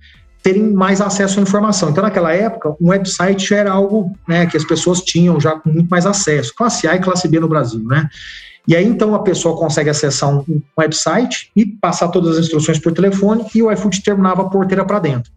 terem 0.41 0.73
mais 0.73 1.01
acesso 1.01 1.41
à 1.41 1.43
informação. 1.43 1.91
Então, 1.91 2.05
naquela 2.05 2.33
época, 2.33 2.77
um 2.81 2.91
website 2.91 3.53
era 3.53 3.73
algo 3.73 4.17
né, 4.27 4.47
que 4.47 4.57
as 4.57 4.65
pessoas 4.65 5.01
tinham 5.01 5.41
já 5.41 5.59
com 5.59 5.69
muito 5.69 5.89
mais 5.89 6.07
acesso. 6.07 6.55
Classe 6.55 6.87
A 6.87 6.95
e 6.95 7.01
classe 7.01 7.27
B 7.27 7.41
no 7.41 7.49
Brasil, 7.49 7.83
né? 7.83 8.09
E 8.69 8.77
aí, 8.77 8.87
então, 8.87 9.15
a 9.15 9.21
pessoa 9.21 9.57
consegue 9.57 9.89
acessar 9.89 10.29
um, 10.29 10.45
website 10.79 11.51
e 11.57 11.65
passar 11.65 12.09
todas 12.09 12.37
as 12.37 12.45
instruções 12.45 12.79
por 12.79 12.93
telefone 12.93 13.47
e 13.55 13.63
o 13.63 13.73
iFood 13.73 14.03
terminava 14.03 14.43
a 14.43 14.51
porteira 14.51 14.85
para 14.85 14.99
dentro. 14.99 15.33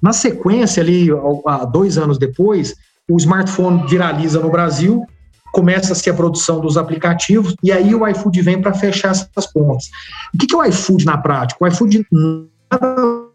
Na 0.00 0.12
sequência, 0.12 0.80
ali, 0.80 1.08
dois 1.72 1.98
anos 1.98 2.18
depois, 2.18 2.76
o 3.10 3.16
smartphone 3.16 3.84
viraliza 3.88 4.38
no 4.38 4.48
Brasil, 4.48 5.04
começa-se 5.52 6.08
a 6.08 6.14
produção 6.14 6.60
dos 6.60 6.76
aplicativos 6.76 7.56
e 7.64 7.72
aí 7.72 7.96
o 7.96 8.06
iFood 8.06 8.40
vem 8.40 8.62
para 8.62 8.72
fechar 8.72 9.10
essas 9.10 9.46
pontas. 9.52 9.90
O 10.32 10.38
que 10.38 10.54
é 10.54 10.56
o 10.56 10.64
iFood 10.64 11.04
na 11.04 11.18
prática? 11.18 11.64
O 11.64 11.66
iFood 11.66 12.06
nada 12.12 13.26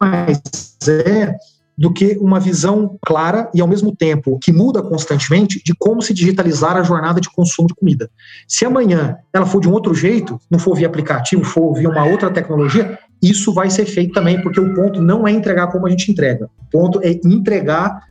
mais 0.00 0.40
é 0.86 1.34
do 1.82 1.92
que 1.92 2.16
uma 2.20 2.38
visão 2.38 2.96
clara 3.04 3.50
e, 3.52 3.60
ao 3.60 3.66
mesmo 3.66 3.90
tempo, 3.90 4.38
que 4.40 4.52
muda 4.52 4.80
constantemente 4.80 5.60
de 5.64 5.74
como 5.74 6.00
se 6.00 6.14
digitalizar 6.14 6.76
a 6.76 6.84
jornada 6.84 7.20
de 7.20 7.28
consumo 7.28 7.66
de 7.66 7.74
comida. 7.74 8.08
Se 8.46 8.64
amanhã 8.64 9.16
ela 9.34 9.44
for 9.44 9.60
de 9.60 9.68
um 9.68 9.72
outro 9.72 9.92
jeito, 9.92 10.38
não 10.48 10.60
for 10.60 10.76
via 10.76 10.86
aplicativo, 10.86 11.42
for 11.42 11.74
via 11.74 11.88
uma 11.88 12.04
outra 12.04 12.30
tecnologia, 12.30 12.96
isso 13.20 13.52
vai 13.52 13.68
ser 13.68 13.84
feito 13.84 14.12
também, 14.12 14.40
porque 14.40 14.60
o 14.60 14.72
ponto 14.72 15.02
não 15.02 15.26
é 15.26 15.32
entregar 15.32 15.72
como 15.72 15.88
a 15.88 15.90
gente 15.90 16.08
entrega. 16.08 16.48
O 16.56 16.70
ponto 16.70 17.00
é 17.02 17.18
entregar 17.24 18.04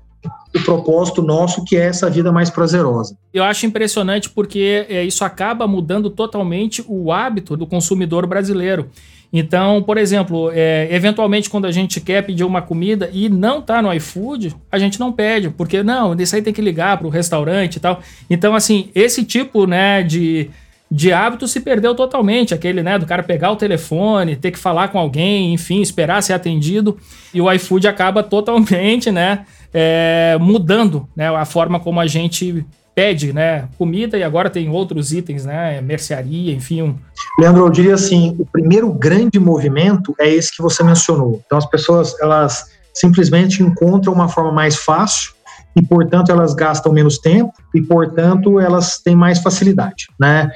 o 0.54 0.60
propósito 0.66 1.22
nosso, 1.22 1.64
que 1.64 1.78
é 1.78 1.86
essa 1.86 2.10
vida 2.10 2.30
mais 2.30 2.50
prazerosa. 2.50 3.16
Eu 3.34 3.46
acho 3.46 3.66
impressionante 3.66 4.30
porque 4.30 4.86
é, 4.90 5.02
isso 5.06 5.24
acaba 5.24 5.66
mudando 5.66 6.10
totalmente 6.10 6.84
o 6.90 7.10
hábito 7.10 7.56
do 7.56 7.66
consumidor 7.66 8.28
brasileiro. 8.28 8.90
Então, 9.34 9.82
por 9.82 9.98
exemplo, 9.98 10.52
é, 10.54 10.90
eventualmente 10.92 11.50
quando 11.50 11.66
a 11.66 11.72
gente 11.72 12.02
quer 12.02 12.22
pedir 12.22 12.44
uma 12.44 12.62
comida 12.62 13.10
e 13.14 13.30
não 13.30 13.62
tá 13.62 13.82
no 13.82 13.94
iFood, 13.94 14.54
a 14.70 14.78
gente 14.78 15.00
não 15.00 15.12
pede, 15.12 15.50
porque 15.50 15.82
não, 15.82 16.14
isso 16.16 16.36
aí 16.36 16.42
tem 16.42 16.54
que 16.54 16.62
ligar 16.62 16.98
para 16.98 17.08
o 17.08 17.10
restaurante 17.10 17.78
e 17.78 17.80
tal. 17.80 18.02
Então, 18.30 18.54
assim, 18.54 18.90
esse 18.94 19.24
tipo 19.24 19.66
né, 19.66 20.04
de, 20.04 20.50
de 20.92 21.14
hábito 21.14 21.48
se 21.48 21.62
perdeu 21.62 21.96
totalmente. 21.96 22.54
Aquele, 22.54 22.84
né, 22.84 23.00
do 23.00 23.06
cara 23.06 23.24
pegar 23.24 23.52
o 23.52 23.56
telefone, 23.56 24.36
ter 24.36 24.52
que 24.52 24.60
falar 24.60 24.90
com 24.90 25.00
alguém, 25.00 25.54
enfim, 25.54 25.82
esperar 25.82 26.22
ser 26.22 26.34
atendido. 26.34 26.98
E 27.34 27.40
o 27.40 27.50
iFood 27.54 27.88
acaba 27.88 28.22
totalmente, 28.22 29.10
né, 29.12 29.46
é, 29.74 30.38
mudando 30.42 31.08
né, 31.16 31.30
a 31.30 31.46
forma 31.46 31.80
como 31.80 32.02
a 32.02 32.08
gente 32.08 32.66
pede, 32.94 33.32
né, 33.32 33.68
comida 33.78 34.18
e 34.18 34.24
agora 34.24 34.50
tem 34.50 34.70
outros 34.70 35.12
itens, 35.14 35.46
né, 35.46 35.80
mercearia, 35.82 36.54
enfim. 36.54 36.96
Leandro, 37.40 37.66
eu 37.66 37.70
diria 37.70 37.94
assim, 37.94 38.36
o 38.38 38.46
primeiro 38.46 38.92
grande 38.92 39.40
movimento 39.40 40.14
é 40.20 40.30
esse 40.30 40.56
que 40.56 40.62
você 40.62 40.84
mencionou. 40.84 41.42
Então 41.46 41.58
as 41.58 41.66
pessoas, 41.66 42.20
elas 42.20 42.66
simplesmente 42.94 43.64
encontram 43.64 44.14
uma 44.14 44.28
forma 44.28 44.52
mais 44.52 44.76
fácil 44.76 45.34
e, 45.76 45.82
portanto, 45.82 46.32
elas 46.32 46.54
gastam 46.54 46.92
menos 46.92 47.18
tempo 47.18 47.54
e, 47.74 47.82
portanto, 47.82 48.60
elas 48.60 49.00
têm 49.00 49.16
mais 49.16 49.40
facilidade, 49.40 50.08
né? 50.20 50.52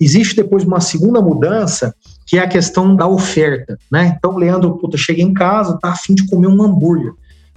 Existe 0.00 0.36
depois 0.36 0.62
uma 0.62 0.80
segunda 0.80 1.20
mudança, 1.20 1.94
que 2.26 2.38
é 2.38 2.42
a 2.42 2.48
questão 2.48 2.94
da 2.94 3.06
oferta, 3.06 3.78
né? 3.90 4.14
Então, 4.16 4.36
Leandro, 4.36 4.76
puta, 4.76 4.96
chega 4.96 5.22
em 5.22 5.32
casa, 5.32 5.78
tá 5.80 5.90
afim 5.90 6.14
de 6.14 6.26
comer 6.28 6.46
um 6.46 6.62
hambúrguer. 6.62 7.12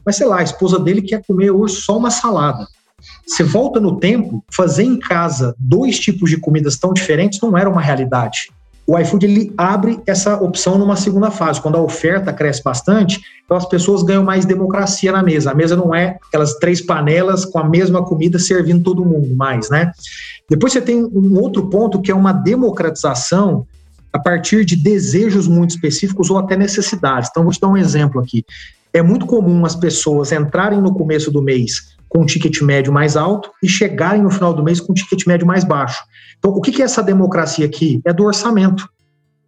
Mas, 0.05 0.15
sei 0.15 0.25
lá, 0.25 0.39
a 0.39 0.43
esposa 0.43 0.79
dele 0.79 1.01
quer 1.01 1.21
comer 1.27 1.51
hoje 1.51 1.75
só 1.75 1.97
uma 1.97 2.09
salada. 2.09 2.65
Você 3.25 3.43
volta 3.43 3.79
no 3.79 3.99
tempo, 3.99 4.43
fazer 4.53 4.83
em 4.83 4.97
casa 4.97 5.55
dois 5.57 5.99
tipos 5.99 6.29
de 6.29 6.37
comidas 6.37 6.77
tão 6.77 6.93
diferentes 6.93 7.39
não 7.41 7.57
era 7.57 7.69
uma 7.69 7.81
realidade 7.81 8.49
o 8.91 8.99
iFood 8.99 9.25
ele 9.25 9.53
abre 9.57 10.01
essa 10.05 10.35
opção 10.35 10.77
numa 10.77 10.97
segunda 10.97 11.31
fase. 11.31 11.61
Quando 11.61 11.77
a 11.77 11.81
oferta 11.81 12.33
cresce 12.33 12.61
bastante, 12.61 13.21
então 13.45 13.55
as 13.55 13.65
pessoas 13.65 14.03
ganham 14.03 14.21
mais 14.21 14.43
democracia 14.43 15.13
na 15.13 15.23
mesa. 15.23 15.51
A 15.51 15.55
mesa 15.55 15.77
não 15.77 15.95
é 15.95 16.17
aquelas 16.27 16.55
três 16.55 16.81
panelas 16.81 17.45
com 17.45 17.59
a 17.59 17.63
mesma 17.63 18.03
comida 18.03 18.37
servindo 18.37 18.83
todo 18.83 19.05
mundo 19.05 19.33
mais, 19.33 19.69
né? 19.69 19.91
Depois 20.49 20.73
você 20.73 20.81
tem 20.81 21.05
um 21.05 21.39
outro 21.39 21.69
ponto 21.69 22.01
que 22.01 22.11
é 22.11 22.15
uma 22.15 22.33
democratização 22.33 23.65
a 24.11 24.19
partir 24.19 24.65
de 24.65 24.75
desejos 24.75 25.47
muito 25.47 25.69
específicos 25.69 26.29
ou 26.29 26.37
até 26.37 26.57
necessidades. 26.57 27.29
Então 27.31 27.43
vou 27.43 27.53
te 27.53 27.61
dar 27.61 27.69
um 27.69 27.77
exemplo 27.77 28.19
aqui. 28.19 28.43
É 28.91 29.01
muito 29.01 29.25
comum 29.25 29.65
as 29.65 29.73
pessoas 29.73 30.33
entrarem 30.33 30.81
no 30.81 30.93
começo 30.93 31.31
do 31.31 31.41
mês 31.41 31.95
com 32.11 32.23
um 32.23 32.25
ticket 32.25 32.61
médio 32.61 32.91
mais 32.91 33.15
alto 33.15 33.49
e 33.63 33.69
chegarem 33.69 34.21
no 34.21 34.29
final 34.29 34.53
do 34.53 34.61
mês 34.61 34.81
com 34.81 34.91
um 34.91 34.93
ticket 34.93 35.25
médio 35.25 35.47
mais 35.47 35.63
baixo. 35.63 36.03
Então, 36.37 36.51
o 36.51 36.59
que 36.59 36.81
é 36.81 36.85
essa 36.85 37.01
democracia 37.01 37.65
aqui? 37.65 38.01
É 38.05 38.11
do 38.11 38.25
orçamento. 38.25 38.85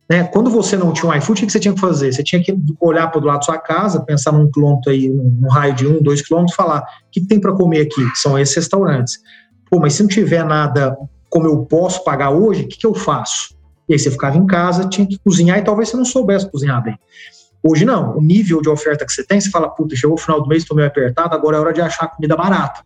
Né? 0.09 0.23
Quando 0.23 0.49
você 0.49 0.77
não 0.77 0.93
tinha 0.93 1.11
um 1.11 1.13
iFood, 1.13 1.43
o 1.43 1.45
que 1.45 1.51
você 1.51 1.59
tinha 1.59 1.73
que 1.73 1.79
fazer? 1.81 2.13
Você 2.13 2.23
tinha 2.23 2.41
que 2.41 2.55
olhar 2.79 3.07
para 3.11 3.19
o 3.19 3.25
lado 3.25 3.39
da 3.39 3.41
sua 3.41 3.57
casa, 3.57 4.01
pensar 4.05 4.31
num 4.31 4.49
quilômetro 4.49 4.93
aí, 4.93 5.09
num 5.09 5.49
raio 5.49 5.73
de 5.73 5.85
um, 5.85 6.01
dois 6.01 6.21
quilômetros, 6.21 6.55
falar: 6.55 6.79
o 6.79 7.11
que 7.11 7.19
tem 7.19 7.37
para 7.37 7.51
comer 7.51 7.81
aqui? 7.81 8.01
São 8.15 8.39
esses 8.39 8.55
restaurantes. 8.55 9.19
Pô, 9.69 9.77
mas 9.79 9.93
se 9.95 10.01
não 10.01 10.07
tiver 10.07 10.45
nada 10.45 10.95
como 11.29 11.47
eu 11.47 11.65
posso 11.65 12.01
pagar 12.05 12.29
hoje, 12.29 12.63
o 12.63 12.67
que, 12.69 12.77
que 12.77 12.87
eu 12.87 12.93
faço? 12.93 13.55
E 13.89 13.93
aí 13.93 13.99
você 13.99 14.09
ficava 14.09 14.37
em 14.37 14.47
casa, 14.47 14.87
tinha 14.87 15.05
que 15.05 15.17
cozinhar 15.17 15.57
e 15.57 15.63
talvez 15.63 15.89
você 15.89 15.97
não 15.97 16.05
soubesse 16.05 16.49
cozinhar 16.49 16.81
bem. 16.81 16.97
Hoje 17.65 17.85
não, 17.85 18.17
o 18.17 18.21
nível 18.21 18.61
de 18.61 18.67
oferta 18.67 19.05
que 19.05 19.13
você 19.13 19.23
tem, 19.23 19.39
você 19.39 19.49
fala, 19.49 19.69
puta, 19.69 19.95
chegou 19.95 20.17
o 20.17 20.19
final 20.19 20.41
do 20.41 20.49
mês, 20.49 20.63
estou 20.63 20.75
meio 20.75 20.89
apertado, 20.89 21.33
agora 21.33 21.55
é 21.55 21.59
hora 21.61 21.71
de 21.71 21.79
achar 21.79 22.07
comida 22.07 22.35
barata. 22.35 22.81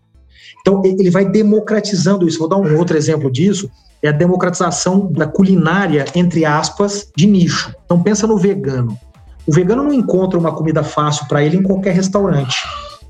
Então, 0.61 0.83
ele 0.85 1.09
vai 1.09 1.25
democratizando 1.25 2.27
isso. 2.27 2.37
Vou 2.37 2.47
dar 2.47 2.57
um 2.57 2.77
outro 2.77 2.95
exemplo 2.95 3.31
disso, 3.31 3.71
é 4.03 4.09
a 4.09 4.11
democratização 4.11 5.11
da 5.11 5.25
culinária, 5.25 6.05
entre 6.13 6.45
aspas, 6.45 7.11
de 7.15 7.25
nicho. 7.25 7.73
Então, 7.85 8.03
pensa 8.03 8.27
no 8.27 8.37
vegano. 8.37 8.95
O 9.47 9.51
vegano 9.51 9.83
não 9.83 9.93
encontra 9.93 10.37
uma 10.37 10.51
comida 10.51 10.83
fácil 10.83 11.27
para 11.27 11.41
ele 11.43 11.57
em 11.57 11.63
qualquer 11.63 11.95
restaurante. 11.95 12.57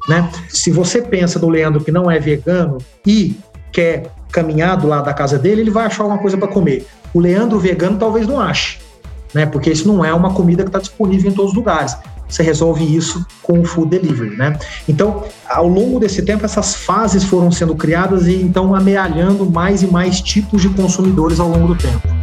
Né? 0.07 0.29
Se 0.47 0.71
você 0.71 1.01
pensa 1.01 1.37
do 1.37 1.49
Leandro 1.49 1.83
que 1.83 1.91
não 1.91 2.09
é 2.09 2.17
vegano 2.17 2.77
e 3.05 3.37
quer 3.73 4.09
caminhar 4.31 4.77
do 4.77 4.87
lado 4.87 5.03
da 5.03 5.13
casa 5.13 5.37
dele, 5.37 5.61
ele 5.61 5.71
vai 5.71 5.87
achar 5.87 6.03
alguma 6.03 6.21
coisa 6.21 6.37
para 6.37 6.47
comer. 6.47 6.85
O 7.13 7.19
Leandro 7.19 7.59
vegano 7.59 7.97
talvez 7.97 8.25
não 8.25 8.39
ache 8.39 8.86
né? 9.33 9.45
Porque 9.45 9.69
isso 9.69 9.87
não 9.87 10.03
é 10.03 10.13
uma 10.13 10.33
comida 10.33 10.63
que 10.63 10.69
está 10.69 10.79
disponível 10.79 11.31
em 11.31 11.33
todos 11.33 11.51
os 11.51 11.57
lugares. 11.57 11.95
Você 12.27 12.43
resolve 12.43 12.83
isso 12.83 13.25
com 13.41 13.59
o 13.59 13.65
food 13.65 13.89
delivery, 13.89 14.35
né? 14.35 14.59
Então, 14.87 15.23
ao 15.47 15.67
longo 15.67 15.99
desse 15.99 16.21
tempo, 16.23 16.43
essas 16.43 16.75
fases 16.75 17.23
foram 17.23 17.51
sendo 17.51 17.73
criadas 17.75 18.27
e 18.27 18.35
então 18.35 18.75
amealhando 18.75 19.49
mais 19.49 19.81
e 19.81 19.87
mais 19.87 20.19
tipos 20.19 20.61
de 20.61 20.69
consumidores 20.69 21.39
ao 21.39 21.49
longo 21.49 21.67
do 21.67 21.75
tempo. 21.75 22.16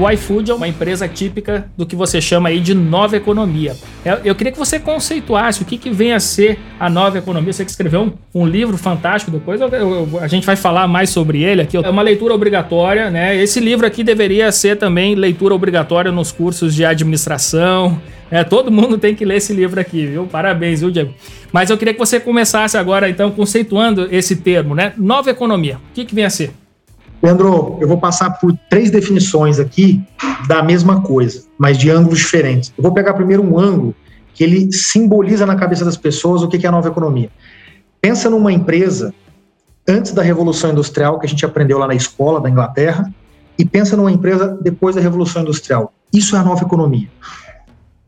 O 0.00 0.10
iFood 0.10 0.50
é 0.50 0.54
uma 0.54 0.66
empresa 0.66 1.06
típica 1.06 1.68
do 1.76 1.84
que 1.84 1.94
você 1.94 2.20
chama 2.20 2.48
aí 2.48 2.58
de 2.58 2.72
nova 2.72 3.16
economia. 3.16 3.76
Eu, 4.24 4.34
queria 4.34 4.50
que 4.50 4.58
você 4.58 4.78
conceituasse 4.78 5.62
o 5.62 5.66
que, 5.66 5.76
que 5.76 5.90
vem 5.90 6.14
a 6.14 6.20
ser 6.20 6.58
a 6.78 6.88
nova 6.88 7.18
economia. 7.18 7.52
Você 7.52 7.64
que 7.64 7.70
escreveu 7.70 8.02
um, 8.02 8.12
um 8.34 8.46
livro 8.46 8.78
fantástico 8.78 9.30
depois, 9.30 9.60
eu, 9.60 9.68
eu, 9.68 10.18
a 10.20 10.26
gente 10.26 10.46
vai 10.46 10.56
falar 10.56 10.88
mais 10.88 11.10
sobre 11.10 11.42
ele 11.42 11.60
aqui. 11.60 11.76
É 11.76 11.90
uma 11.90 12.02
leitura 12.02 12.34
obrigatória, 12.34 13.10
né? 13.10 13.36
Esse 13.36 13.60
livro 13.60 13.86
aqui 13.86 14.02
deveria 14.02 14.50
ser 14.50 14.76
também 14.76 15.14
leitura 15.14 15.54
obrigatória 15.54 16.10
nos 16.10 16.32
cursos 16.32 16.74
de 16.74 16.84
administração. 16.84 18.00
É, 18.30 18.42
todo 18.42 18.70
mundo 18.70 18.96
tem 18.96 19.14
que 19.14 19.24
ler 19.24 19.36
esse 19.36 19.52
livro 19.52 19.78
aqui, 19.78 20.06
viu? 20.06 20.24
Parabéns, 20.26 20.80
viu, 20.80 20.90
Diego? 20.90 21.12
Mas 21.52 21.68
eu 21.68 21.76
queria 21.76 21.92
que 21.92 21.98
você 21.98 22.18
começasse 22.20 22.78
agora, 22.78 23.10
então, 23.10 23.30
conceituando 23.30 24.08
esse 24.10 24.36
termo, 24.36 24.74
né? 24.74 24.94
Nova 24.96 25.30
economia. 25.30 25.76
O 25.90 25.94
que, 25.94 26.04
que 26.04 26.14
vem 26.14 26.24
a 26.24 26.30
ser? 26.30 26.52
Leandro, 27.22 27.76
eu 27.80 27.86
vou 27.86 27.98
passar 27.98 28.30
por 28.30 28.56
três 28.70 28.90
definições 28.90 29.58
aqui 29.58 30.02
da 30.48 30.62
mesma 30.62 31.02
coisa, 31.02 31.44
mas 31.58 31.76
de 31.76 31.90
ângulos 31.90 32.18
diferentes. 32.18 32.72
Eu 32.76 32.82
vou 32.82 32.92
pegar 32.94 33.12
primeiro 33.14 33.42
um 33.42 33.58
ângulo 33.58 33.94
que 34.32 34.42
ele 34.42 34.72
simboliza 34.72 35.44
na 35.44 35.54
cabeça 35.54 35.84
das 35.84 35.96
pessoas 35.96 36.42
o 36.42 36.48
que 36.48 36.64
é 36.64 36.68
a 36.68 36.72
nova 36.72 36.88
economia. 36.88 37.30
Pensa 38.00 38.30
numa 38.30 38.50
empresa 38.50 39.12
antes 39.86 40.12
da 40.12 40.22
Revolução 40.22 40.70
Industrial, 40.70 41.18
que 41.18 41.26
a 41.26 41.28
gente 41.28 41.44
aprendeu 41.44 41.78
lá 41.78 41.86
na 41.86 41.94
escola 41.94 42.40
da 42.40 42.48
Inglaterra, 42.48 43.12
e 43.58 43.64
pensa 43.64 43.96
numa 43.96 44.10
empresa 44.10 44.58
depois 44.62 44.94
da 44.94 45.02
Revolução 45.02 45.42
Industrial. 45.42 45.92
Isso 46.12 46.34
é 46.34 46.38
a 46.38 46.42
nova 46.42 46.64
economia. 46.64 47.08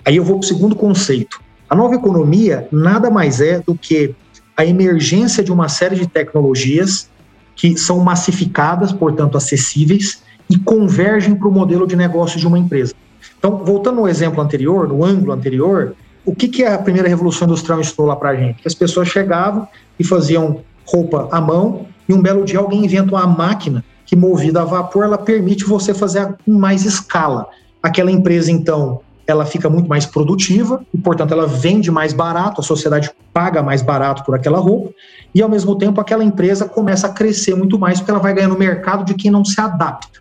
Aí 0.04 0.16
eu 0.16 0.24
vou 0.24 0.38
para 0.38 0.46
o 0.46 0.48
segundo 0.48 0.74
conceito. 0.74 1.40
A 1.68 1.74
nova 1.74 1.94
economia 1.94 2.66
nada 2.72 3.10
mais 3.10 3.40
é 3.40 3.60
do 3.60 3.74
que 3.74 4.14
a 4.56 4.64
emergência 4.64 5.42
de 5.44 5.52
uma 5.52 5.68
série 5.68 5.96
de 5.96 6.06
tecnologias 6.06 7.10
que 7.54 7.76
são 7.76 8.00
massificadas, 8.00 8.92
portanto 8.92 9.36
acessíveis, 9.36 10.22
e 10.48 10.58
convergem 10.58 11.34
para 11.34 11.48
o 11.48 11.52
modelo 11.52 11.86
de 11.86 11.96
negócio 11.96 12.38
de 12.38 12.46
uma 12.46 12.58
empresa. 12.58 12.94
Então, 13.38 13.64
voltando 13.64 14.00
ao 14.00 14.08
exemplo 14.08 14.42
anterior, 14.42 14.88
no 14.88 15.04
ângulo 15.04 15.32
anterior, 15.32 15.94
o 16.24 16.34
que, 16.34 16.48
que 16.48 16.64
a 16.64 16.78
primeira 16.78 17.08
revolução 17.08 17.46
industrial 17.46 17.80
ensinou 17.80 18.06
lá 18.06 18.16
para 18.16 18.30
a 18.30 18.36
gente? 18.36 18.62
Que 18.62 18.68
as 18.68 18.74
pessoas 18.74 19.08
chegavam 19.08 19.66
e 19.98 20.04
faziam 20.04 20.60
roupa 20.84 21.28
à 21.30 21.40
mão, 21.40 21.86
e 22.08 22.12
um 22.12 22.20
belo 22.20 22.44
dia 22.44 22.58
alguém 22.58 22.84
inventa 22.84 23.14
uma 23.14 23.26
máquina 23.26 23.84
que, 24.04 24.14
movida 24.14 24.62
a 24.62 24.64
vapor, 24.64 25.04
ela 25.04 25.18
permite 25.18 25.64
você 25.64 25.94
fazer 25.94 26.34
em 26.46 26.52
mais 26.52 26.84
escala. 26.84 27.46
Aquela 27.82 28.10
empresa, 28.10 28.50
então, 28.50 29.00
ela 29.26 29.44
fica 29.46 29.68
muito 29.70 29.88
mais 29.88 30.04
produtiva 30.04 30.84
e, 30.92 30.98
portanto, 30.98 31.32
ela 31.32 31.46
vende 31.46 31.90
mais 31.90 32.12
barato, 32.12 32.60
a 32.60 32.64
sociedade 32.64 33.10
paga 33.32 33.62
mais 33.62 33.82
barato 33.82 34.24
por 34.24 34.34
aquela 34.34 34.58
roupa, 34.58 34.92
e 35.34 35.40
ao 35.40 35.48
mesmo 35.48 35.76
tempo 35.76 36.00
aquela 36.00 36.24
empresa 36.24 36.68
começa 36.68 37.06
a 37.06 37.10
crescer 37.10 37.54
muito 37.54 37.78
mais 37.78 37.98
porque 37.98 38.10
ela 38.10 38.20
vai 38.20 38.34
ganhar 38.34 38.48
no 38.48 38.58
mercado 38.58 39.04
de 39.04 39.14
quem 39.14 39.30
não 39.30 39.44
se 39.44 39.60
adapta. 39.60 40.20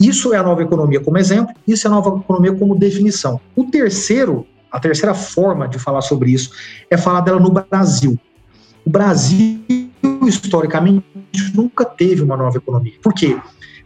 Isso 0.00 0.32
é 0.32 0.36
a 0.36 0.42
nova 0.42 0.62
economia 0.62 1.00
como 1.00 1.18
exemplo, 1.18 1.54
isso 1.66 1.86
é 1.86 1.90
a 1.90 1.92
nova 1.92 2.20
economia 2.20 2.54
como 2.54 2.76
definição. 2.76 3.40
O 3.56 3.64
terceiro, 3.64 4.46
a 4.70 4.78
terceira 4.78 5.12
forma 5.14 5.66
de 5.66 5.78
falar 5.78 6.02
sobre 6.02 6.30
isso 6.30 6.50
é 6.88 6.96
falar 6.96 7.20
dela 7.20 7.40
no 7.40 7.50
Brasil. 7.50 8.18
O 8.86 8.90
Brasil, 8.90 9.60
historicamente, 10.26 11.04
nunca 11.52 11.84
teve 11.84 12.22
uma 12.22 12.36
nova 12.36 12.56
economia. 12.56 12.94
Por 13.02 13.12
quê? 13.12 13.36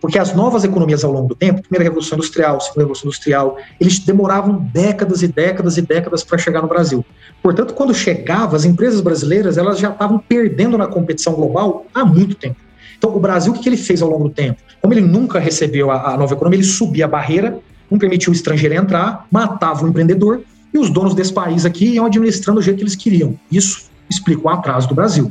Porque 0.03 0.19
as 0.19 0.35
novas 0.35 0.65
economias 0.65 1.05
ao 1.05 1.13
longo 1.13 1.29
do 1.29 1.37
tempo, 1.37 1.63
primeira 1.63 1.85
revolução 1.85 2.19
industrial, 2.19 2.61
segunda 2.61 2.81
revolução 2.81 3.07
industrial, 3.07 3.57
eles 3.79 4.01
demoravam 4.01 4.57
décadas 4.73 5.23
e 5.23 5.29
décadas 5.29 5.79
e 5.79 5.83
décadas 5.83 6.25
para 6.25 6.37
chegar 6.39 6.61
no 6.61 6.67
Brasil. 6.67 7.07
Portanto, 7.41 7.73
quando 7.73 7.95
chegava, 7.95 8.57
as 8.57 8.65
empresas 8.65 9.01
brasileiras 9.01 9.57
elas 9.57 9.79
já 9.79 9.91
estavam 9.91 10.19
perdendo 10.19 10.77
na 10.77 10.89
competição 10.89 11.35
global 11.35 11.87
há 11.95 12.05
muito 12.05 12.35
tempo. 12.35 12.57
Então, 12.99 13.15
o 13.15 13.21
Brasil, 13.21 13.53
o 13.53 13.57
que 13.57 13.69
ele 13.69 13.77
fez 13.77 14.03
ao 14.03 14.11
longo 14.11 14.25
do 14.25 14.31
tempo? 14.31 14.61
Como 14.81 14.93
ele 14.93 15.01
nunca 15.01 15.39
recebeu 15.39 15.89
a, 15.93 16.15
a 16.15 16.17
nova 16.17 16.35
economia, 16.35 16.59
ele 16.59 16.67
subia 16.67 17.05
a 17.05 17.09
barreira, 17.09 17.61
não 17.89 17.97
permitiu 17.97 18.33
o 18.33 18.35
estrangeiro 18.35 18.75
entrar, 18.75 19.29
matava 19.31 19.85
o 19.85 19.89
empreendedor 19.89 20.43
e 20.75 20.79
os 20.81 20.91
donos 20.91 21.15
desse 21.15 21.33
país 21.33 21.65
aqui 21.65 21.95
iam 21.95 22.07
administrando 22.07 22.59
do 22.59 22.65
jeito 22.65 22.79
que 22.79 22.83
eles 22.83 22.97
queriam. 22.97 23.39
Isso 23.53 23.89
explica 24.11 24.43
o 24.43 24.49
atraso 24.49 24.89
do 24.89 24.97
Brasil. 24.97 25.31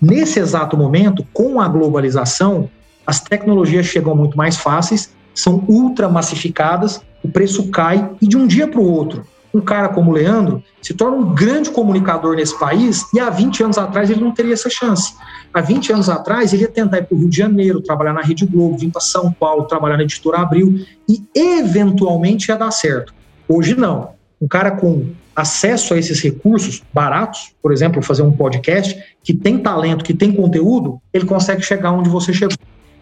Nesse 0.00 0.40
exato 0.40 0.74
momento, 0.74 1.26
com 1.34 1.60
a 1.60 1.68
globalização, 1.68 2.70
as 3.06 3.20
tecnologias 3.20 3.86
chegam 3.86 4.14
muito 4.14 4.36
mais 4.36 4.56
fáceis, 4.56 5.14
são 5.34 5.64
ultra 5.68 6.08
massificadas, 6.08 7.00
o 7.22 7.28
preço 7.28 7.70
cai 7.70 8.10
e 8.20 8.26
de 8.26 8.36
um 8.36 8.46
dia 8.46 8.66
para 8.66 8.80
o 8.80 8.90
outro, 8.90 9.24
um 9.56 9.60
cara 9.60 9.88
como 9.88 10.10
o 10.10 10.14
Leandro 10.14 10.62
se 10.82 10.92
torna 10.94 11.16
um 11.16 11.34
grande 11.34 11.70
comunicador 11.70 12.36
nesse 12.36 12.58
país 12.58 13.04
e 13.12 13.18
há 13.18 13.30
20 13.30 13.64
anos 13.64 13.78
atrás 13.78 14.10
ele 14.10 14.20
não 14.20 14.32
teria 14.32 14.52
essa 14.52 14.68
chance. 14.68 15.14
Há 15.52 15.60
20 15.60 15.94
anos 15.94 16.08
atrás 16.08 16.52
ele 16.52 16.62
ia 16.62 16.68
tentar 16.68 16.98
ir 16.98 17.06
para 17.06 17.14
o 17.14 17.18
Rio 17.18 17.28
de 17.28 17.36
Janeiro, 17.36 17.80
trabalhar 17.80 18.12
na 18.12 18.20
Rede 18.20 18.44
Globo, 18.44 18.76
vir 18.76 18.90
para 18.90 19.00
São 19.00 19.32
Paulo, 19.32 19.64
trabalhar 19.64 19.96
na 19.96 20.02
Editora 20.02 20.38
Abril 20.38 20.84
e 21.08 21.24
eventualmente 21.34 22.50
ia 22.50 22.56
dar 22.56 22.70
certo. 22.70 23.14
Hoje 23.48 23.74
não. 23.74 24.10
Um 24.40 24.46
cara 24.46 24.72
com 24.72 25.06
acesso 25.34 25.94
a 25.94 25.98
esses 25.98 26.20
recursos 26.20 26.82
baratos, 26.92 27.54
por 27.62 27.72
exemplo, 27.72 28.02
fazer 28.02 28.22
um 28.22 28.32
podcast, 28.32 28.98
que 29.22 29.34
tem 29.34 29.58
talento, 29.58 30.04
que 30.04 30.14
tem 30.14 30.32
conteúdo, 30.32 31.00
ele 31.12 31.24
consegue 31.24 31.62
chegar 31.62 31.92
onde 31.92 32.08
você 32.08 32.32
chegou. 32.32 32.56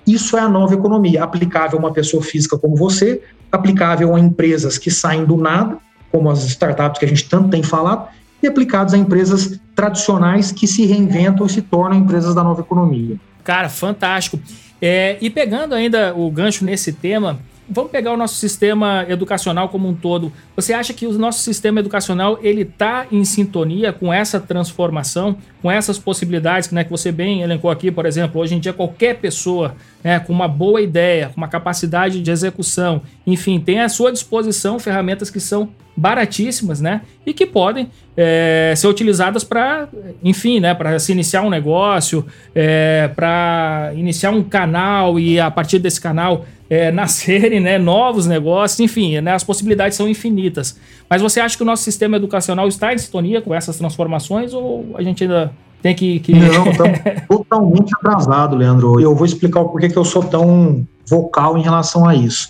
Isso 0.06 0.36
é 0.36 0.40
a 0.40 0.48
nova 0.48 0.74
economia, 0.74 1.22
aplicável 1.22 1.78
a 1.78 1.80
uma 1.80 1.92
pessoa 1.92 2.22
física 2.22 2.58
como 2.58 2.76
você, 2.76 3.22
aplicável 3.50 4.14
a 4.14 4.20
empresas 4.20 4.76
que 4.76 4.90
saem 4.90 5.24
do 5.24 5.36
nada, 5.36 5.78
como 6.12 6.30
as 6.30 6.44
startups 6.44 6.98
que 6.98 7.04
a 7.04 7.08
gente 7.08 7.28
tanto 7.28 7.48
tem 7.50 7.62
falado, 7.62 8.08
e 8.42 8.46
aplicados 8.46 8.92
a 8.92 8.98
empresas 8.98 9.58
tradicionais 9.74 10.52
que 10.52 10.66
se 10.66 10.84
reinventam 10.84 11.46
e 11.46 11.50
se 11.50 11.62
tornam 11.62 11.98
empresas 11.98 12.34
da 12.34 12.44
nova 12.44 12.60
economia. 12.60 13.16
Cara, 13.42 13.68
fantástico. 13.68 14.38
É, 14.80 15.16
e 15.20 15.30
pegando 15.30 15.74
ainda 15.74 16.14
o 16.14 16.30
gancho 16.30 16.64
nesse 16.64 16.92
tema, 16.92 17.38
vamos 17.68 17.90
pegar 17.90 18.12
o 18.12 18.16
nosso 18.16 18.34
sistema 18.36 19.04
educacional 19.08 19.68
como 19.68 19.88
um 19.88 19.94
todo. 19.94 20.32
Você 20.56 20.72
acha 20.72 20.92
que 20.92 21.06
o 21.06 21.12
nosso 21.12 21.40
sistema 21.40 21.80
educacional 21.80 22.38
ele 22.42 22.62
está 22.62 23.06
em 23.10 23.24
sintonia 23.24 23.92
com 23.92 24.12
essa 24.12 24.40
transformação, 24.40 25.36
com 25.62 25.70
essas 25.70 25.98
possibilidades 25.98 26.70
né, 26.70 26.84
que 26.84 26.90
você 26.90 27.10
bem 27.10 27.42
elencou 27.42 27.70
aqui, 27.70 27.90
por 27.90 28.06
exemplo, 28.06 28.40
hoje 28.40 28.54
em 28.54 28.60
dia 28.60 28.72
qualquer 28.72 29.18
pessoa 29.18 29.74
né, 30.02 30.20
com 30.20 30.32
uma 30.32 30.48
boa 30.48 30.80
ideia, 30.80 31.28
com 31.28 31.36
uma 31.38 31.48
capacidade 31.48 32.20
de 32.20 32.30
execução, 32.30 33.02
enfim, 33.26 33.58
tem 33.58 33.80
à 33.80 33.88
sua 33.88 34.12
disposição 34.12 34.78
ferramentas 34.78 35.30
que 35.30 35.40
são 35.40 35.70
baratíssimas, 35.96 36.80
né? 36.80 37.02
E 37.24 37.32
que 37.32 37.46
podem 37.46 37.88
é, 38.16 38.72
ser 38.76 38.88
utilizadas 38.88 39.44
para, 39.44 39.88
enfim, 40.22 40.60
né? 40.60 40.74
Para 40.74 40.98
se 40.98 41.12
iniciar 41.12 41.42
um 41.42 41.50
negócio, 41.50 42.24
é, 42.54 43.08
para 43.14 43.92
iniciar 43.94 44.30
um 44.30 44.42
canal 44.42 45.18
e 45.18 45.38
a 45.38 45.50
partir 45.50 45.78
desse 45.78 46.00
canal 46.00 46.44
é, 46.68 46.90
nascerem 46.92 47.60
né, 47.60 47.78
novos 47.78 48.26
negócios, 48.26 48.80
enfim, 48.80 49.20
né, 49.20 49.32
as 49.32 49.44
possibilidades 49.44 49.96
são 49.96 50.08
infinitas. 50.08 50.78
Mas 51.08 51.22
você 51.22 51.40
acha 51.40 51.56
que 51.56 51.62
o 51.62 51.66
nosso 51.66 51.82
sistema 51.82 52.16
educacional 52.16 52.66
está 52.68 52.92
em 52.92 52.98
sintonia 52.98 53.40
com 53.40 53.54
essas 53.54 53.76
transformações 53.76 54.52
ou 54.52 54.94
a 54.96 55.02
gente 55.02 55.24
ainda 55.24 55.52
tem 55.82 55.94
que. 55.94 56.18
que... 56.20 56.32
Não, 56.32 56.64
totalmente 57.28 57.92
atrasado, 57.96 58.56
Leandro. 58.56 58.98
Eu 59.00 59.14
vou 59.14 59.26
explicar 59.26 59.60
o 59.60 59.68
porquê 59.68 59.88
que 59.88 59.98
eu 59.98 60.04
sou 60.04 60.24
tão 60.24 60.86
vocal 61.06 61.58
em 61.58 61.62
relação 61.62 62.08
a 62.08 62.14
isso. 62.14 62.48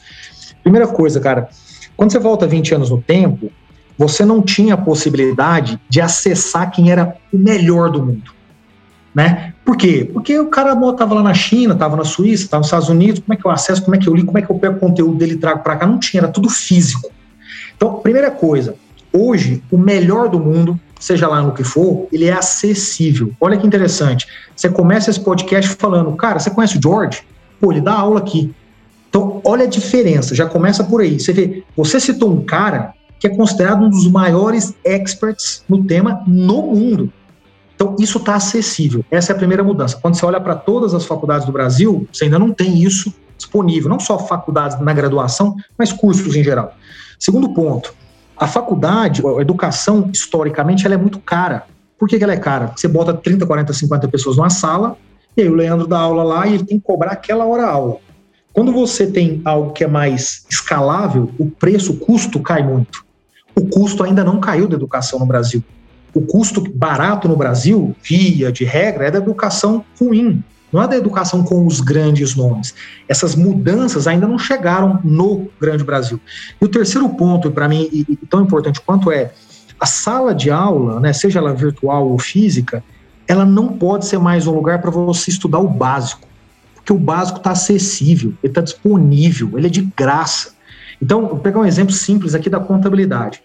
Primeira 0.62 0.86
coisa, 0.86 1.20
cara, 1.20 1.48
quando 1.96 2.12
você 2.12 2.18
volta 2.18 2.46
20 2.46 2.74
anos 2.74 2.90
no 2.90 3.00
tempo, 3.00 3.50
você 3.96 4.24
não 4.24 4.42
tinha 4.42 4.74
a 4.74 4.78
possibilidade 4.78 5.80
de 5.88 6.00
acessar 6.00 6.70
quem 6.70 6.90
era 6.90 7.16
o 7.32 7.38
melhor 7.38 7.90
do 7.90 8.04
mundo. 8.04 8.32
Né? 9.14 9.54
Por 9.64 9.76
quê? 9.76 10.10
Porque 10.12 10.36
o 10.38 10.46
cara 10.46 10.72
estava 10.72 11.14
lá 11.14 11.22
na 11.22 11.34
China, 11.34 11.74
estava 11.74 11.96
na 11.96 12.04
Suíça, 12.04 12.44
estava 12.44 12.60
nos 12.60 12.66
Estados 12.66 12.88
Unidos, 12.88 13.20
como 13.20 13.32
é 13.32 13.36
que 13.36 13.46
eu 13.46 13.50
acesso, 13.50 13.82
como 13.82 13.94
é 13.94 13.98
que 13.98 14.08
eu 14.08 14.14
li, 14.14 14.24
como 14.24 14.36
é 14.36 14.42
que 14.42 14.50
eu 14.50 14.58
pego 14.58 14.76
o 14.76 14.80
conteúdo 14.80 15.16
dele 15.16 15.34
e 15.34 15.36
trago 15.36 15.62
para 15.62 15.76
cá? 15.76 15.86
Não 15.86 15.98
tinha, 15.98 16.22
era 16.22 16.28
tudo 16.28 16.50
físico. 16.50 17.08
Então, 17.76 17.94
primeira 17.94 18.30
coisa, 18.30 18.74
hoje, 19.12 19.62
o 19.70 19.78
melhor 19.78 20.28
do 20.28 20.40
mundo, 20.40 20.78
seja 20.98 21.28
lá 21.28 21.40
no 21.40 21.52
que 21.52 21.62
for, 21.62 22.08
ele 22.10 22.24
é 22.24 22.32
acessível. 22.32 23.30
Olha 23.40 23.56
que 23.56 23.66
interessante. 23.66 24.26
Você 24.56 24.68
começa 24.68 25.10
esse 25.10 25.20
podcast 25.20 25.76
falando, 25.76 26.12
cara, 26.16 26.40
você 26.40 26.50
conhece 26.50 26.78
o 26.78 26.82
George? 26.82 27.22
Pô, 27.60 27.70
ele 27.70 27.80
dá 27.80 27.92
aula 27.92 28.18
aqui. 28.18 28.52
Então, 29.14 29.40
olha 29.44 29.62
a 29.62 29.68
diferença, 29.68 30.34
já 30.34 30.44
começa 30.44 30.82
por 30.82 31.00
aí. 31.00 31.20
Você 31.20 31.32
vê, 31.32 31.62
você 31.76 32.00
citou 32.00 32.32
um 32.32 32.44
cara 32.44 32.94
que 33.20 33.28
é 33.28 33.30
considerado 33.30 33.84
um 33.84 33.88
dos 33.88 34.10
maiores 34.10 34.74
experts 34.82 35.62
no 35.68 35.84
tema 35.84 36.24
no 36.26 36.62
mundo. 36.62 37.12
Então, 37.76 37.94
isso 38.00 38.18
está 38.18 38.34
acessível. 38.34 39.04
Essa 39.12 39.30
é 39.30 39.34
a 39.36 39.38
primeira 39.38 39.62
mudança. 39.62 39.96
Quando 40.02 40.16
você 40.16 40.26
olha 40.26 40.40
para 40.40 40.56
todas 40.56 40.94
as 40.94 41.06
faculdades 41.06 41.46
do 41.46 41.52
Brasil, 41.52 42.08
você 42.12 42.24
ainda 42.24 42.40
não 42.40 42.50
tem 42.50 42.82
isso 42.82 43.14
disponível, 43.38 43.88
não 43.88 44.00
só 44.00 44.18
faculdades 44.18 44.80
na 44.80 44.92
graduação, 44.92 45.54
mas 45.78 45.92
cursos 45.92 46.34
em 46.34 46.42
geral. 46.42 46.74
Segundo 47.16 47.54
ponto, 47.54 47.94
a 48.36 48.48
faculdade, 48.48 49.22
a 49.24 49.40
educação, 49.40 50.10
historicamente, 50.12 50.86
ela 50.86 50.96
é 50.96 50.98
muito 50.98 51.20
cara. 51.20 51.66
Por 51.96 52.08
que, 52.08 52.16
ela 52.20 52.32
é 52.32 52.36
cara? 52.36 52.72
Você 52.74 52.88
bota 52.88 53.14
30, 53.14 53.46
40, 53.46 53.72
50 53.72 54.08
pessoas 54.08 54.36
numa 54.36 54.50
sala, 54.50 54.96
e 55.36 55.42
aí 55.42 55.48
o 55.48 55.54
Leandro 55.54 55.86
dá 55.86 56.00
aula 56.00 56.24
lá 56.24 56.48
e 56.48 56.54
ele 56.54 56.64
tem 56.64 56.80
que 56.80 56.84
cobrar 56.84 57.12
aquela 57.12 57.44
hora 57.44 57.64
aula. 57.64 57.98
Quando 58.54 58.72
você 58.72 59.08
tem 59.08 59.42
algo 59.44 59.72
que 59.72 59.82
é 59.82 59.88
mais 59.88 60.46
escalável, 60.48 61.28
o 61.36 61.50
preço, 61.50 61.92
o 61.92 61.96
custo 61.96 62.38
cai 62.38 62.62
muito. 62.62 63.04
O 63.52 63.66
custo 63.66 64.04
ainda 64.04 64.22
não 64.22 64.38
caiu 64.38 64.68
da 64.68 64.76
educação 64.76 65.18
no 65.18 65.26
Brasil. 65.26 65.62
O 66.14 66.20
custo 66.20 66.62
barato 66.72 67.26
no 67.26 67.36
Brasil, 67.36 67.96
via 68.00 68.52
de 68.52 68.64
regra, 68.64 69.08
é 69.08 69.10
da 69.10 69.18
educação 69.18 69.84
ruim, 70.00 70.40
não 70.72 70.80
é 70.80 70.86
da 70.86 70.96
educação 70.96 71.42
com 71.42 71.66
os 71.66 71.80
grandes 71.80 72.36
nomes. 72.36 72.72
Essas 73.08 73.34
mudanças 73.34 74.06
ainda 74.06 74.28
não 74.28 74.38
chegaram 74.38 75.00
no 75.02 75.48
grande 75.60 75.82
Brasil. 75.82 76.20
E 76.60 76.64
o 76.64 76.68
terceiro 76.68 77.08
ponto, 77.08 77.50
para 77.50 77.68
mim, 77.68 77.88
e, 77.92 78.16
tão 78.30 78.40
importante 78.40 78.80
quanto 78.80 79.10
é 79.10 79.32
a 79.80 79.86
sala 79.86 80.32
de 80.32 80.52
aula, 80.52 81.00
né, 81.00 81.12
seja 81.12 81.40
ela 81.40 81.52
virtual 81.52 82.08
ou 82.08 82.20
física, 82.20 82.84
ela 83.26 83.44
não 83.44 83.72
pode 83.72 84.06
ser 84.06 84.18
mais 84.18 84.46
um 84.46 84.52
lugar 84.52 84.80
para 84.80 84.92
você 84.92 85.30
estudar 85.30 85.58
o 85.58 85.66
básico 85.66 86.28
porque 86.84 86.92
o 86.92 86.98
básico 86.98 87.38
está 87.38 87.52
acessível, 87.52 88.34
ele 88.42 88.50
está 88.50 88.60
disponível, 88.60 89.56
ele 89.56 89.68
é 89.68 89.70
de 89.70 89.90
graça. 89.96 90.52
Então, 91.00 91.26
vou 91.26 91.38
pegar 91.38 91.60
um 91.60 91.64
exemplo 91.64 91.94
simples 91.94 92.34
aqui 92.34 92.50
da 92.50 92.60
contabilidade. 92.60 93.42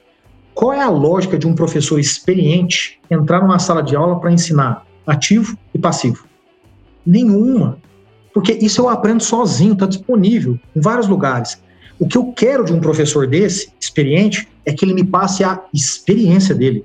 Qual 0.53 0.73
é 0.73 0.81
a 0.81 0.89
lógica 0.89 1.39
de 1.39 1.47
um 1.47 1.55
professor 1.55 1.97
experiente 2.01 2.99
entrar 3.09 3.41
numa 3.41 3.57
sala 3.57 3.81
de 3.81 3.95
aula 3.95 4.19
para 4.19 4.29
ensinar 4.29 4.85
ativo 5.07 5.57
e 5.73 5.79
passivo? 5.79 6.25
Nenhuma. 7.05 7.77
Porque 8.33 8.51
isso 8.51 8.81
eu 8.81 8.89
aprendo 8.89 9.23
sozinho, 9.23 9.71
está 9.71 9.85
disponível 9.85 10.59
em 10.75 10.81
vários 10.81 11.07
lugares. 11.07 11.61
O 11.97 12.05
que 12.05 12.17
eu 12.17 12.33
quero 12.33 12.65
de 12.65 12.73
um 12.73 12.81
professor 12.81 13.25
desse, 13.25 13.71
experiente, 13.79 14.49
é 14.65 14.73
que 14.73 14.83
ele 14.83 14.93
me 14.93 15.05
passe 15.05 15.45
a 15.45 15.63
experiência 15.73 16.53
dele. 16.53 16.83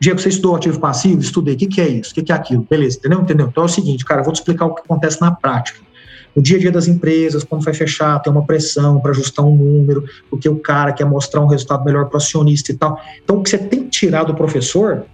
Diego, 0.00 0.18
você 0.18 0.30
estudou 0.30 0.56
ativo 0.56 0.80
passivo? 0.80 1.20
Estudei. 1.20 1.56
O 1.56 1.58
que, 1.58 1.66
que 1.66 1.80
é 1.82 1.88
isso? 1.88 2.12
O 2.12 2.14
que, 2.14 2.22
que 2.22 2.32
é 2.32 2.34
aquilo? 2.34 2.66
Beleza, 2.68 2.96
entendeu? 2.96 3.20
Entendeu? 3.20 3.48
Então 3.48 3.64
é 3.64 3.66
o 3.66 3.68
seguinte, 3.68 4.02
cara, 4.02 4.22
eu 4.22 4.24
vou 4.24 4.32
te 4.32 4.36
explicar 4.36 4.64
o 4.64 4.74
que 4.74 4.80
acontece 4.80 5.20
na 5.20 5.30
prática 5.30 5.89
no 6.34 6.42
dia 6.42 6.56
a 6.56 6.60
dia 6.60 6.72
das 6.72 6.86
empresas, 6.86 7.44
quando 7.44 7.64
vai 7.64 7.74
fechar, 7.74 8.18
tem 8.20 8.32
uma 8.32 8.44
pressão 8.44 9.00
para 9.00 9.10
ajustar 9.10 9.44
um 9.44 9.56
número, 9.56 10.04
porque 10.28 10.48
o 10.48 10.56
cara 10.56 10.92
quer 10.92 11.04
mostrar 11.04 11.40
um 11.40 11.46
resultado 11.46 11.84
melhor 11.84 12.06
para 12.06 12.14
o 12.14 12.16
acionista 12.18 12.70
e 12.70 12.76
tal. 12.76 13.00
Então, 13.22 13.38
o 13.38 13.42
que 13.42 13.50
você 13.50 13.58
tem 13.58 13.84
que 13.84 13.90
tirar 13.90 14.24
do 14.24 14.34
professor 14.34 15.04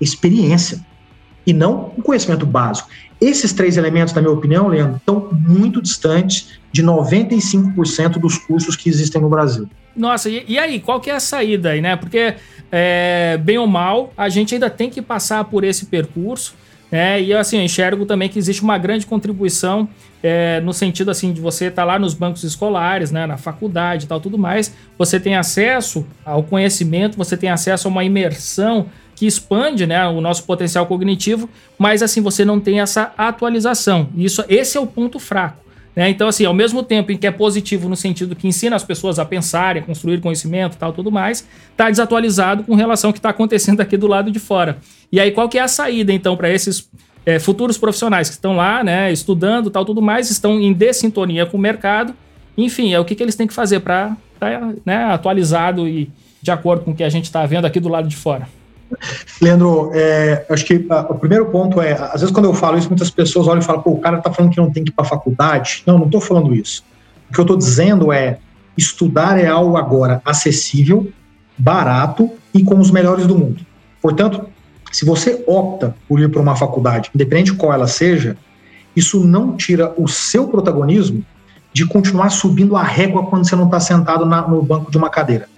experiência 0.00 0.84
e 1.46 1.52
não 1.52 1.92
um 1.96 2.02
conhecimento 2.02 2.44
básico. 2.44 2.88
Esses 3.20 3.52
três 3.52 3.76
elementos, 3.76 4.12
na 4.12 4.20
minha 4.20 4.32
opinião, 4.32 4.68
Leandro, 4.68 4.96
estão 4.96 5.28
muito 5.32 5.80
distantes 5.80 6.58
de 6.70 6.82
95% 6.82 8.18
dos 8.18 8.36
cursos 8.36 8.76
que 8.76 8.90
existem 8.90 9.22
no 9.22 9.30
Brasil. 9.30 9.68
Nossa, 9.96 10.28
e, 10.28 10.44
e, 10.46 10.58
aí, 10.58 10.78
qual 10.80 11.00
que 11.00 11.08
é 11.08 11.14
a 11.14 11.20
saída 11.20 11.70
aí, 11.70 11.80
né? 11.80 11.96
Porque, 11.96 12.34
é, 12.70 13.40
bem 13.42 13.56
ou 13.56 13.66
mal, 13.66 14.12
a 14.16 14.28
gente 14.28 14.54
ainda 14.54 14.68
tem 14.68 14.90
que 14.90 15.00
passar 15.00 15.44
por 15.44 15.64
esse 15.64 15.86
percurso 15.86 16.54
é, 16.90 17.20
e 17.20 17.34
assim, 17.34 17.58
eu 17.58 17.64
enxergo 17.64 18.06
também 18.06 18.28
que 18.28 18.38
existe 18.38 18.62
uma 18.62 18.78
grande 18.78 19.06
contribuição 19.06 19.88
é, 20.22 20.60
no 20.60 20.72
sentido 20.72 21.10
assim 21.10 21.32
de 21.32 21.40
você 21.40 21.66
estar 21.66 21.82
tá 21.82 21.86
lá 21.86 21.98
nos 21.98 22.14
bancos 22.14 22.44
escolares, 22.44 23.10
né, 23.10 23.26
na 23.26 23.36
faculdade 23.36 24.04
e 24.04 24.08
tal, 24.08 24.20
tudo 24.20 24.38
mais. 24.38 24.72
Você 24.96 25.18
tem 25.18 25.36
acesso 25.36 26.06
ao 26.24 26.42
conhecimento, 26.42 27.16
você 27.16 27.36
tem 27.36 27.50
acesso 27.50 27.88
a 27.88 27.90
uma 27.90 28.04
imersão 28.04 28.86
que 29.14 29.26
expande 29.26 29.86
né, 29.86 30.06
o 30.06 30.20
nosso 30.20 30.44
potencial 30.44 30.86
cognitivo, 30.86 31.48
mas 31.78 32.02
assim 32.02 32.20
você 32.20 32.44
não 32.44 32.60
tem 32.60 32.80
essa 32.80 33.12
atualização. 33.16 34.08
Isso, 34.16 34.44
esse 34.48 34.76
é 34.76 34.80
o 34.80 34.86
ponto 34.86 35.18
fraco. 35.18 35.66
Né? 35.96 36.10
Então, 36.10 36.28
assim, 36.28 36.44
ao 36.44 36.52
mesmo 36.52 36.82
tempo 36.82 37.10
em 37.10 37.16
que 37.16 37.26
é 37.26 37.30
positivo 37.30 37.88
no 37.88 37.96
sentido 37.96 38.36
que 38.36 38.46
ensina 38.46 38.76
as 38.76 38.84
pessoas 38.84 39.18
a 39.18 39.24
pensarem, 39.24 39.82
a 39.82 39.84
construir 39.84 40.20
conhecimento 40.20 40.76
tal, 40.76 40.92
tudo 40.92 41.10
mais, 41.10 41.46
está 41.70 41.88
desatualizado 41.88 42.62
com 42.62 42.74
relação 42.74 43.08
ao 43.08 43.14
que 43.14 43.18
está 43.18 43.30
acontecendo 43.30 43.80
aqui 43.80 43.96
do 43.96 44.06
lado 44.06 44.30
de 44.30 44.38
fora. 44.38 44.76
E 45.10 45.20
aí, 45.20 45.30
qual 45.30 45.48
que 45.48 45.58
é 45.58 45.62
a 45.62 45.68
saída, 45.68 46.12
então, 46.12 46.36
para 46.36 46.50
esses 46.50 46.88
é, 47.24 47.38
futuros 47.38 47.78
profissionais 47.78 48.28
que 48.28 48.34
estão 48.34 48.56
lá, 48.56 48.82
né, 48.84 49.12
estudando 49.12 49.70
tal, 49.70 49.84
tudo 49.84 50.02
mais, 50.02 50.30
estão 50.30 50.60
em 50.60 50.72
dessintonia 50.72 51.46
com 51.46 51.56
o 51.56 51.60
mercado? 51.60 52.14
Enfim, 52.56 52.94
é 52.94 53.00
o 53.00 53.04
que, 53.04 53.14
que 53.14 53.22
eles 53.22 53.36
têm 53.36 53.46
que 53.46 53.54
fazer 53.54 53.80
para 53.80 54.16
estar 54.34 54.72
né, 54.84 55.04
atualizado 55.04 55.88
e 55.88 56.10
de 56.40 56.50
acordo 56.50 56.84
com 56.84 56.92
o 56.92 56.94
que 56.94 57.02
a 57.02 57.08
gente 57.08 57.24
está 57.24 57.44
vendo 57.44 57.64
aqui 57.64 57.80
do 57.80 57.88
lado 57.88 58.08
de 58.08 58.16
fora. 58.16 58.48
Leandro, 59.42 59.90
é, 59.92 60.46
acho 60.48 60.64
que 60.64 60.86
a, 60.88 61.00
o 61.00 61.18
primeiro 61.18 61.46
ponto 61.46 61.80
é, 61.80 61.92
às 61.92 62.20
vezes 62.20 62.30
quando 62.30 62.44
eu 62.44 62.54
falo 62.54 62.78
isso, 62.78 62.88
muitas 62.88 63.10
pessoas 63.10 63.48
olham 63.48 63.60
e 63.60 63.64
falam, 63.64 63.82
pô, 63.82 63.90
o 63.90 63.98
cara 63.98 64.18
tá 64.18 64.32
falando 64.32 64.52
que 64.52 64.58
não 64.58 64.70
tem 64.70 64.84
que 64.84 64.90
ir 64.90 64.92
para 64.92 65.04
faculdade. 65.04 65.82
Não, 65.86 65.98
não 65.98 66.06
estou 66.06 66.20
falando 66.20 66.54
isso. 66.54 66.84
O 67.28 67.34
que 67.34 67.40
eu 67.40 67.42
estou 67.42 67.56
dizendo 67.56 68.12
é, 68.12 68.38
estudar 68.76 69.38
é 69.38 69.46
algo 69.46 69.76
agora 69.76 70.22
acessível, 70.24 71.10
barato 71.58 72.30
e 72.54 72.62
com 72.62 72.78
os 72.78 72.90
melhores 72.90 73.26
do 73.26 73.36
mundo. 73.36 73.66
Portanto, 74.00 74.46
se 74.92 75.04
você 75.04 75.42
opta 75.46 75.94
por 76.08 76.20
ir 76.20 76.30
para 76.30 76.40
uma 76.40 76.56
faculdade, 76.56 77.10
independente 77.14 77.52
de 77.52 77.58
qual 77.58 77.72
ela 77.72 77.86
seja, 77.86 78.36
isso 78.94 79.24
não 79.24 79.56
tira 79.56 79.94
o 79.98 80.08
seu 80.08 80.48
protagonismo 80.48 81.24
de 81.72 81.84
continuar 81.84 82.30
subindo 82.30 82.76
a 82.76 82.82
régua 82.82 83.26
quando 83.26 83.46
você 83.46 83.54
não 83.54 83.66
está 83.66 83.78
sentado 83.78 84.24
na, 84.24 84.48
no 84.48 84.62
banco 84.62 84.90
de 84.90 84.96
uma 84.96 85.10
cadeira. 85.10 85.48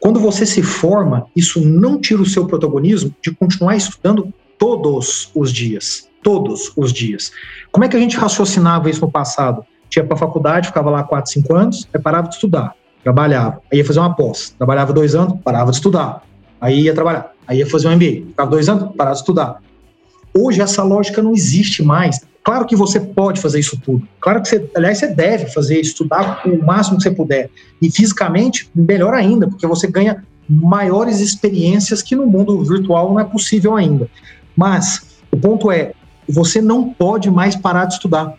Quando 0.00 0.18
você 0.18 0.44
se 0.44 0.64
forma, 0.64 1.26
isso 1.36 1.60
não 1.60 2.00
tira 2.00 2.20
o 2.20 2.26
seu 2.26 2.44
protagonismo 2.44 3.14
de 3.22 3.30
continuar 3.30 3.76
estudando 3.76 4.34
todos 4.58 5.30
os 5.32 5.52
dias. 5.52 6.08
Todos 6.24 6.72
os 6.76 6.92
dias. 6.92 7.30
Como 7.70 7.84
é 7.84 7.88
que 7.88 7.96
a 7.96 8.00
gente 8.00 8.16
raciocinava 8.16 8.90
isso 8.90 9.00
no 9.00 9.10
passado? 9.10 9.64
Tinha 9.88 10.04
para 10.04 10.16
a 10.16 10.18
faculdade, 10.18 10.66
ficava 10.66 10.90
lá 10.90 11.04
4, 11.04 11.30
5 11.30 11.54
anos, 11.54 11.88
aí 11.94 12.00
parava 12.00 12.28
de 12.28 12.34
estudar, 12.34 12.74
trabalhava. 13.04 13.60
Aí 13.70 13.78
ia 13.78 13.84
fazer 13.84 14.00
uma 14.00 14.14
pós, 14.14 14.54
trabalhava 14.58 14.92
dois 14.92 15.14
anos, 15.14 15.38
parava 15.44 15.70
de 15.70 15.76
estudar. 15.76 16.24
Aí 16.62 16.82
ia 16.82 16.94
trabalhar, 16.94 17.32
aí 17.44 17.58
ia 17.58 17.66
fazer 17.66 17.88
um 17.88 17.96
MBA, 17.96 18.28
ficava 18.28 18.48
dois 18.48 18.68
anos, 18.68 18.94
parava 18.96 19.16
de 19.16 19.20
estudar. 19.20 19.60
Hoje 20.32 20.62
essa 20.62 20.84
lógica 20.84 21.20
não 21.20 21.32
existe 21.32 21.82
mais. 21.82 22.20
Claro 22.44 22.66
que 22.66 22.76
você 22.76 23.00
pode 23.00 23.40
fazer 23.40 23.58
isso 23.58 23.76
tudo. 23.84 24.06
Claro 24.20 24.40
que 24.40 24.48
você, 24.48 24.70
aliás, 24.76 24.98
você 24.98 25.08
deve 25.08 25.46
fazer, 25.46 25.80
estudar 25.80 26.42
o 26.46 26.64
máximo 26.64 26.98
que 26.98 27.02
você 27.02 27.10
puder. 27.10 27.50
E 27.80 27.90
fisicamente, 27.90 28.70
melhor 28.72 29.12
ainda, 29.12 29.48
porque 29.48 29.66
você 29.66 29.88
ganha 29.88 30.24
maiores 30.48 31.18
experiências 31.18 32.00
que 32.00 32.14
no 32.14 32.26
mundo 32.26 32.62
virtual 32.62 33.10
não 33.10 33.18
é 33.18 33.24
possível 33.24 33.74
ainda. 33.74 34.08
Mas 34.56 35.02
o 35.32 35.36
ponto 35.36 35.68
é, 35.68 35.92
você 36.28 36.60
não 36.60 36.90
pode 36.90 37.28
mais 37.28 37.56
parar 37.56 37.86
de 37.86 37.94
estudar. 37.94 38.34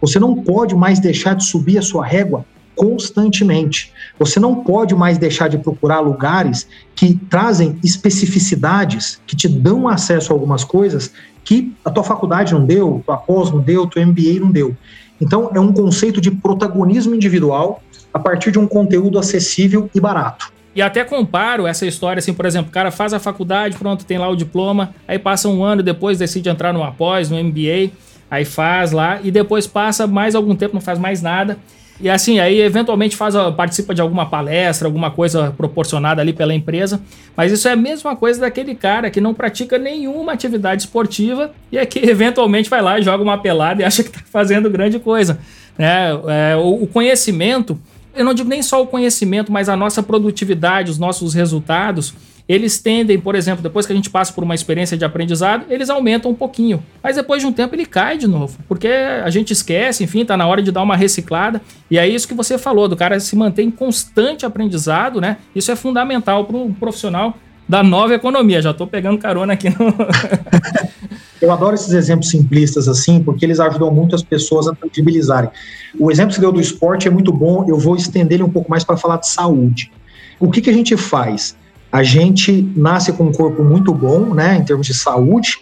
Você 0.00 0.18
não 0.18 0.34
pode 0.34 0.74
mais 0.74 0.98
deixar 0.98 1.34
de 1.34 1.44
subir 1.44 1.76
a 1.76 1.82
sua 1.82 2.06
régua 2.06 2.46
constantemente. 2.76 3.92
Você 4.18 4.38
não 4.38 4.56
pode 4.56 4.94
mais 4.94 5.18
deixar 5.18 5.48
de 5.48 5.58
procurar 5.58 6.00
lugares 6.00 6.68
que 6.94 7.14
trazem 7.28 7.78
especificidades, 7.82 9.20
que 9.26 9.34
te 9.34 9.48
dão 9.48 9.88
acesso 9.88 10.32
a 10.32 10.36
algumas 10.36 10.62
coisas 10.62 11.10
que 11.42 11.72
a 11.84 11.90
tua 11.90 12.04
faculdade 12.04 12.52
não 12.52 12.64
deu, 12.64 13.02
tua 13.06 13.16
pós 13.16 13.50
não 13.50 13.60
deu, 13.60 13.86
tua 13.86 14.04
MBA 14.04 14.40
não 14.40 14.50
deu. 14.50 14.76
Então, 15.20 15.50
é 15.54 15.60
um 15.60 15.72
conceito 15.72 16.20
de 16.20 16.30
protagonismo 16.30 17.14
individual 17.14 17.82
a 18.12 18.18
partir 18.18 18.50
de 18.50 18.58
um 18.58 18.66
conteúdo 18.66 19.18
acessível 19.18 19.88
e 19.94 20.00
barato. 20.00 20.52
E 20.74 20.82
até 20.82 21.04
comparo 21.04 21.66
essa 21.66 21.86
história, 21.86 22.18
assim, 22.18 22.34
por 22.34 22.44
exemplo, 22.44 22.68
o 22.68 22.72
cara 22.72 22.90
faz 22.90 23.14
a 23.14 23.18
faculdade, 23.18 23.78
pronto, 23.78 24.04
tem 24.04 24.18
lá 24.18 24.28
o 24.28 24.36
diploma, 24.36 24.94
aí 25.08 25.18
passa 25.18 25.48
um 25.48 25.64
ano, 25.64 25.82
depois 25.82 26.18
decide 26.18 26.50
entrar 26.50 26.72
no 26.72 26.82
após, 26.82 27.30
no 27.30 27.42
MBA, 27.42 27.92
aí 28.30 28.44
faz 28.44 28.92
lá, 28.92 29.18
e 29.22 29.30
depois 29.30 29.66
passa 29.66 30.06
mais 30.06 30.34
algum 30.34 30.54
tempo, 30.54 30.74
não 30.74 30.80
faz 30.80 30.98
mais 30.98 31.22
nada. 31.22 31.56
E 32.00 32.10
assim, 32.10 32.38
aí 32.38 32.60
eventualmente 32.60 33.16
faz, 33.16 33.34
participa 33.56 33.94
de 33.94 34.00
alguma 34.00 34.26
palestra, 34.26 34.86
alguma 34.86 35.10
coisa 35.10 35.52
proporcionada 35.56 36.20
ali 36.20 36.32
pela 36.32 36.54
empresa. 36.54 37.00
Mas 37.36 37.52
isso 37.52 37.66
é 37.68 37.72
a 37.72 37.76
mesma 37.76 38.14
coisa 38.14 38.40
daquele 38.40 38.74
cara 38.74 39.10
que 39.10 39.20
não 39.20 39.32
pratica 39.32 39.78
nenhuma 39.78 40.32
atividade 40.32 40.82
esportiva 40.82 41.52
e 41.72 41.78
é 41.78 41.86
que 41.86 41.98
eventualmente 42.08 42.68
vai 42.68 42.82
lá 42.82 42.98
e 42.98 43.02
joga 43.02 43.22
uma 43.22 43.38
pelada 43.38 43.82
e 43.82 43.84
acha 43.84 44.02
que 44.02 44.10
está 44.10 44.20
fazendo 44.30 44.68
grande 44.68 44.98
coisa. 44.98 45.38
É, 45.78 46.52
é, 46.52 46.56
o, 46.56 46.82
o 46.82 46.86
conhecimento, 46.86 47.78
eu 48.14 48.24
não 48.24 48.34
digo 48.34 48.48
nem 48.48 48.62
só 48.62 48.82
o 48.82 48.86
conhecimento, 48.86 49.50
mas 49.50 49.68
a 49.68 49.76
nossa 49.76 50.02
produtividade, 50.02 50.90
os 50.90 50.98
nossos 50.98 51.34
resultados 51.34 52.14
eles 52.48 52.78
tendem, 52.78 53.18
por 53.18 53.34
exemplo, 53.34 53.62
depois 53.62 53.86
que 53.86 53.92
a 53.92 53.96
gente 53.96 54.08
passa 54.08 54.32
por 54.32 54.44
uma 54.44 54.54
experiência 54.54 54.96
de 54.96 55.04
aprendizado, 55.04 55.64
eles 55.68 55.90
aumentam 55.90 56.30
um 56.30 56.34
pouquinho. 56.34 56.82
Mas 57.02 57.16
depois 57.16 57.42
de 57.42 57.46
um 57.48 57.52
tempo 57.52 57.74
ele 57.74 57.84
cai 57.84 58.16
de 58.16 58.28
novo, 58.28 58.58
porque 58.68 58.88
a 58.88 59.28
gente 59.30 59.52
esquece, 59.52 60.04
enfim, 60.04 60.24
tá 60.24 60.36
na 60.36 60.46
hora 60.46 60.62
de 60.62 60.70
dar 60.70 60.82
uma 60.82 60.96
reciclada. 60.96 61.60
E 61.90 61.98
é 61.98 62.08
isso 62.08 62.28
que 62.28 62.34
você 62.34 62.56
falou, 62.56 62.86
do 62.86 62.96
cara 62.96 63.18
se 63.18 63.34
manter 63.34 63.62
em 63.62 63.70
constante 63.70 64.46
aprendizado, 64.46 65.20
né? 65.20 65.38
Isso 65.54 65.72
é 65.72 65.76
fundamental 65.76 66.44
para 66.44 66.56
um 66.56 66.72
profissional 66.72 67.36
da 67.68 67.82
nova 67.82 68.14
economia. 68.14 68.62
Já 68.62 68.70
estou 68.70 68.86
pegando 68.86 69.18
carona 69.18 69.54
aqui 69.54 69.68
no. 69.70 69.94
Eu 71.42 71.52
adoro 71.52 71.74
esses 71.74 71.92
exemplos 71.92 72.30
simplistas 72.30 72.88
assim, 72.88 73.22
porque 73.22 73.44
eles 73.44 73.60
ajudam 73.60 73.92
muito 73.92 74.14
as 74.14 74.22
pessoas 74.22 74.66
a 74.68 74.74
tangibilizarem. 74.74 75.50
O 75.98 76.10
exemplo 76.10 76.30
que 76.30 76.36
você 76.36 76.40
deu 76.40 76.52
do 76.52 76.60
esporte 76.60 77.06
é 77.06 77.10
muito 77.10 77.30
bom, 77.30 77.66
eu 77.68 77.78
vou 77.78 77.94
estender 77.94 78.36
ele 78.36 78.42
um 78.42 78.48
pouco 78.48 78.70
mais 78.70 78.84
para 78.84 78.96
falar 78.96 79.18
de 79.18 79.28
saúde. 79.28 79.92
O 80.40 80.50
que, 80.50 80.62
que 80.62 80.70
a 80.70 80.72
gente 80.72 80.96
faz? 80.96 81.54
A 81.96 82.02
gente 82.02 82.52
nasce 82.76 83.10
com 83.10 83.24
um 83.24 83.32
corpo 83.32 83.64
muito 83.64 83.94
bom, 83.94 84.34
né, 84.34 84.58
em 84.58 84.62
termos 84.62 84.86
de 84.86 84.92
saúde, 84.92 85.60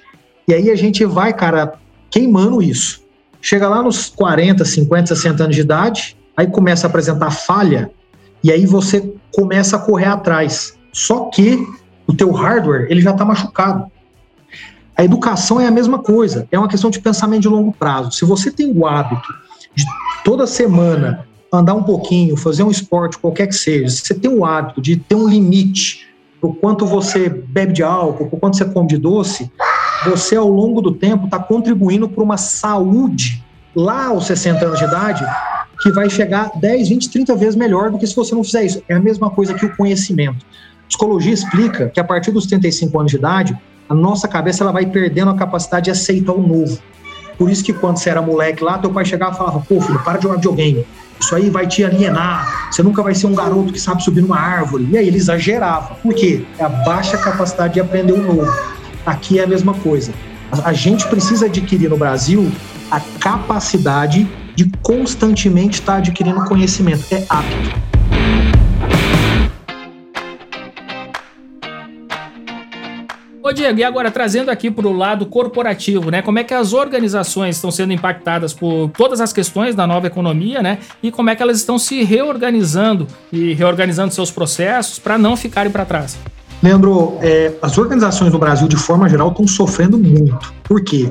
e 0.49 0.53
aí 0.53 0.69
a 0.69 0.75
gente 0.75 1.05
vai, 1.05 1.33
cara, 1.33 1.75
queimando 2.11 2.61
isso. 2.61 3.05
Chega 3.41 3.69
lá 3.69 3.81
nos 3.81 4.09
40, 4.09 4.65
50, 4.65 5.15
60 5.15 5.45
anos 5.45 5.55
de 5.55 5.63
idade, 5.63 6.17
aí 6.37 6.49
começa 6.49 6.89
a 6.89 6.91
apresentar 6.91 7.31
falha, 7.31 7.89
e 8.43 8.51
aí 8.51 8.67
você 8.67 9.15
começa 9.33 9.77
a 9.77 9.79
correr 9.79 10.07
atrás. 10.07 10.77
Só 10.93 11.27
que 11.27 11.65
o 12.05 12.13
teu 12.13 12.33
hardware, 12.33 12.89
ele 12.91 13.01
já 13.01 13.13
está 13.13 13.25
machucado. 13.25 13.87
A 14.97 15.05
educação 15.05 15.61
é 15.61 15.69
a 15.69 15.71
mesma 15.71 16.01
coisa, 16.01 16.49
é 16.51 16.59
uma 16.59 16.67
questão 16.67 16.91
de 16.91 16.99
pensamento 16.99 17.43
de 17.43 17.49
longo 17.49 17.71
prazo. 17.71 18.11
Se 18.11 18.25
você 18.25 18.51
tem 18.51 18.77
o 18.77 18.85
hábito 18.89 19.33
de 19.73 19.85
toda 20.25 20.49
semana 20.49 21.29
andar 21.53 21.75
um 21.75 21.85
pouquinho, 21.85 22.37
fazer 22.37 22.65
um 22.65 22.73
esporte, 22.73 23.19
qualquer 23.19 23.47
que 23.47 23.55
seja, 23.55 23.89
se 23.89 24.05
você 24.05 24.15
tem 24.15 24.29
o 24.29 24.45
hábito 24.45 24.83
de 24.83 24.97
ter 24.97 25.15
um 25.15 25.29
limite 25.29 26.13
por 26.45 26.57
quanto 26.57 26.85
você 26.85 27.27
bebe 27.27 27.73
de 27.73 27.83
álcool, 27.83 28.27
por 28.27 28.39
quanto 28.39 28.59
você 28.59 28.67
come 28.67 28.87
de 28.87 28.99
doce, 28.99 29.51
você 30.05 30.37
ao 30.37 30.47
longo 30.47 30.83
do 30.83 30.93
tempo 30.93 31.25
está 31.25 31.39
contribuindo 31.39 32.07
para 32.07 32.23
uma 32.23 32.37
saúde 32.37 33.43
lá 33.75 34.09
aos 34.09 34.27
60 34.27 34.63
anos 34.63 34.79
de 34.79 34.85
idade 34.85 35.25
que 35.81 35.91
vai 35.91 36.11
chegar 36.11 36.51
10, 36.57 36.91
20, 36.91 37.09
30 37.09 37.35
vezes 37.37 37.57
melhor 37.57 37.91
do 37.91 37.97
que 37.97 38.07
se 38.07 38.15
você 38.15 38.35
não 38.35 38.45
fizer 38.45 38.63
isso. 38.63 38.83
É 38.87 38.93
a 38.93 39.01
mesma 39.01 39.31
coisa 39.31 39.55
que 39.55 39.65
o 39.65 39.75
conhecimento. 39.75 40.45
Psicologia 40.87 41.33
explica 41.33 41.89
que 41.89 41.99
a 41.99 42.05
partir 42.05 42.31
dos 42.31 42.45
35 42.45 43.01
anos 43.01 43.11
de 43.11 43.17
idade, 43.17 43.59
a 43.89 43.95
nossa 43.95 44.29
cabeça 44.29 44.63
ela 44.63 44.71
vai 44.71 44.85
perdendo 44.85 45.31
a 45.31 45.35
capacidade 45.35 45.87
de 45.87 45.93
aceitar 45.93 46.35
o 46.35 46.47
novo. 46.47 46.79
Por 47.39 47.49
isso 47.49 47.65
que 47.65 47.73
quando 47.73 47.97
você 47.97 48.11
era 48.11 48.21
moleque 48.21 48.63
lá, 48.63 48.77
teu 48.77 48.93
pai 48.93 49.07
chegava 49.07 49.33
e 49.35 49.39
falava, 49.39 49.61
pô 49.61 49.81
filho, 49.81 49.99
para 50.05 50.19
de 50.19 50.25
jogar 50.25 50.37
videogame 50.37 50.85
isso 51.21 51.35
aí 51.35 51.49
vai 51.49 51.67
te 51.67 51.85
alienar, 51.85 52.71
você 52.71 52.83
nunca 52.83 53.03
vai 53.03 53.15
ser 53.15 53.27
um 53.27 53.35
garoto 53.35 53.73
que 53.73 53.81
sabe 53.81 54.03
subir 54.03 54.21
numa 54.21 54.39
árvore. 54.39 54.89
E 54.91 54.99
aí 54.99 55.07
ele 55.07 55.17
exagerava. 55.17 55.95
Por 55.97 56.15
quê? 56.15 56.45
É 56.59 56.65
a 56.65 56.69
baixa 56.69 57.17
capacidade 57.17 57.75
de 57.75 57.81
aprender 57.81 58.13
o 58.13 58.23
novo. 58.23 58.53
Aqui 59.07 59.39
é 59.39 59.45
a 59.45 59.47
mesma 59.47 59.75
coisa. 59.75 60.13
A 60.65 60.73
gente 60.73 61.07
precisa 61.09 61.47
adquirir 61.47 61.89
no 61.89 61.97
Brasil 61.97 62.51
a 62.91 63.01
capacidade 63.01 64.29
de 64.55 64.71
constantemente 64.83 65.81
estar 65.81 65.97
adquirindo 65.97 66.45
conhecimento. 66.45 67.05
É 67.11 67.25
hábito. 67.29 67.94
Diego, 73.55 73.79
e 73.79 73.85
agora 73.85 74.11
trazendo 74.11 74.51
aqui 74.51 74.71
para 74.71 74.87
o 74.87 74.93
lado 74.93 75.25
corporativo, 75.27 76.11
né? 76.11 76.21
Como 76.21 76.39
é 76.39 76.45
que 76.45 76.53
as 76.53 76.73
organizações 76.73 77.57
estão 77.57 77.71
sendo 77.71 77.93
impactadas 77.93 78.53
por 78.53 78.91
todas 78.91 79.21
as 79.21 79.33
questões 79.33 79.75
da 79.75 79.87
nova 79.87 80.07
economia, 80.07 80.63
né? 80.63 80.79
E 81.03 81.11
como 81.11 81.31
é 81.31 81.37
que 81.37 81.43
elas 81.43 81.57
estão 81.57 81.79
se 81.79 82.03
reorganizando 82.03 83.07
e 83.33 83.55
reorganizando 83.55 84.13
seus 84.13 84.31
processos 84.31 84.99
para 84.99 85.17
não 85.17 85.37
ficarem 85.37 85.73
para 85.73 85.85
trás? 85.85 86.19
Leandro, 86.63 87.19
é, 87.21 87.53
as 87.63 87.77
organizações 87.79 88.33
no 88.33 88.39
Brasil, 88.39 88.67
de 88.67 88.77
forma 88.77 89.09
geral, 89.09 89.29
estão 89.29 89.47
sofrendo 89.47 89.99
muito. 89.99 90.53
Por 90.65 90.83
quê? 90.83 91.11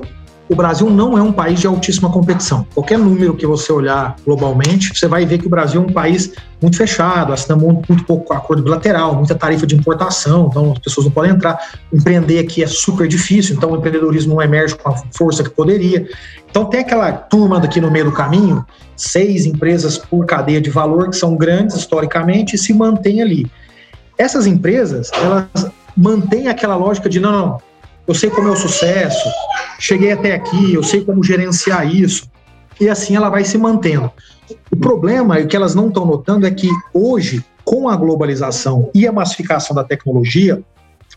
O 0.49 0.55
Brasil 0.55 0.89
não 0.89 1.17
é 1.17 1.21
um 1.21 1.31
país 1.31 1.59
de 1.59 1.67
altíssima 1.67 2.11
competição. 2.11 2.67
Qualquer 2.73 2.99
número 2.99 3.33
que 3.33 3.45
você 3.45 3.71
olhar 3.71 4.15
globalmente, 4.25 4.97
você 4.97 5.07
vai 5.07 5.25
ver 5.25 5.39
que 5.39 5.47
o 5.47 5.49
Brasil 5.49 5.81
é 5.81 5.85
um 5.85 5.93
país 5.93 6.33
muito 6.61 6.77
fechado, 6.77 7.33
assina 7.33 7.57
muito, 7.57 7.85
muito 7.87 8.05
pouco 8.05 8.33
acordo 8.33 8.61
bilateral, 8.61 9.15
muita 9.15 9.35
tarifa 9.35 9.65
de 9.65 9.75
importação, 9.75 10.47
então 10.49 10.73
as 10.73 10.79
pessoas 10.79 11.05
não 11.05 11.13
podem 11.13 11.31
entrar. 11.31 11.57
Empreender 11.91 12.39
aqui 12.39 12.61
é 12.61 12.67
super 12.67 13.07
difícil, 13.07 13.55
então 13.55 13.71
o 13.71 13.77
empreendedorismo 13.77 14.35
não 14.35 14.41
emerge 14.41 14.75
com 14.75 14.89
a 14.89 14.95
força 15.15 15.43
que 15.43 15.49
poderia. 15.49 16.07
Então 16.49 16.65
tem 16.65 16.81
aquela 16.81 17.11
turma 17.11 17.59
daqui 17.59 17.79
no 17.79 17.89
meio 17.89 18.05
do 18.05 18.11
caminho, 18.11 18.65
seis 18.95 19.45
empresas 19.45 19.97
por 19.97 20.25
cadeia 20.25 20.61
de 20.61 20.69
valor, 20.69 21.09
que 21.09 21.15
são 21.15 21.35
grandes 21.35 21.75
historicamente 21.75 22.55
e 22.55 22.59
se 22.59 22.73
mantêm 22.73 23.21
ali. 23.21 23.49
Essas 24.17 24.45
empresas, 24.45 25.09
elas 25.13 25.71
mantêm 25.95 26.47
aquela 26.47 26.75
lógica 26.75 27.09
de 27.09 27.19
não, 27.19 27.31
não, 27.31 27.61
eu 28.07 28.13
sei 28.13 28.29
como 28.29 28.47
é 28.47 28.51
o 28.51 28.55
sucesso, 28.55 29.29
cheguei 29.79 30.11
até 30.11 30.33
aqui, 30.33 30.73
eu 30.73 30.83
sei 30.83 31.03
como 31.03 31.23
gerenciar 31.23 31.87
isso, 31.87 32.29
e 32.79 32.89
assim 32.89 33.15
ela 33.15 33.29
vai 33.29 33.43
se 33.43 33.57
mantendo. 33.57 34.11
O 34.71 34.75
problema, 34.75 35.39
e 35.39 35.43
o 35.43 35.47
que 35.47 35.55
elas 35.55 35.73
não 35.73 35.87
estão 35.87 36.05
notando, 36.05 36.45
é 36.45 36.51
que 36.51 36.69
hoje, 36.93 37.43
com 37.63 37.87
a 37.87 37.95
globalização 37.95 38.89
e 38.93 39.07
a 39.07 39.11
massificação 39.11 39.75
da 39.75 39.83
tecnologia, 39.83 40.61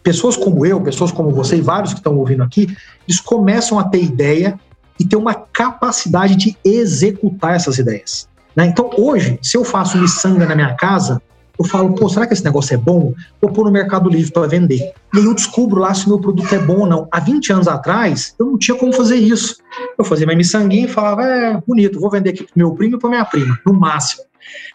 pessoas 0.03 0.37
como 0.37 0.65
eu, 0.65 0.81
pessoas 0.81 1.11
como 1.11 1.31
você 1.31 1.57
e 1.57 1.61
vários 1.61 1.93
que 1.93 1.99
estão 1.99 2.17
ouvindo 2.17 2.43
aqui, 2.43 2.69
eles 3.09 3.21
começam 3.21 3.79
a 3.79 3.85
ter 3.85 4.03
ideia 4.03 4.59
e 4.99 5.05
ter 5.05 5.17
uma 5.17 5.35
capacidade 5.35 6.37
de 6.37 6.57
executar 6.65 7.57
essas 7.57 7.79
ideias. 7.79 8.29
Né? 8.55 8.67
Então, 8.67 8.91
hoje, 8.97 9.39
se 9.43 9.57
eu 9.57 9.65
faço 9.65 9.99
miçanga 9.99 10.47
na 10.47 10.55
minha 10.55 10.75
casa, 10.75 11.21
eu 11.59 11.65
falo, 11.65 11.95
pô, 11.95 12.09
será 12.09 12.27
que 12.27 12.35
esse 12.35 12.45
negócio 12.45 12.75
é 12.75 12.77
bom? 12.77 13.15
Vou 13.41 13.51
pôr 13.51 13.65
no 13.65 13.71
Mercado 13.71 14.09
Livre 14.09 14.31
para 14.31 14.47
vender. 14.47 14.93
E 15.15 15.19
aí 15.19 15.25
eu 15.25 15.35
descubro 15.35 15.81
lá 15.81 15.93
se 15.95 16.09
meu 16.09 16.19
produto 16.19 16.53
é 16.55 16.59
bom 16.59 16.81
ou 16.81 16.87
não. 16.87 17.09
Há 17.11 17.21
20 17.21 17.53
anos 17.53 17.69
atrás, 17.69 18.35
eu 18.39 18.47
não 18.47 18.59
tinha 18.59 18.77
como 18.77 18.93
fazer 18.93 19.17
isso. 19.17 19.57
Eu 19.99 20.05
fazia 20.05 20.27
minha 20.27 20.37
miçanguinha 20.37 20.87
e 20.87 20.89
falava, 20.89 21.25
é 21.25 21.63
bonito, 21.67 22.01
vou 22.01 22.11
vender 22.11 22.31
aqui 22.31 22.45
para 22.45 22.53
meu 22.55 22.73
primo 22.73 22.97
e 22.97 22.99
para 22.99 23.11
minha 23.11 23.25
prima, 23.25 23.59
no 23.65 23.73
máximo. 23.73 24.25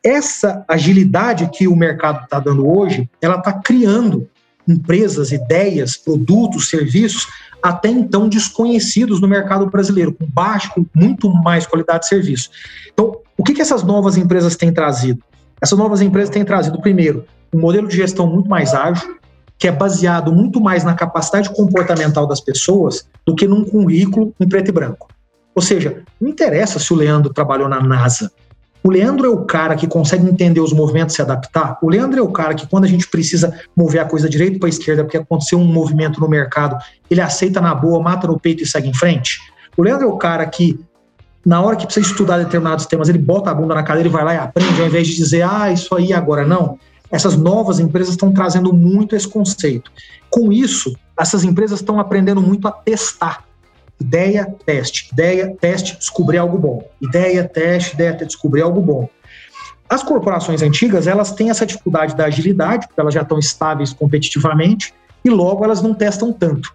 Essa 0.03 0.65
agilidade 0.67 1.49
que 1.53 1.67
o 1.67 1.75
mercado 1.75 2.23
está 2.23 2.39
dando 2.39 2.67
hoje, 2.67 3.09
ela 3.21 3.37
está 3.37 3.53
criando 3.53 4.27
empresas, 4.67 5.31
ideias, 5.31 5.97
produtos, 5.97 6.69
serviços 6.69 7.27
até 7.61 7.89
então 7.89 8.27
desconhecidos 8.27 9.21
no 9.21 9.27
mercado 9.27 9.67
brasileiro, 9.67 10.13
com 10.13 10.25
baixo, 10.25 10.71
com 10.73 10.85
muito 10.95 11.29
mais 11.29 11.67
qualidade 11.67 12.01
de 12.01 12.07
serviço. 12.07 12.49
Então, 12.91 13.17
o 13.37 13.43
que, 13.43 13.53
que 13.53 13.61
essas 13.61 13.83
novas 13.83 14.17
empresas 14.17 14.55
têm 14.55 14.73
trazido? 14.73 15.21
Essas 15.61 15.77
novas 15.77 16.01
empresas 16.01 16.29
têm 16.29 16.43
trazido, 16.43 16.81
primeiro, 16.81 17.25
um 17.53 17.59
modelo 17.59 17.87
de 17.87 17.95
gestão 17.95 18.25
muito 18.25 18.49
mais 18.49 18.73
ágil, 18.73 19.17
que 19.57 19.67
é 19.67 19.71
baseado 19.71 20.33
muito 20.33 20.59
mais 20.59 20.83
na 20.83 20.95
capacidade 20.95 21.53
comportamental 21.53 22.25
das 22.25 22.41
pessoas 22.41 23.07
do 23.25 23.35
que 23.35 23.47
num 23.47 23.63
currículo 23.63 24.33
em 24.39 24.49
preto 24.49 24.69
e 24.69 24.71
branco. 24.71 25.07
Ou 25.53 25.61
seja, 25.61 26.01
não 26.19 26.29
interessa 26.29 26.79
se 26.79 26.91
o 26.91 26.95
Leandro 26.95 27.31
trabalhou 27.31 27.69
na 27.69 27.79
NASA. 27.79 28.31
O 28.83 28.89
Leandro 28.89 29.27
é 29.27 29.29
o 29.29 29.45
cara 29.45 29.75
que 29.75 29.85
consegue 29.85 30.27
entender 30.27 30.59
os 30.59 30.73
movimentos 30.73 31.13
e 31.13 31.17
se 31.17 31.21
adaptar. 31.21 31.77
O 31.83 31.89
Leandro 31.89 32.19
é 32.19 32.23
o 32.23 32.31
cara 32.31 32.55
que, 32.55 32.65
quando 32.65 32.85
a 32.85 32.87
gente 32.87 33.07
precisa 33.07 33.53
mover 33.77 34.01
a 34.01 34.05
coisa 34.05 34.27
direito 34.27 34.57
para 34.57 34.67
a 34.67 34.71
esquerda, 34.71 35.03
porque 35.03 35.17
aconteceu 35.17 35.59
um 35.59 35.65
movimento 35.65 36.19
no 36.19 36.27
mercado, 36.27 36.75
ele 37.07 37.21
aceita 37.21 37.61
na 37.61 37.75
boa, 37.75 38.01
mata 38.01 38.25
no 38.25 38.39
peito 38.39 38.63
e 38.63 38.65
segue 38.65 38.89
em 38.89 38.93
frente. 38.95 39.39
O 39.77 39.83
Leandro 39.83 40.07
é 40.07 40.09
o 40.09 40.17
cara 40.17 40.43
que, 40.47 40.79
na 41.45 41.61
hora 41.61 41.75
que 41.75 41.85
precisa 41.85 42.07
estudar 42.07 42.37
determinados 42.37 42.85
temas, 42.85 43.09
ele 43.09 43.17
bota 43.17 43.49
a 43.49 43.53
bunda 43.53 43.73
na 43.73 43.83
cadeira 43.83 44.07
e 44.07 44.11
vai 44.11 44.23
lá 44.23 44.33
e 44.33 44.37
aprende, 44.37 44.79
ao 44.79 44.87
invés 44.87 45.07
de 45.07 45.15
dizer, 45.15 45.43
ah, 45.43 45.71
isso 45.71 45.93
aí 45.95 46.13
agora 46.13 46.45
não. 46.45 46.77
essas 47.11 47.35
novas 47.35 47.79
empresas 47.79 48.11
estão 48.11 48.31
trazendo 48.31 48.71
muito 48.71 49.15
esse 49.15 49.27
conceito. 49.27 49.91
Com 50.29 50.51
isso, 50.51 50.95
essas 51.19 51.43
empresas 51.43 51.79
estão 51.79 51.99
aprendendo 51.99 52.41
muito 52.41 52.67
a 52.67 52.71
testar. 52.71 53.43
Ideia, 53.99 54.47
teste, 54.65 55.09
ideia, 55.11 55.55
teste, 55.59 55.97
descobrir 55.97 56.37
algo 56.37 56.57
bom. 56.57 56.89
Ideia, 57.01 57.43
teste, 57.43 57.95
ideia, 57.95 58.13
teste, 58.13 58.35
descobrir 58.35 58.61
algo 58.61 58.81
bom. 58.81 59.09
As 59.89 60.01
corporações 60.01 60.61
antigas, 60.61 61.05
elas 61.05 61.33
têm 61.33 61.49
essa 61.49 61.65
dificuldade 61.65 62.15
da 62.15 62.25
agilidade, 62.25 62.87
porque 62.87 63.01
elas 63.01 63.13
já 63.13 63.23
estão 63.23 63.37
estáveis 63.37 63.91
competitivamente, 63.91 64.93
e 65.23 65.29
logo 65.29 65.65
elas 65.65 65.81
não 65.81 65.93
testam 65.93 66.31
tanto. 66.31 66.73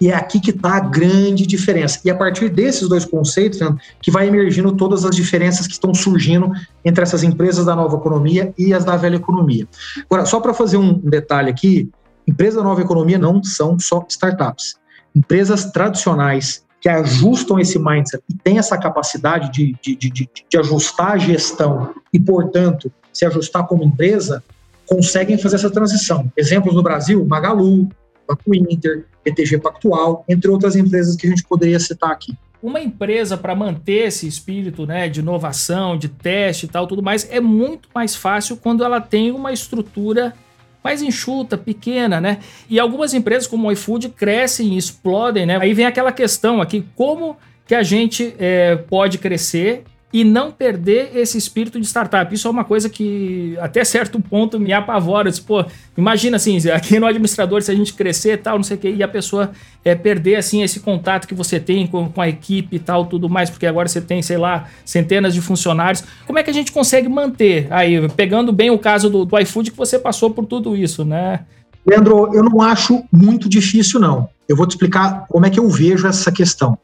E 0.00 0.10
é 0.10 0.14
aqui 0.14 0.40
que 0.40 0.50
está 0.50 0.76
a 0.76 0.80
grande 0.80 1.46
diferença. 1.46 2.00
E 2.04 2.10
a 2.10 2.14
partir 2.14 2.48
desses 2.48 2.88
dois 2.88 3.04
conceitos, 3.04 3.58
que 4.00 4.10
vai 4.10 4.28
emergindo 4.28 4.72
todas 4.72 5.04
as 5.04 5.14
diferenças 5.14 5.66
que 5.66 5.72
estão 5.72 5.92
surgindo 5.92 6.52
entre 6.84 7.02
essas 7.02 7.22
empresas 7.22 7.66
da 7.66 7.74
nova 7.74 7.96
economia 7.96 8.52
e 8.56 8.72
as 8.72 8.84
da 8.84 8.96
velha 8.96 9.16
economia. 9.16 9.66
Agora, 10.04 10.24
só 10.24 10.40
para 10.40 10.54
fazer 10.54 10.76
um 10.76 10.94
detalhe 10.94 11.50
aqui, 11.50 11.90
empresas 12.26 12.56
da 12.56 12.62
nova 12.62 12.80
economia 12.80 13.18
não 13.18 13.42
são 13.42 13.78
só 13.78 14.04
startups. 14.08 14.76
Empresas 15.14 15.64
tradicionais 15.66 16.62
que 16.80 16.88
ajustam 16.88 17.58
esse 17.58 17.78
mindset 17.78 18.22
e 18.30 18.34
têm 18.34 18.58
essa 18.58 18.78
capacidade 18.78 19.50
de, 19.50 19.76
de, 19.82 19.96
de, 19.96 20.10
de, 20.10 20.30
de 20.48 20.58
ajustar 20.58 21.12
a 21.12 21.18
gestão 21.18 21.92
e, 22.12 22.20
portanto, 22.20 22.92
se 23.12 23.26
ajustar 23.26 23.66
como 23.66 23.82
empresa, 23.82 24.44
conseguem 24.86 25.36
fazer 25.36 25.56
essa 25.56 25.70
transição. 25.70 26.30
Exemplos 26.36 26.74
no 26.74 26.82
Brasil, 26.82 27.24
Magalu, 27.24 27.88
Banco 28.28 28.54
Inter, 28.54 29.06
BTG 29.24 29.58
Pactual, 29.58 30.24
entre 30.28 30.50
outras 30.50 30.76
empresas 30.76 31.16
que 31.16 31.26
a 31.26 31.30
gente 31.30 31.42
poderia 31.44 31.80
citar 31.80 32.10
aqui. 32.10 32.36
Uma 32.62 32.80
empresa 32.80 33.36
para 33.36 33.54
manter 33.54 34.08
esse 34.08 34.26
espírito 34.26 34.84
né, 34.84 35.08
de 35.08 35.20
inovação, 35.20 35.96
de 35.96 36.08
teste 36.08 36.66
e 36.66 36.68
tal, 36.68 36.86
tudo 36.86 37.02
mais, 37.02 37.26
é 37.30 37.40
muito 37.40 37.88
mais 37.94 38.14
fácil 38.14 38.56
quando 38.56 38.84
ela 38.84 39.00
tem 39.00 39.30
uma 39.30 39.52
estrutura 39.52 40.34
mais 40.82 41.02
enxuta, 41.02 41.56
pequena, 41.58 42.20
né? 42.20 42.38
E 42.68 42.78
algumas 42.78 43.12
empresas 43.12 43.46
como 43.46 43.68
o 43.68 43.72
iFood 43.72 44.10
crescem 44.10 44.74
e 44.74 44.78
explodem, 44.78 45.44
né? 45.44 45.58
Aí 45.60 45.74
vem 45.74 45.86
aquela 45.86 46.12
questão 46.12 46.60
aqui, 46.60 46.84
como 46.94 47.36
que 47.66 47.74
a 47.74 47.82
gente 47.82 48.34
é, 48.38 48.76
pode 48.76 49.18
crescer 49.18 49.84
e 50.10 50.24
não 50.24 50.50
perder 50.50 51.10
esse 51.14 51.36
espírito 51.36 51.78
de 51.78 51.86
startup. 51.86 52.34
Isso 52.34 52.48
é 52.48 52.50
uma 52.50 52.64
coisa 52.64 52.88
que 52.88 53.56
até 53.60 53.84
certo 53.84 54.18
ponto 54.18 54.58
me 54.58 54.72
apavora. 54.72 55.28
Disse, 55.28 55.42
pô, 55.42 55.64
imagina 55.96 56.36
assim, 56.36 56.56
aqui 56.70 56.98
no 56.98 57.06
administrador, 57.06 57.60
se 57.60 57.70
a 57.70 57.74
gente 57.74 57.92
crescer 57.92 58.32
e 58.32 58.36
tal, 58.38 58.56
não 58.56 58.62
sei 58.62 58.76
o 58.76 58.80
quê, 58.80 58.94
e 58.96 59.02
a 59.02 59.08
pessoa 59.08 59.50
é, 59.84 59.94
perder 59.94 60.36
assim 60.36 60.62
esse 60.62 60.80
contato 60.80 61.28
que 61.28 61.34
você 61.34 61.60
tem 61.60 61.86
com, 61.86 62.08
com 62.08 62.22
a 62.22 62.28
equipe 62.28 62.76
e 62.76 62.78
tal, 62.78 63.04
tudo 63.04 63.28
mais, 63.28 63.50
porque 63.50 63.66
agora 63.66 63.86
você 63.86 64.00
tem, 64.00 64.22
sei 64.22 64.38
lá, 64.38 64.68
centenas 64.84 65.34
de 65.34 65.42
funcionários. 65.42 66.02
Como 66.26 66.38
é 66.38 66.42
que 66.42 66.50
a 66.50 66.54
gente 66.54 66.72
consegue 66.72 67.08
manter? 67.08 67.66
Aí, 67.70 68.08
pegando 68.10 68.50
bem 68.50 68.70
o 68.70 68.78
caso 68.78 69.10
do, 69.10 69.26
do 69.26 69.38
iFood, 69.38 69.70
que 69.70 69.76
você 69.76 69.98
passou 69.98 70.30
por 70.30 70.46
tudo 70.46 70.74
isso, 70.74 71.04
né? 71.04 71.40
Leandro, 71.86 72.34
eu 72.34 72.42
não 72.42 72.62
acho 72.62 73.04
muito 73.12 73.48
difícil, 73.48 74.00
não. 74.00 74.28
Eu 74.48 74.56
vou 74.56 74.66
te 74.66 74.70
explicar 74.70 75.26
como 75.28 75.44
é 75.44 75.50
que 75.50 75.60
eu 75.60 75.68
vejo 75.68 76.06
essa 76.06 76.32
questão. 76.32 76.78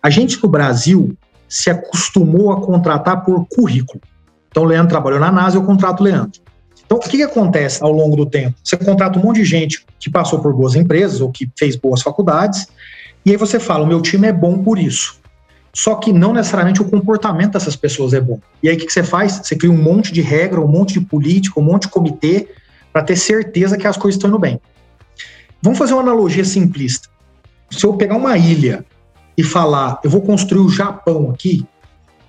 A 0.00 0.10
gente 0.10 0.40
no 0.42 0.48
Brasil, 0.48 1.16
se 1.52 1.68
acostumou 1.68 2.50
a 2.50 2.62
contratar 2.62 3.26
por 3.26 3.46
currículo. 3.46 4.00
Então, 4.48 4.62
o 4.62 4.66
Leandro 4.66 4.88
trabalhou 4.88 5.20
na 5.20 5.30
NASA, 5.30 5.58
eu 5.58 5.62
contrato 5.62 6.00
o 6.00 6.04
Leandro. 6.04 6.40
Então, 6.82 6.96
o 6.96 7.00
que, 7.00 7.18
que 7.18 7.22
acontece 7.22 7.84
ao 7.84 7.92
longo 7.92 8.16
do 8.16 8.24
tempo? 8.24 8.56
Você 8.64 8.74
contrata 8.74 9.18
um 9.18 9.22
monte 9.22 9.36
de 9.36 9.44
gente 9.44 9.84
que 10.00 10.08
passou 10.08 10.38
por 10.38 10.54
boas 10.54 10.74
empresas 10.74 11.20
ou 11.20 11.30
que 11.30 11.50
fez 11.58 11.76
boas 11.76 12.00
faculdades, 12.00 12.66
e 13.24 13.32
aí 13.32 13.36
você 13.36 13.60
fala: 13.60 13.84
o 13.84 13.86
meu 13.86 14.00
time 14.00 14.28
é 14.28 14.32
bom 14.32 14.62
por 14.62 14.78
isso. 14.78 15.20
Só 15.74 15.96
que 15.96 16.10
não 16.10 16.32
necessariamente 16.32 16.80
o 16.80 16.86
comportamento 16.86 17.52
dessas 17.52 17.76
pessoas 17.76 18.14
é 18.14 18.20
bom. 18.20 18.40
E 18.62 18.70
aí 18.70 18.76
o 18.76 18.78
que, 18.78 18.86
que 18.86 18.92
você 18.92 19.02
faz? 19.02 19.42
Você 19.44 19.54
cria 19.54 19.70
um 19.70 19.76
monte 19.76 20.10
de 20.10 20.22
regra, 20.22 20.58
um 20.58 20.66
monte 20.66 20.94
de 20.94 21.00
política, 21.02 21.60
um 21.60 21.62
monte 21.62 21.82
de 21.82 21.88
comitê 21.88 22.48
para 22.90 23.02
ter 23.02 23.16
certeza 23.16 23.76
que 23.76 23.86
as 23.86 23.98
coisas 23.98 24.16
estão 24.16 24.30
indo 24.30 24.38
bem. 24.38 24.58
Vamos 25.60 25.78
fazer 25.78 25.92
uma 25.92 26.02
analogia 26.02 26.46
simplista. 26.46 27.08
Se 27.70 27.84
eu 27.84 27.92
pegar 27.92 28.16
uma 28.16 28.38
ilha 28.38 28.86
e 29.36 29.42
falar, 29.42 30.00
eu 30.04 30.10
vou 30.10 30.20
construir 30.20 30.60
o 30.60 30.68
Japão 30.68 31.30
aqui, 31.30 31.66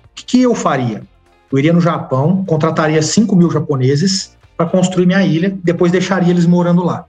o 0.04 0.14
que, 0.14 0.24
que 0.24 0.42
eu 0.42 0.54
faria? 0.54 1.02
Eu 1.50 1.58
iria 1.58 1.72
no 1.72 1.80
Japão, 1.80 2.44
contrataria 2.44 3.02
5 3.02 3.34
mil 3.36 3.50
japoneses 3.50 4.36
para 4.56 4.66
construir 4.66 5.06
minha 5.06 5.24
ilha, 5.24 5.56
depois 5.62 5.92
deixaria 5.92 6.30
eles 6.30 6.46
morando 6.46 6.84
lá. 6.84 7.06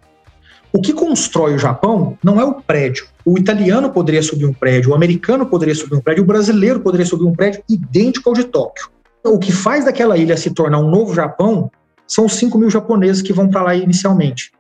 O 0.73 0.81
que 0.81 0.91
constrói 0.91 1.55
o 1.55 1.59
Japão 1.59 2.17
não 2.21 2.39
é 2.39 2.43
o 2.43 2.55
prédio. 2.55 3.05
O 3.23 3.37
italiano 3.37 3.89
poderia 3.91 4.21
subir 4.21 4.45
um 4.45 4.53
prédio, 4.53 4.91
o 4.91 4.93
americano 4.95 5.45
poderia 5.45 5.73
subir 5.73 5.95
um 5.95 6.01
prédio, 6.01 6.23
o 6.23 6.27
brasileiro 6.27 6.81
poderia 6.81 7.05
subir 7.05 7.23
um 7.23 7.33
prédio 7.33 7.63
idêntico 7.69 8.29
ao 8.29 8.35
de 8.35 8.43
Tóquio. 8.43 8.89
O 9.23 9.39
que 9.39 9.51
faz 9.51 9.85
daquela 9.85 10.17
ilha 10.17 10.35
se 10.35 10.51
tornar 10.51 10.79
um 10.79 10.89
novo 10.89 11.15
Japão 11.15 11.71
são 12.07 12.25
os 12.25 12.33
5 12.33 12.57
mil 12.57 12.69
japoneses 12.69 13.21
que 13.21 13.33
vão 13.33 13.47
para 13.47 13.61
lá 13.61 13.75
inicialmente. 13.75 14.51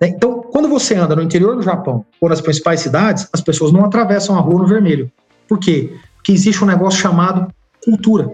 Né? 0.00 0.08
Então, 0.08 0.42
quando 0.42 0.68
você 0.68 0.94
anda 0.94 1.16
no 1.16 1.22
interior 1.22 1.56
do 1.56 1.62
Japão 1.62 2.04
ou 2.20 2.28
nas 2.28 2.40
principais 2.40 2.80
cidades, 2.80 3.28
as 3.32 3.40
pessoas 3.40 3.72
não 3.72 3.84
atravessam 3.84 4.36
a 4.36 4.40
rua 4.40 4.60
no 4.60 4.66
vermelho. 4.66 5.10
Por 5.48 5.58
quê? 5.58 5.94
Porque 6.16 6.32
existe 6.32 6.62
um 6.62 6.66
negócio 6.66 7.00
chamado 7.00 7.52
cultura. 7.84 8.30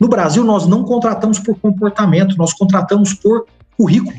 No 0.00 0.08
Brasil, 0.08 0.44
nós 0.44 0.66
não 0.66 0.84
contratamos 0.84 1.38
por 1.38 1.58
comportamento, 1.58 2.36
nós 2.36 2.52
contratamos 2.52 3.14
por 3.14 3.46
currículo. 3.76 4.16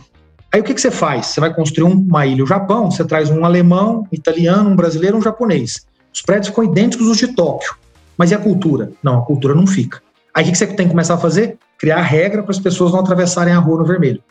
Aí 0.51 0.61
o 0.61 0.63
que, 0.63 0.73
que 0.73 0.81
você 0.81 0.91
faz? 0.91 1.27
Você 1.27 1.39
vai 1.39 1.53
construir 1.53 1.91
uma 1.91 2.25
ilha, 2.25 2.43
o 2.43 2.47
Japão, 2.47 2.89
você 2.89 3.05
traz 3.05 3.29
um 3.29 3.45
alemão, 3.45 4.03
um 4.11 4.15
italiano, 4.15 4.69
um 4.69 4.75
brasileiro, 4.75 5.17
um 5.17 5.21
japonês. 5.21 5.85
Os 6.13 6.21
prédios 6.21 6.47
ficam 6.47 6.63
idênticos 6.63 7.07
aos 7.07 7.17
de 7.17 7.27
Tóquio. 7.27 7.75
Mas 8.17 8.31
e 8.31 8.35
a 8.35 8.39
cultura? 8.39 8.91
Não, 9.03 9.19
a 9.19 9.21
cultura 9.21 9.53
não 9.53 9.67
fica. 9.67 10.01
Aí 10.33 10.45
o 10.45 10.51
que 10.51 10.57
você 10.57 10.67
tem 10.67 10.87
que 10.87 10.91
começar 10.91 11.13
a 11.13 11.17
fazer? 11.17 11.57
Criar 11.77 12.01
regra 12.01 12.41
para 12.41 12.51
as 12.51 12.59
pessoas 12.59 12.91
não 12.91 12.99
atravessarem 12.99 13.53
a 13.53 13.59
rua 13.59 13.79
no 13.79 13.85
vermelho. 13.85 14.21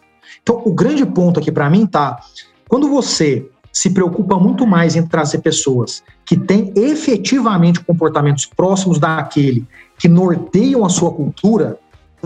Então, 0.42 0.62
o 0.64 0.72
grande 0.72 1.04
ponto 1.04 1.40
aqui 1.40 1.52
para 1.52 1.68
mim 1.68 1.86
tá 1.86 2.20
quando 2.68 2.88
você 2.88 3.48
se 3.72 3.90
preocupa 3.90 4.38
muito 4.38 4.66
mais 4.66 4.96
em 4.96 5.06
trazer 5.06 5.38
pessoas 5.38 6.02
que 6.24 6.36
têm 6.36 6.72
efetivamente 6.74 7.80
comportamentos 7.80 8.44
próximos 8.44 8.98
daquele 8.98 9.66
que 9.98 10.08
norteiam 10.08 10.84
a 10.84 10.88
sua 10.88 11.12
cultura, 11.12 11.78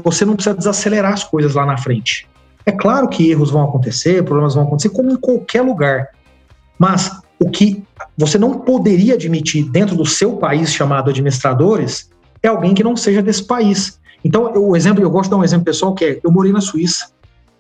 você 0.03 0.25
não 0.25 0.35
precisa 0.35 0.57
desacelerar 0.57 1.13
as 1.13 1.25
coisas 1.25 1.55
lá 1.55 1.67
na 1.67 1.77
frente. 1.77 2.29
É 2.65 2.73
claro 2.73 3.09
que 3.09 3.31
erros 3.31 3.51
vão 3.51 3.65
acontecer, 3.65 4.25
problemas 4.25 4.55
vão 4.55 4.65
acontecer, 4.65 4.91
como 4.91 5.11
em 5.11 5.17
qualquer 5.17 5.63
lugar. 5.63 6.09
Mas 6.79 7.11
o 7.39 7.51
que 7.51 7.83
você 8.17 8.39
não 8.39 8.61
poderia 8.61 9.15
admitir 9.15 9.65
dentro 9.69 9.97
do 9.97 10.07
seu 10.07 10.37
país 10.37 10.73
chamado 10.73 11.11
administradores 11.11 12.11
é 12.43 12.49
alguém 12.49 12.75
que 12.75 12.85
não 12.85 12.97
seja 12.97 13.23
desse 13.23 13.45
país. 13.45 14.01
Então, 14.25 14.53
o 14.55 14.77
exemplo, 14.77 15.03
eu 15.03 15.11
gosto 15.11 15.25
de 15.25 15.31
dar 15.31 15.37
um 15.39 15.45
exemplo 15.45 15.65
pessoal 15.65 15.95
que 15.95 16.05
é: 16.05 16.21
eu 16.23 16.31
morei 16.31 16.53
na 16.53 16.61
Suíça. 16.61 17.11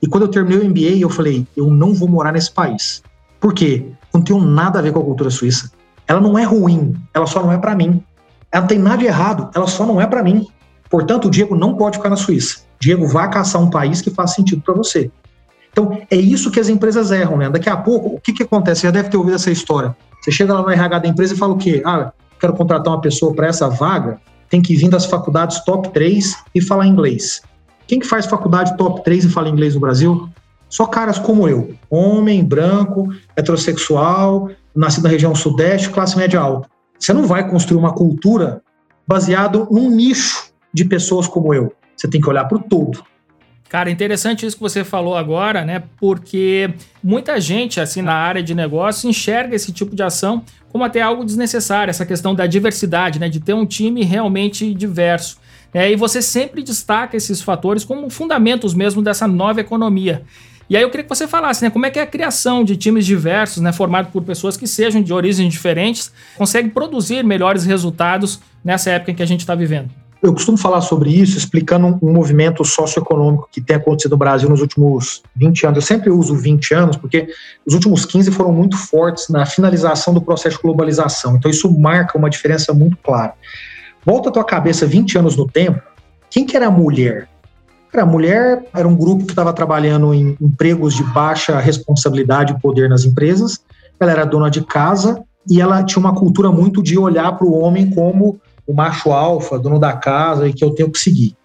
E 0.02 0.06
quando 0.08 0.24
eu 0.24 0.28
terminei 0.28 0.58
o 0.58 0.68
MBA, 0.68 0.98
eu 1.00 1.08
falei, 1.08 1.46
eu 1.56 1.70
não 1.70 1.94
vou 1.94 2.08
morar 2.08 2.32
nesse 2.32 2.50
país. 2.50 3.02
Por 3.40 3.54
quê? 3.54 3.86
Não 4.12 4.20
tem 4.20 4.38
nada 4.40 4.80
a 4.80 4.82
ver 4.82 4.92
com 4.92 5.00
a 5.00 5.04
cultura 5.04 5.30
suíça. 5.30 5.70
Ela 6.06 6.20
não 6.20 6.36
é 6.36 6.42
ruim, 6.42 6.94
ela 7.14 7.26
só 7.26 7.40
não 7.40 7.52
é 7.52 7.56
para 7.56 7.74
mim. 7.76 8.02
Ela 8.50 8.66
tem 8.66 8.78
nada 8.78 8.98
de 8.98 9.06
errado, 9.06 9.48
ela 9.54 9.66
só 9.66 9.86
não 9.86 10.00
é 10.00 10.06
para 10.06 10.22
mim. 10.22 10.46
Portanto, 10.90 11.26
o 11.26 11.30
Diego 11.30 11.56
não 11.56 11.74
pode 11.74 11.96
ficar 11.96 12.10
na 12.10 12.16
Suíça. 12.16 12.58
Diego 12.78 13.06
vai 13.08 13.30
caçar 13.30 13.62
um 13.62 13.70
país 13.70 14.02
que 14.02 14.10
faz 14.10 14.34
sentido 14.34 14.60
para 14.60 14.74
você. 14.74 15.10
Então, 15.72 15.98
é 16.10 16.16
isso 16.16 16.50
que 16.50 16.60
as 16.60 16.68
empresas 16.68 17.10
erram, 17.10 17.38
né? 17.38 17.48
Daqui 17.48 17.70
a 17.70 17.76
pouco, 17.78 18.08
o 18.14 18.20
que, 18.20 18.30
que 18.30 18.42
acontece? 18.42 18.82
Você 18.82 18.88
já 18.88 18.90
deve 18.90 19.08
ter 19.08 19.16
ouvido 19.16 19.36
essa 19.36 19.50
história. 19.50 19.96
Você 20.20 20.30
chega 20.30 20.52
lá 20.52 20.60
no 20.60 20.68
RH 20.68 20.98
da 20.98 21.08
empresa 21.08 21.32
e 21.32 21.36
fala 21.36 21.54
o 21.54 21.56
quê? 21.56 21.80
Ah, 21.86 22.12
quero 22.38 22.52
contratar 22.52 22.92
uma 22.92 23.00
pessoa 23.00 23.34
para 23.34 23.46
essa 23.46 23.70
vaga, 23.70 24.20
tem 24.50 24.60
que 24.60 24.76
vir 24.76 24.90
das 24.90 25.06
faculdades 25.06 25.64
top 25.64 25.88
3 25.88 26.36
e 26.54 26.60
falar 26.60 26.86
inglês. 26.86 27.40
Quem 27.86 27.98
que 27.98 28.06
faz 28.06 28.26
faculdade 28.26 28.76
top 28.76 29.02
3 29.04 29.24
e 29.24 29.28
fala 29.28 29.48
inglês 29.48 29.74
no 29.74 29.80
Brasil? 29.80 30.28
Só 30.68 30.86
caras 30.86 31.18
como 31.18 31.48
eu, 31.48 31.74
homem, 31.90 32.42
branco, 32.42 33.12
heterossexual, 33.36 34.50
nascido 34.74 35.04
na 35.04 35.10
região 35.10 35.34
sudeste, 35.34 35.90
classe 35.90 36.16
média 36.16 36.40
alta. 36.40 36.68
Você 36.98 37.12
não 37.12 37.26
vai 37.26 37.48
construir 37.48 37.78
uma 37.78 37.92
cultura 37.92 38.62
baseado 39.06 39.68
num 39.70 39.90
nicho 39.90 40.52
de 40.72 40.84
pessoas 40.84 41.26
como 41.26 41.52
eu. 41.52 41.72
Você 41.96 42.08
tem 42.08 42.20
que 42.20 42.28
olhar 42.28 42.44
para 42.46 42.56
o 42.56 42.62
todo. 42.62 43.04
Cara, 43.68 43.90
interessante 43.90 44.44
isso 44.44 44.56
que 44.56 44.62
você 44.62 44.84
falou 44.84 45.16
agora, 45.16 45.64
né? 45.64 45.82
Porque 45.98 46.74
muita 47.02 47.40
gente, 47.40 47.80
assim, 47.80 48.02
na 48.02 48.12
área 48.12 48.42
de 48.42 48.54
negócio, 48.54 49.08
enxerga 49.08 49.56
esse 49.56 49.72
tipo 49.72 49.96
de 49.96 50.02
ação 50.02 50.44
como 50.70 50.84
até 50.84 51.00
algo 51.00 51.24
desnecessário, 51.24 51.90
essa 51.90 52.04
questão 52.04 52.34
da 52.34 52.46
diversidade, 52.46 53.18
né? 53.18 53.28
De 53.30 53.40
ter 53.40 53.54
um 53.54 53.64
time 53.64 54.04
realmente 54.04 54.74
diverso. 54.74 55.38
É, 55.74 55.90
e 55.90 55.96
você 55.96 56.20
sempre 56.20 56.62
destaca 56.62 57.16
esses 57.16 57.40
fatores 57.40 57.84
como 57.84 58.10
fundamentos 58.10 58.74
mesmo 58.74 59.00
dessa 59.00 59.26
nova 59.26 59.60
economia. 59.60 60.22
E 60.68 60.76
aí 60.76 60.82
eu 60.82 60.90
queria 60.90 61.04
que 61.04 61.08
você 61.08 61.26
falasse, 61.26 61.62
né, 61.62 61.70
como 61.70 61.84
é 61.86 61.90
que 61.90 61.98
é 61.98 62.02
a 62.02 62.06
criação 62.06 62.64
de 62.64 62.76
times 62.76 63.04
diversos, 63.04 63.62
né, 63.62 63.72
formado 63.72 64.10
por 64.10 64.22
pessoas 64.22 64.56
que 64.56 64.66
sejam 64.66 65.02
de 65.02 65.12
origens 65.12 65.52
diferentes, 65.52 66.12
consegue 66.36 66.70
produzir 66.70 67.22
melhores 67.24 67.64
resultados 67.64 68.40
nessa 68.64 68.90
época 68.90 69.10
em 69.10 69.14
que 69.14 69.22
a 69.22 69.26
gente 69.26 69.40
está 69.40 69.54
vivendo? 69.54 69.90
Eu 70.22 70.32
costumo 70.32 70.56
falar 70.56 70.80
sobre 70.82 71.10
isso 71.10 71.36
explicando 71.36 71.98
um 72.00 72.12
movimento 72.12 72.64
socioeconômico 72.64 73.48
que 73.50 73.60
tem 73.60 73.74
acontecido 73.74 74.12
no 74.12 74.16
Brasil 74.16 74.48
nos 74.48 74.60
últimos 74.60 75.20
20 75.34 75.66
anos. 75.66 75.76
Eu 75.78 75.82
sempre 75.82 76.10
uso 76.10 76.36
20 76.36 76.74
anos 76.74 76.96
porque 76.96 77.26
os 77.66 77.74
últimos 77.74 78.06
15 78.06 78.30
foram 78.30 78.52
muito 78.52 78.76
fortes 78.76 79.28
na 79.28 79.44
finalização 79.44 80.14
do 80.14 80.22
processo 80.22 80.56
de 80.56 80.62
globalização. 80.62 81.34
Então 81.34 81.50
isso 81.50 81.68
marca 81.76 82.16
uma 82.16 82.30
diferença 82.30 82.72
muito 82.72 82.96
clara. 82.98 83.34
Volta 84.04 84.28
a 84.28 84.32
tua 84.32 84.44
cabeça 84.44 84.86
20 84.86 85.18
anos 85.18 85.36
no 85.36 85.46
tempo, 85.46 85.80
quem 86.28 86.44
que 86.44 86.56
era 86.56 86.66
a 86.66 86.70
mulher? 86.70 87.28
a 87.94 88.06
mulher 88.06 88.64
era 88.74 88.88
um 88.88 88.96
grupo 88.96 89.26
que 89.26 89.32
estava 89.32 89.52
trabalhando 89.52 90.14
em 90.14 90.34
empregos 90.40 90.94
de 90.94 91.02
baixa 91.04 91.58
responsabilidade 91.60 92.54
e 92.54 92.58
poder 92.58 92.88
nas 92.88 93.04
empresas. 93.04 93.60
Ela 94.00 94.12
era 94.12 94.24
dona 94.24 94.50
de 94.50 94.64
casa 94.64 95.22
e 95.48 95.60
ela 95.60 95.84
tinha 95.84 96.00
uma 96.00 96.14
cultura 96.14 96.50
muito 96.50 96.82
de 96.82 96.98
olhar 96.98 97.32
para 97.36 97.46
o 97.46 97.58
homem 97.58 97.90
como 97.90 98.40
o 98.66 98.72
macho 98.72 99.12
alfa, 99.12 99.58
dono 99.58 99.78
da 99.78 99.92
casa 99.92 100.48
e 100.48 100.54
que 100.54 100.64
eu 100.64 100.70
tenho 100.70 100.90
que 100.90 100.98
seguir. 100.98 101.36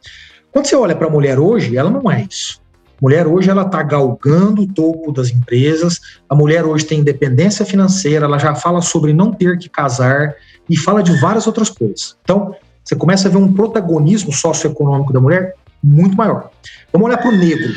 Quando 0.49 0.67
você 0.67 0.75
olha 0.77 0.95
para 0.95 1.07
a 1.07 1.11
mulher 1.11 1.37
hoje, 1.37 1.75
ela 1.75 1.89
não 1.89 2.09
é 2.09 2.25
isso. 2.29 2.61
Mulher 3.01 3.27
hoje 3.27 3.49
ela 3.49 3.63
está 3.63 3.83
galgando 3.83 4.61
o 4.61 4.73
topo 4.73 5.11
das 5.11 5.29
empresas. 5.29 5.99
A 6.29 6.33
mulher 6.33 6.65
hoje 6.65 6.85
tem 6.85 7.01
independência 7.01 7.65
financeira. 7.65 8.25
Ela 8.25 8.39
já 8.39 8.55
fala 8.55 8.81
sobre 8.81 9.13
não 9.13 9.31
ter 9.31 9.57
que 9.57 9.69
casar 9.69 10.33
e 10.69 10.77
fala 10.77 11.01
de 11.01 11.11
várias 11.19 11.47
outras 11.47 11.69
coisas. 11.69 12.15
Então 12.23 12.55
você 12.83 12.95
começa 12.95 13.27
a 13.27 13.31
ver 13.31 13.37
um 13.37 13.51
protagonismo 13.51 14.31
socioeconômico 14.31 15.11
da 15.11 15.19
mulher 15.19 15.55
muito 15.83 16.15
maior. 16.15 16.49
Vamos 16.91 17.07
olhar 17.07 17.17
para 17.17 17.29
o 17.29 17.35
negro. 17.35 17.73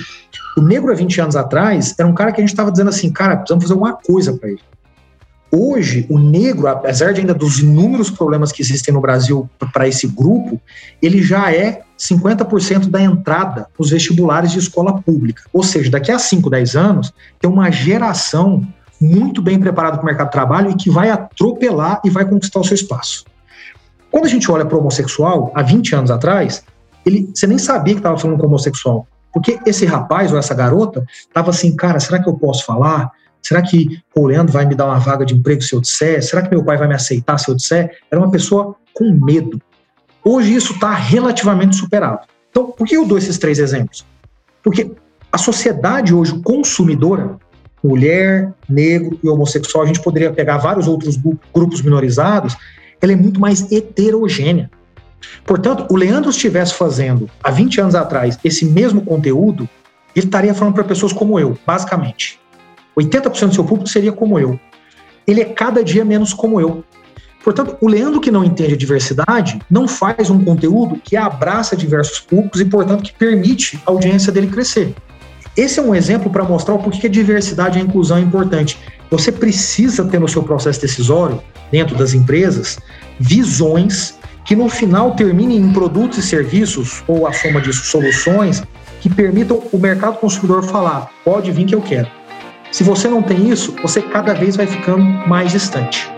O 0.57 0.63
negro 0.63 0.93
há 0.93 0.95
20 0.95 1.21
anos 1.21 1.37
atrás 1.37 1.95
era 1.99 2.09
um 2.09 2.15
cara 2.15 2.33
que 2.33 2.41
a 2.41 2.43
gente 2.43 2.51
estava 2.51 2.71
dizendo 2.71 2.89
assim, 2.89 3.11
cara, 3.11 3.37
precisamos 3.37 3.65
fazer 3.65 3.75
uma 3.75 3.93
coisa 3.95 4.33
para 4.33 4.51
ele. 4.51 4.61
Hoje, 5.53 6.07
o 6.09 6.17
negro, 6.17 6.69
apesar 6.69 7.13
de 7.13 7.21
ainda 7.21 7.35
dos 7.35 7.59
inúmeros 7.59 8.09
problemas 8.09 8.53
que 8.53 8.63
existem 8.63 8.95
no 8.95 9.01
Brasil 9.01 9.51
para 9.73 9.89
esse 9.89 10.07
grupo, 10.07 10.61
ele 11.03 11.21
já 11.21 11.53
é 11.53 11.83
50% 11.99 12.89
da 12.89 13.03
entrada 13.03 13.67
nos 13.77 13.91
vestibulares 13.91 14.53
de 14.53 14.61
escola 14.61 15.03
pública. 15.03 15.43
Ou 15.53 15.65
seja, 15.65 15.91
daqui 15.91 16.13
a 16.13 16.21
5, 16.21 16.49
10 16.49 16.77
anos, 16.77 17.13
tem 17.41 17.51
uma 17.51 17.69
geração 17.71 18.65
muito 19.01 19.41
bem 19.41 19.59
preparada 19.59 19.97
para 19.97 20.03
o 20.03 20.07
mercado 20.07 20.27
de 20.27 20.33
trabalho 20.33 20.71
e 20.71 20.75
que 20.75 20.91
vai 20.91 21.11
atropelar 21.11 22.01
e 22.05 22.11
vai 22.11 22.25
conquistar 22.25 22.61
o 22.61 22.65
seu 22.65 22.75
espaço. 22.75 23.25
Quando 24.11 24.27
a 24.27 24.29
gente 24.29 24.51
olha 24.51 24.65
para 24.65 24.77
o 24.77 24.81
homossexual, 24.81 25.53
há 25.55 25.63
20 25.63 25.95
anos 25.95 26.11
atrás, 26.11 26.65
ele, 27.07 27.31
você 27.35 27.47
nem 27.47 27.59
sabia 27.59 27.95
que 27.95 28.01
estava 28.01 28.19
falando 28.19 28.39
com 28.39 28.47
homossexual. 28.47 29.07
Porque 29.33 29.59
esse 29.65 29.87
rapaz 29.87 30.33
ou 30.33 30.39
essa 30.39 30.55
garota 30.55 31.05
estava 31.09 31.51
assim, 31.51 31.75
cara, 31.75 32.01
será 32.01 32.21
que 32.21 32.29
eu 32.29 32.35
posso 32.35 32.65
falar? 32.65 33.11
Será 33.41 33.63
que 33.63 34.01
o 34.15 34.27
Leandro 34.27 34.53
vai 34.53 34.67
me 34.67 34.75
dar 34.75 34.87
uma 34.87 34.99
vaga 34.99 35.25
de 35.25 35.35
emprego 35.35 35.63
se 35.63 35.75
eu 35.75 35.81
disser? 35.81 36.23
Será 36.23 36.43
que 36.43 36.51
meu 36.51 36.65
pai 36.65 36.77
vai 36.77 36.89
me 36.89 36.95
aceitar 36.95 37.39
se 37.39 37.49
eu 37.49 37.55
disser? 37.55 37.99
Era 38.11 38.21
uma 38.21 38.31
pessoa 38.31 38.75
com 38.93 39.13
medo. 39.13 39.61
Hoje 40.25 40.55
isso 40.55 40.75
está 40.75 40.93
relativamente 40.95 41.77
superado. 41.77 42.27
Então, 42.51 42.73
por 42.73 42.87
que 42.87 42.97
eu 42.97 43.07
dou 43.07 43.17
esses 43.17 43.39
três 43.39 43.59
exemplos? 43.59 44.05
Porque 44.63 44.93
a 45.33 45.39
sociedade 45.39 46.13
hoje 46.13 46.39
consumidora, 46.43 47.39
mulher, 47.83 48.53
negro 48.69 49.19
e 49.23 49.29
homossexual, 49.29 49.85
a 49.85 49.87
gente 49.87 50.03
poderia 50.03 50.33
pegar 50.33 50.59
vários 50.59 50.87
outros 50.87 51.19
grupos 51.53 51.83
minorizados, 51.83 52.57
ela 53.01 53.13
é 53.13 53.17
muito 53.17 53.41
mais 53.41 53.71
heterogênea. 53.73 54.71
Portanto, 55.45 55.87
o 55.91 55.97
Leandro 55.97 56.31
estivesse 56.31 56.75
fazendo, 56.75 57.29
há 57.43 57.51
20 57.51 57.81
anos 57.81 57.95
atrás, 57.95 58.39
esse 58.45 58.65
mesmo 58.65 59.03
conteúdo, 59.03 59.69
ele 60.15 60.27
estaria 60.27 60.55
falando 60.55 60.75
para 60.75 60.85
pessoas 60.85 61.13
como 61.13 61.39
eu, 61.39 61.59
basicamente. 61.67 62.39
80% 62.97 63.49
do 63.49 63.55
seu 63.55 63.65
público 63.65 63.89
seria 63.89 64.13
como 64.13 64.39
eu. 64.39 64.59
Ele 65.27 65.41
é 65.41 65.45
cada 65.45 65.83
dia 65.85 66.05
menos 66.05 66.33
como 66.33 66.61
eu. 66.61 66.85
Portanto, 67.43 67.77
o 67.81 67.89
Leandro 67.89 68.21
que 68.21 68.31
não 68.31 68.45
entende 68.45 68.75
a 68.75 68.77
diversidade 68.77 69.59
não 69.71 69.89
faz 69.89 70.29
um 70.29 70.45
conteúdo 70.45 71.01
que 71.03 71.17
abraça 71.17 71.77
diversos 71.77 72.21
públicos 72.21 72.61
e, 72.61 72.65
portanto, 72.67 73.03
que 73.03 73.15
permite 73.15 73.81
a 73.87 73.91
audiência 73.91 74.31
dele 74.31 74.49
crescer. 74.49 74.95
Esse 75.57 75.81
é 75.81 75.83
um 75.83 75.95
exemplo 75.95 76.31
para 76.31 76.45
mostrar 76.45 76.75
o 76.75 76.79
porquê 76.79 77.07
a 77.07 77.11
diversidade 77.11 77.79
e 77.79 77.83
a 77.83 77.85
inclusão 77.85 78.19
é 78.19 78.21
importante. 78.21 78.79
Você 79.11 79.33
precisa 79.33 80.05
ter 80.05 80.21
no 80.21 80.29
seu 80.29 80.43
processo 80.43 80.81
decisório, 80.81 81.43
dentro 81.71 81.97
das 81.97 82.15
empresas, 82.15 82.79
visões 83.19 84.15
que 84.45 84.57
no 84.57 84.69
final 84.69 85.15
terminem 85.15 85.59
em 85.59 85.73
produtos 85.73 86.19
e 86.19 86.23
serviços, 86.23 87.03
ou 87.07 87.27
a 87.27 87.33
soma 87.33 87.61
disso, 87.61 87.85
soluções, 87.85 88.63
que 89.01 89.09
permitam 89.09 89.63
o 89.73 89.79
mercado 89.79 90.19
consumidor 90.19 90.63
falar: 90.63 91.09
pode 91.25 91.51
vir 91.51 91.67
que 91.67 91.75
eu 91.75 91.83
quero. 91.83 92.09
Se 92.71 92.85
você 92.85 93.09
não 93.09 93.23
tem 93.23 93.51
isso, 93.51 93.75
você 93.83 94.01
cada 94.01 94.33
vez 94.33 94.57
vai 94.57 94.67
ficando 94.67 95.03
mais 95.29 95.53
distante. 95.53 96.09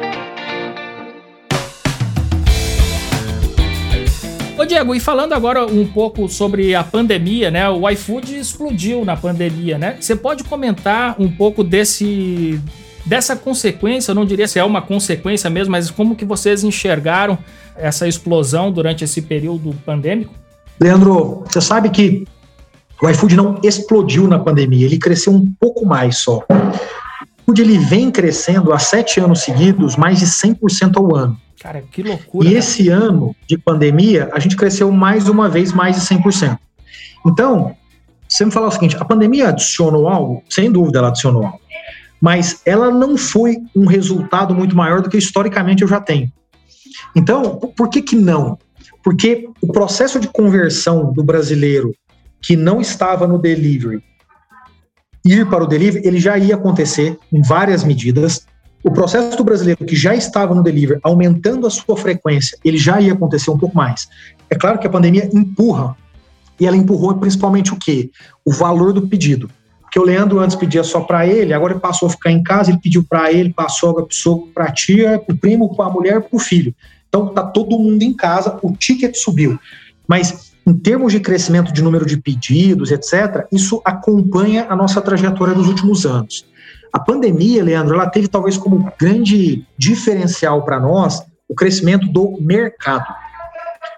Diego, 4.82 4.94
e 4.94 5.00
falando 5.00 5.32
agora 5.32 5.64
um 5.64 5.86
pouco 5.86 6.28
sobre 6.28 6.74
a 6.74 6.82
pandemia, 6.82 7.50
né? 7.50 7.68
O 7.68 7.88
iFood 7.90 8.36
explodiu 8.36 9.04
na 9.04 9.16
pandemia, 9.16 9.78
né? 9.78 9.96
Você 10.00 10.16
pode 10.16 10.42
comentar 10.44 11.14
um 11.18 11.30
pouco 11.30 11.62
desse 11.62 12.60
dessa 13.04 13.34
consequência, 13.34 14.12
eu 14.12 14.14
não 14.14 14.24
diria 14.24 14.46
se 14.46 14.60
é 14.60 14.64
uma 14.64 14.80
consequência 14.80 15.50
mesmo, 15.50 15.72
mas 15.72 15.90
como 15.90 16.14
que 16.14 16.24
vocês 16.24 16.62
enxergaram 16.62 17.36
essa 17.76 18.06
explosão 18.06 18.70
durante 18.70 19.02
esse 19.02 19.20
período 19.22 19.74
pandêmico? 19.84 20.32
Leandro, 20.80 21.42
você 21.44 21.60
sabe 21.60 21.90
que 21.90 22.24
o 23.02 23.08
iFood 23.08 23.34
não 23.34 23.58
explodiu 23.62 24.28
na 24.28 24.38
pandemia, 24.38 24.86
ele 24.86 24.98
cresceu 24.98 25.32
um 25.32 25.52
pouco 25.58 25.84
mais 25.84 26.18
só. 26.18 26.44
O 26.48 27.52
iFood 27.52 27.62
ele 27.62 27.78
vem 27.78 28.08
crescendo 28.10 28.72
há 28.72 28.78
sete 28.78 29.18
anos 29.18 29.40
seguidos, 29.40 29.96
mais 29.96 30.20
de 30.20 30.26
100% 30.26 30.96
ao 30.96 31.16
ano. 31.16 31.36
Cara, 31.62 31.82
que 31.82 32.02
loucura. 32.02 32.48
E 32.48 32.50
cara. 32.50 32.58
esse 32.58 32.88
ano 32.88 33.36
de 33.46 33.56
pandemia, 33.56 34.28
a 34.32 34.38
gente 34.40 34.56
cresceu 34.56 34.90
mais 34.90 35.28
uma 35.28 35.48
vez 35.48 35.72
mais 35.72 35.96
de 35.96 36.02
100%. 36.02 36.58
Então, 37.24 37.76
você 38.28 38.44
me 38.44 38.50
falar 38.50 38.68
o 38.68 38.70
seguinte, 38.70 38.96
a 38.96 39.04
pandemia 39.04 39.50
adicionou 39.50 40.08
algo? 40.08 40.42
Sem 40.48 40.72
dúvida 40.72 40.98
ela 40.98 41.08
adicionou 41.08 41.44
algo. 41.44 41.60
Mas 42.20 42.62
ela 42.66 42.90
não 42.90 43.16
foi 43.16 43.58
um 43.76 43.86
resultado 43.86 44.54
muito 44.54 44.74
maior 44.74 45.00
do 45.00 45.08
que 45.08 45.16
historicamente 45.16 45.82
eu 45.82 45.88
já 45.88 46.00
tenho. 46.00 46.32
Então, 47.14 47.56
por 47.76 47.88
que 47.88 48.02
que 48.02 48.16
não? 48.16 48.58
Porque 49.02 49.48
o 49.60 49.68
processo 49.68 50.18
de 50.18 50.28
conversão 50.28 51.12
do 51.12 51.22
brasileiro 51.22 51.94
que 52.40 52.56
não 52.56 52.80
estava 52.80 53.26
no 53.26 53.38
delivery 53.38 54.02
ir 55.24 55.48
para 55.48 55.62
o 55.62 55.66
delivery, 55.66 56.06
ele 56.06 56.18
já 56.18 56.36
ia 56.36 56.54
acontecer 56.54 57.16
em 57.32 57.40
várias 57.42 57.84
medidas. 57.84 58.46
O 58.84 58.90
processo 58.90 59.36
do 59.36 59.44
brasileiro 59.44 59.84
que 59.84 59.94
já 59.94 60.14
estava 60.14 60.54
no 60.54 60.62
delivery, 60.62 60.98
aumentando 61.02 61.66
a 61.66 61.70
sua 61.70 61.96
frequência, 61.96 62.58
ele 62.64 62.78
já 62.78 63.00
ia 63.00 63.12
acontecer 63.12 63.50
um 63.50 63.58
pouco 63.58 63.76
mais. 63.76 64.08
É 64.50 64.56
claro 64.56 64.78
que 64.78 64.86
a 64.86 64.90
pandemia 64.90 65.30
empurra, 65.32 65.96
e 66.58 66.66
ela 66.66 66.76
empurrou 66.76 67.14
principalmente 67.14 67.72
o 67.72 67.76
quê? 67.76 68.10
O 68.44 68.52
valor 68.52 68.92
do 68.92 69.06
pedido. 69.06 69.48
Porque 69.82 69.98
o 69.98 70.04
Leandro 70.04 70.40
antes 70.40 70.56
pedia 70.56 70.82
só 70.82 71.00
para 71.00 71.26
ele, 71.26 71.52
agora 71.52 71.74
ele 71.74 71.80
passou 71.80 72.08
a 72.08 72.10
ficar 72.10 72.30
em 72.30 72.42
casa, 72.42 72.70
ele 72.70 72.80
pediu 72.82 73.04
para 73.04 73.32
ele, 73.32 73.52
para 73.52 73.66
a 73.66 73.68
sogra, 73.68 74.06
para 74.54 74.64
a 74.64 74.72
tia, 74.72 75.18
para 75.18 75.34
o 75.34 75.38
primo, 75.38 75.76
para 75.76 75.86
a 75.86 75.90
mulher, 75.90 76.22
para 76.22 76.36
o 76.36 76.38
filho. 76.38 76.74
Então 77.08 77.28
tá 77.28 77.42
todo 77.42 77.78
mundo 77.78 78.02
em 78.02 78.14
casa, 78.14 78.58
o 78.62 78.72
ticket 78.72 79.14
subiu. 79.16 79.58
Mas 80.08 80.52
em 80.66 80.74
termos 80.74 81.12
de 81.12 81.20
crescimento 81.20 81.72
de 81.72 81.82
número 81.82 82.06
de 82.06 82.16
pedidos, 82.16 82.90
etc., 82.90 83.46
isso 83.52 83.82
acompanha 83.84 84.66
a 84.68 84.74
nossa 84.74 85.00
trajetória 85.00 85.54
dos 85.54 85.68
últimos 85.68 86.06
anos. 86.06 86.46
A 86.92 87.00
pandemia, 87.00 87.64
Leandro, 87.64 87.94
ela 87.94 88.08
teve 88.08 88.28
talvez 88.28 88.56
como 88.56 88.92
grande 88.98 89.66
diferencial 89.78 90.62
para 90.62 90.78
nós 90.78 91.22
o 91.48 91.54
crescimento 91.54 92.06
do 92.06 92.38
mercado. 92.40 93.06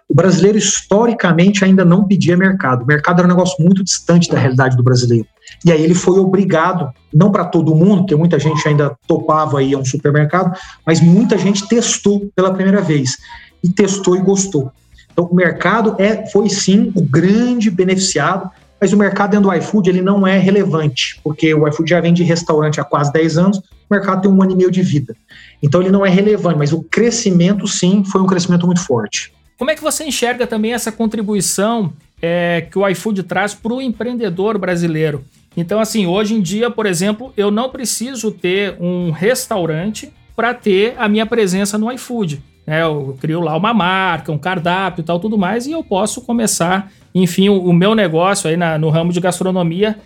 O 0.09 0.15
brasileiro 0.15 0.59
historicamente 0.59 1.65
ainda 1.65 1.85
não 1.85 2.05
pedia 2.05 2.37
mercado. 2.37 2.83
O 2.83 2.87
mercado 2.87 3.19
era 3.19 3.27
um 3.27 3.31
negócio 3.31 3.63
muito 3.63 3.83
distante 3.83 4.31
da 4.31 4.39
realidade 4.39 4.77
do 4.77 4.83
brasileiro. 4.83 5.27
E 5.65 5.73
aí 5.73 5.83
ele 5.83 5.95
foi 5.95 6.19
obrigado, 6.19 6.93
não 7.13 7.33
para 7.33 7.45
todo 7.45 7.75
mundo, 7.75 8.03
porque 8.03 8.15
muita 8.15 8.39
gente 8.39 8.67
ainda 8.69 8.97
topava 9.09 9.63
ir 9.63 9.75
a 9.75 9.79
um 9.79 9.85
supermercado, 9.85 10.57
mas 10.87 11.01
muita 11.01 11.39
gente 11.39 11.67
testou 11.67 12.31
pela 12.35 12.53
primeira 12.53 12.81
vez. 12.81 13.17
E 13.63 13.69
testou 13.71 14.15
e 14.15 14.21
gostou. 14.21 14.71
Então, 15.11 15.25
o 15.25 15.35
mercado 15.35 15.97
é, 15.99 16.27
foi 16.31 16.51
sim 16.51 16.93
o 16.95 17.01
grande 17.01 17.71
beneficiado, 17.71 18.51
mas 18.81 18.93
o 18.93 18.97
mercado 18.97 19.31
dentro 19.31 19.49
do 19.49 19.55
iFood 19.55 19.89
ele 19.89 20.03
não 20.03 20.27
é 20.27 20.39
relevante, 20.39 21.21
porque 21.23 21.55
o 21.55 21.67
iFood 21.69 21.89
já 21.89 22.01
vem 22.01 22.13
de 22.13 22.23
restaurante 22.23 22.81
há 22.81 22.85
quase 22.85 23.13
10 23.13 23.39
anos, 23.39 23.59
o 23.59 23.63
mercado 23.91 24.23
tem 24.23 24.31
um 24.31 24.43
ano 24.43 24.53
e 24.53 24.57
meio 24.57 24.71
de 24.71 24.83
vida. 24.83 25.17
Então, 25.63 25.81
ele 25.81 25.91
não 25.91 26.05
é 26.05 26.11
relevante, 26.11 26.59
mas 26.59 26.73
o 26.73 26.83
crescimento, 26.83 27.67
sim, 27.67 28.05
foi 28.05 28.21
um 28.21 28.27
crescimento 28.27 28.67
muito 28.67 28.85
forte. 28.85 29.33
Como 29.57 29.71
é 29.71 29.75
que 29.75 29.83
você 29.83 30.05
enxerga 30.05 30.47
também 30.47 30.73
essa 30.73 30.91
contribuição 30.91 31.93
é, 32.21 32.67
que 32.71 32.79
o 32.79 32.89
iFood 32.89 33.23
traz 33.23 33.55
para 33.55 33.73
o 33.73 33.81
empreendedor 33.81 34.59
brasileiro? 34.59 35.25
Então, 35.57 35.79
assim, 35.79 36.07
hoje 36.07 36.35
em 36.35 36.41
dia, 36.41 36.71
por 36.71 36.87
exemplo, 36.87 37.33
eu 37.37 37.51
não 37.51 37.71
preciso 37.71 38.31
ter 38.33 38.77
um 38.81 39.11
restaurante 39.11 40.13
para 40.35 40.53
ter 40.53 40.95
a 40.99 41.09
minha 41.09 41.25
presença 41.25 41.79
no 41.79 41.91
iFood. 41.93 42.43
Né? 42.67 42.83
Eu 42.83 43.17
crio 43.21 43.41
lá 43.41 43.57
uma 43.57 43.75
marca, 43.75 44.33
um 44.33 44.39
cardápio 44.39 45.03
e 45.03 45.05
tal, 45.05 45.21
tudo 45.21 45.37
mais, 45.37 45.67
e 45.67 45.73
eu 45.73 45.83
posso 45.83 46.21
começar, 46.23 46.91
enfim, 47.15 47.49
o, 47.49 47.63
o 47.65 47.73
meu 47.73 47.95
negócio 47.95 48.49
aí 48.49 48.57
na, 48.57 48.79
no 48.79 48.91
ramo 48.91 49.13
de 49.13 49.21
gastronomia 49.21 49.97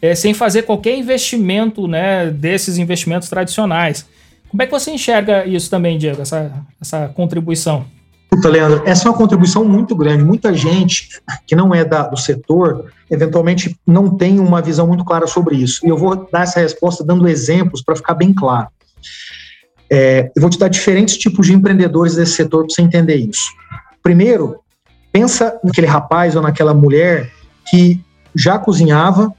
é, 0.00 0.14
sem 0.14 0.32
fazer 0.32 0.62
qualquer 0.62 0.96
investimento 0.96 1.88
né, 1.88 2.30
desses 2.30 2.78
investimentos 2.78 3.28
tradicionais. 3.28 4.06
Como 4.48 4.62
é 4.62 4.66
que 4.66 4.72
você 4.72 4.90
enxerga 4.90 5.44
isso 5.44 5.68
também, 5.68 5.98
Diego, 5.98 6.22
essa, 6.22 6.52
essa 6.80 7.08
contribuição? 7.08 7.84
Puta, 8.30 8.48
Leandro, 8.48 8.82
essa 8.86 9.08
é 9.08 9.10
uma 9.10 9.16
contribuição 9.16 9.64
muito 9.64 9.96
grande. 9.96 10.22
Muita 10.22 10.52
gente 10.54 11.08
que 11.46 11.56
não 11.56 11.74
é 11.74 11.84
da, 11.84 12.06
do 12.06 12.16
setor, 12.16 12.92
eventualmente, 13.10 13.76
não 13.86 14.16
tem 14.16 14.38
uma 14.38 14.60
visão 14.60 14.86
muito 14.86 15.04
clara 15.04 15.26
sobre 15.26 15.56
isso. 15.56 15.84
E 15.84 15.88
eu 15.88 15.96
vou 15.96 16.28
dar 16.30 16.42
essa 16.42 16.60
resposta 16.60 17.04
dando 17.04 17.28
exemplos 17.28 17.82
para 17.82 17.96
ficar 17.96 18.14
bem 18.14 18.32
claro. 18.32 18.68
É, 19.90 20.30
eu 20.34 20.40
vou 20.40 20.50
te 20.50 20.58
dar 20.58 20.68
diferentes 20.68 21.16
tipos 21.16 21.46
de 21.46 21.54
empreendedores 21.54 22.14
desse 22.14 22.32
setor 22.32 22.66
para 22.66 22.74
você 22.74 22.82
entender 22.82 23.16
isso. 23.16 23.50
Primeiro, 24.02 24.60
pensa 25.12 25.58
naquele 25.64 25.86
rapaz 25.86 26.36
ou 26.36 26.42
naquela 26.42 26.74
mulher 26.74 27.30
que 27.70 28.00
já 28.34 28.58
cozinhava, 28.58 29.32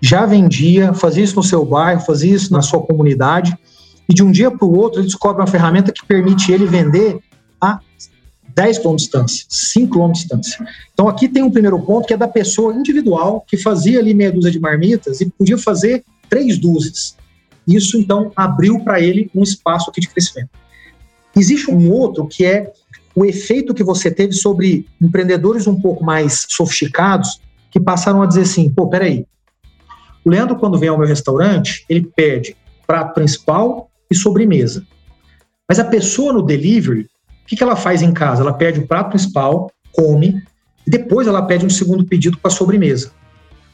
já 0.00 0.24
vendia, 0.24 0.94
fazia 0.94 1.24
isso 1.24 1.36
no 1.36 1.42
seu 1.42 1.64
bairro, 1.64 2.00
fazia 2.00 2.34
isso 2.34 2.52
na 2.52 2.62
sua 2.62 2.80
comunidade, 2.80 3.56
e 4.08 4.14
de 4.14 4.22
um 4.22 4.30
dia 4.30 4.50
para 4.50 4.66
o 4.66 4.76
outro 4.76 5.00
ele 5.00 5.06
descobre 5.06 5.40
uma 5.40 5.46
ferramenta 5.46 5.92
que 5.92 6.04
permite 6.04 6.50
ele 6.50 6.66
vender 6.66 7.20
a 7.60 7.78
10 8.54 8.78
km 8.78 8.90
de 8.90 8.96
distância, 8.96 9.46
5 9.48 9.94
km 9.94 10.06
de 10.06 10.18
distância. 10.18 10.66
Então 10.92 11.08
aqui 11.08 11.28
tem 11.28 11.42
um 11.42 11.50
primeiro 11.50 11.78
ponto 11.80 12.06
que 12.06 12.14
é 12.14 12.16
da 12.16 12.26
pessoa 12.26 12.74
individual 12.74 13.44
que 13.46 13.56
fazia 13.56 14.00
ali 14.00 14.12
meia 14.12 14.32
dúzia 14.32 14.50
de 14.50 14.58
marmitas 14.58 15.20
e 15.20 15.30
podia 15.30 15.56
fazer 15.56 16.02
três 16.28 16.58
dúzias. 16.58 17.16
Isso 17.66 17.98
então 17.98 18.32
abriu 18.34 18.80
para 18.80 19.00
ele 19.00 19.30
um 19.34 19.42
espaço 19.42 19.90
aqui 19.90 20.00
de 20.00 20.08
crescimento. 20.08 20.50
Existe 21.36 21.70
um 21.70 21.90
outro 21.90 22.26
que 22.26 22.44
é 22.44 22.72
o 23.14 23.24
efeito 23.24 23.74
que 23.74 23.84
você 23.84 24.10
teve 24.10 24.32
sobre 24.32 24.86
empreendedores 25.00 25.66
um 25.66 25.80
pouco 25.80 26.04
mais 26.04 26.46
sofisticados 26.48 27.40
que 27.70 27.78
passaram 27.78 28.22
a 28.22 28.26
dizer 28.26 28.42
assim, 28.42 28.68
pô, 28.68 28.88
peraí, 28.88 29.26
o 30.24 30.30
Leandro 30.30 30.56
quando 30.56 30.78
vem 30.78 30.88
ao 30.88 30.98
meu 30.98 31.06
restaurante, 31.06 31.84
ele 31.88 32.10
pede 32.14 32.56
prato 32.86 33.14
principal 33.14 33.90
e 34.10 34.14
sobremesa. 34.14 34.84
Mas 35.68 35.78
a 35.78 35.84
pessoa 35.84 36.32
no 36.32 36.42
delivery, 36.42 37.02
o 37.02 37.46
que, 37.46 37.56
que 37.56 37.62
ela 37.62 37.76
faz 37.76 38.02
em 38.02 38.12
casa? 38.12 38.42
Ela 38.42 38.52
pede 38.52 38.80
o 38.80 38.86
prato 38.86 39.10
principal, 39.10 39.70
come, 39.92 40.42
e 40.86 40.90
depois 40.90 41.26
ela 41.26 41.42
pede 41.42 41.64
um 41.64 41.70
segundo 41.70 42.04
pedido 42.04 42.38
para 42.38 42.50
sobremesa. 42.50 43.12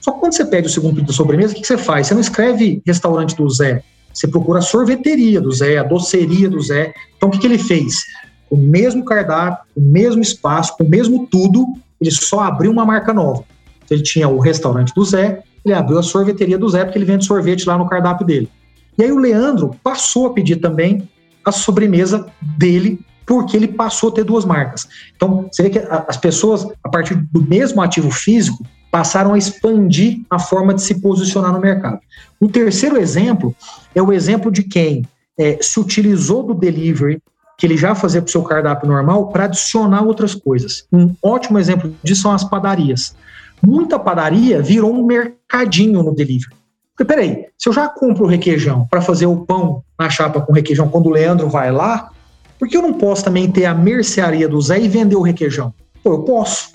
Só 0.06 0.12
que 0.12 0.20
quando 0.20 0.34
você 0.34 0.44
pede 0.44 0.68
o 0.68 0.70
segundo 0.70 0.94
pedido 0.94 1.10
de 1.10 1.16
sobremesa, 1.16 1.52
o 1.52 1.56
que, 1.56 1.66
você 1.66 1.76
faz? 1.76 2.06
Você 2.06 2.14
não 2.14 2.20
escreve 2.20 2.80
restaurante 2.86 3.34
do 3.34 3.50
Zé, 3.50 3.82
você 4.14 4.28
procura 4.28 4.60
a 4.60 4.62
sorveteria 4.62 5.40
do 5.40 5.50
Zé, 5.50 5.78
a 5.78 5.82
doceria 5.82 6.48
do 6.48 6.60
Zé. 6.60 6.94
Então 7.16 7.28
o 7.28 7.32
que, 7.32 7.40
que 7.40 7.46
ele 7.46 7.58
fez? 7.58 8.04
O 8.48 8.56
mesmo 8.56 9.04
cardápio, 9.04 9.64
o 9.76 9.80
mesmo 9.80 10.22
espaço, 10.22 10.76
o 10.78 10.88
mesmo 10.88 11.26
tudo, 11.26 11.66
ele 12.00 12.12
só 12.12 12.38
abriu 12.38 12.70
uma 12.70 12.84
marca 12.84 13.12
nova. 13.12 13.42
Então, 13.84 13.96
ele 13.96 14.02
tinha 14.04 14.28
o 14.28 14.38
restaurante 14.38 14.94
do 14.94 15.04
Zé, 15.04 15.42
ele 15.64 15.74
abriu 15.74 15.98
a 15.98 16.04
sorveteria 16.04 16.56
do 16.56 16.68
Zé, 16.68 16.84
porque 16.84 16.96
ele 16.98 17.04
vende 17.04 17.24
sorvete 17.24 17.66
lá 17.66 17.76
no 17.76 17.88
cardápio 17.88 18.24
dele. 18.24 18.48
E 18.96 19.02
aí 19.02 19.10
o 19.10 19.18
Leandro 19.18 19.74
passou 19.82 20.26
a 20.26 20.32
pedir 20.32 20.56
também 20.56 21.08
a 21.44 21.50
sobremesa 21.50 22.28
dele, 22.40 23.00
porque 23.26 23.56
ele 23.56 23.66
passou 23.66 24.10
a 24.10 24.12
ter 24.12 24.22
duas 24.22 24.44
marcas. 24.44 24.86
Então, 25.16 25.48
você 25.50 25.64
vê 25.64 25.70
que 25.70 25.80
as 25.80 26.16
pessoas, 26.16 26.64
a 26.84 26.88
partir 26.88 27.16
do 27.16 27.42
mesmo 27.42 27.82
ativo 27.82 28.08
físico, 28.12 28.64
passaram 28.90 29.34
a 29.34 29.38
expandir 29.38 30.20
a 30.30 30.38
forma 30.38 30.74
de 30.74 30.82
se 30.82 31.00
posicionar 31.00 31.52
no 31.52 31.60
mercado. 31.60 32.00
Um 32.40 32.48
terceiro 32.48 32.96
exemplo 32.96 33.54
é 33.94 34.02
o 34.02 34.12
exemplo 34.12 34.50
de 34.50 34.62
quem 34.62 35.06
é, 35.38 35.58
se 35.60 35.78
utilizou 35.78 36.42
do 36.42 36.54
delivery, 36.54 37.20
que 37.58 37.66
ele 37.66 37.76
já 37.76 37.94
fazia 37.94 38.20
para 38.20 38.28
o 38.28 38.32
seu 38.32 38.42
cardápio 38.42 38.88
normal, 38.88 39.28
para 39.28 39.44
adicionar 39.44 40.02
outras 40.02 40.34
coisas. 40.34 40.86
Um 40.92 41.14
ótimo 41.22 41.58
exemplo 41.58 41.94
disso 42.02 42.22
são 42.22 42.32
as 42.32 42.44
padarias. 42.44 43.14
Muita 43.66 43.98
padaria 43.98 44.60
virou 44.60 44.92
um 44.92 45.04
mercadinho 45.04 46.02
no 46.02 46.14
delivery. 46.14 46.54
Porque, 46.96 47.04
peraí, 47.04 47.46
se 47.58 47.68
eu 47.68 47.72
já 47.72 47.88
compro 47.88 48.24
o 48.24 48.28
requeijão 48.28 48.86
para 48.88 49.02
fazer 49.02 49.26
o 49.26 49.44
pão 49.44 49.82
na 49.98 50.08
chapa 50.08 50.40
com 50.40 50.52
requeijão 50.52 50.88
quando 50.88 51.06
o 51.06 51.10
Leandro 51.10 51.48
vai 51.48 51.70
lá, 51.70 52.10
por 52.58 52.68
que 52.68 52.76
eu 52.76 52.82
não 52.82 52.94
posso 52.94 53.24
também 53.24 53.50
ter 53.50 53.66
a 53.66 53.74
mercearia 53.74 54.48
do 54.48 54.60
Zé 54.60 54.80
e 54.80 54.88
vender 54.88 55.16
o 55.16 55.22
requeijão? 55.22 55.74
Pô, 56.02 56.12
eu 56.12 56.22
posso. 56.22 56.70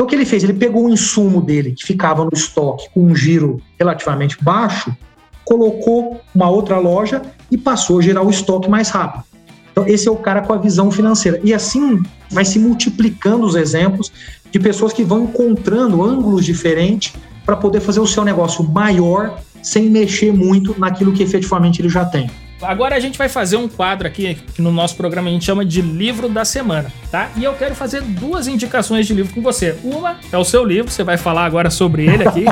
Então 0.00 0.06
o 0.06 0.08
que 0.08 0.16
ele 0.16 0.24
fez? 0.24 0.42
Ele 0.42 0.54
pegou 0.54 0.86
o 0.86 0.88
insumo 0.88 1.42
dele, 1.42 1.72
que 1.72 1.84
ficava 1.84 2.24
no 2.24 2.30
estoque 2.32 2.88
com 2.94 3.02
um 3.02 3.14
giro 3.14 3.60
relativamente 3.78 4.42
baixo, 4.42 4.96
colocou 5.44 6.18
uma 6.34 6.48
outra 6.48 6.78
loja 6.78 7.20
e 7.50 7.58
passou 7.58 7.98
a 7.98 8.02
gerar 8.02 8.22
o 8.22 8.30
estoque 8.30 8.66
mais 8.70 8.88
rápido. 8.88 9.24
Então 9.70 9.86
esse 9.86 10.08
é 10.08 10.10
o 10.10 10.16
cara 10.16 10.40
com 10.40 10.54
a 10.54 10.56
visão 10.56 10.90
financeira. 10.90 11.38
E 11.44 11.52
assim 11.52 12.02
vai 12.30 12.46
se 12.46 12.58
multiplicando 12.58 13.44
os 13.44 13.54
exemplos 13.54 14.10
de 14.50 14.58
pessoas 14.58 14.94
que 14.94 15.04
vão 15.04 15.24
encontrando 15.24 16.02
ângulos 16.02 16.46
diferentes 16.46 17.12
para 17.44 17.54
poder 17.54 17.80
fazer 17.80 18.00
o 18.00 18.06
seu 18.06 18.24
negócio 18.24 18.64
maior 18.64 19.38
sem 19.62 19.90
mexer 19.90 20.32
muito 20.32 20.74
naquilo 20.80 21.12
que 21.12 21.22
efetivamente 21.22 21.82
ele 21.82 21.90
já 21.90 22.06
tem. 22.06 22.30
Agora 22.62 22.94
a 22.94 23.00
gente 23.00 23.16
vai 23.16 23.28
fazer 23.28 23.56
um 23.56 23.66
quadro 23.66 24.06
aqui 24.06 24.34
que 24.54 24.60
no 24.60 24.70
nosso 24.70 24.96
programa 24.96 25.28
a 25.28 25.32
gente 25.32 25.44
chama 25.44 25.64
de 25.64 25.80
livro 25.80 26.28
da 26.28 26.44
semana, 26.44 26.92
tá? 27.10 27.30
E 27.36 27.44
eu 27.44 27.54
quero 27.54 27.74
fazer 27.74 28.02
duas 28.02 28.46
indicações 28.46 29.06
de 29.06 29.14
livro 29.14 29.34
com 29.34 29.40
você. 29.40 29.76
Uma 29.82 30.18
é 30.30 30.36
o 30.36 30.44
seu 30.44 30.64
livro, 30.64 30.90
você 30.90 31.02
vai 31.02 31.16
falar 31.16 31.44
agora 31.44 31.70
sobre 31.70 32.06
ele 32.06 32.28
aqui, 32.28 32.44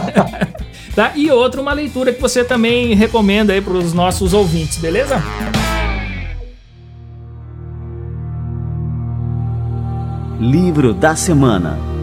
tá? 0.94 1.12
E 1.14 1.30
outra 1.30 1.60
uma 1.60 1.72
leitura 1.72 2.12
que 2.12 2.20
você 2.20 2.42
também 2.42 2.94
recomenda 2.94 3.52
aí 3.52 3.60
para 3.60 3.74
os 3.74 3.92
nossos 3.92 4.32
ouvintes, 4.32 4.78
beleza? 4.78 5.22
Livro 10.40 10.94
da 10.94 11.16
semana. 11.16 11.97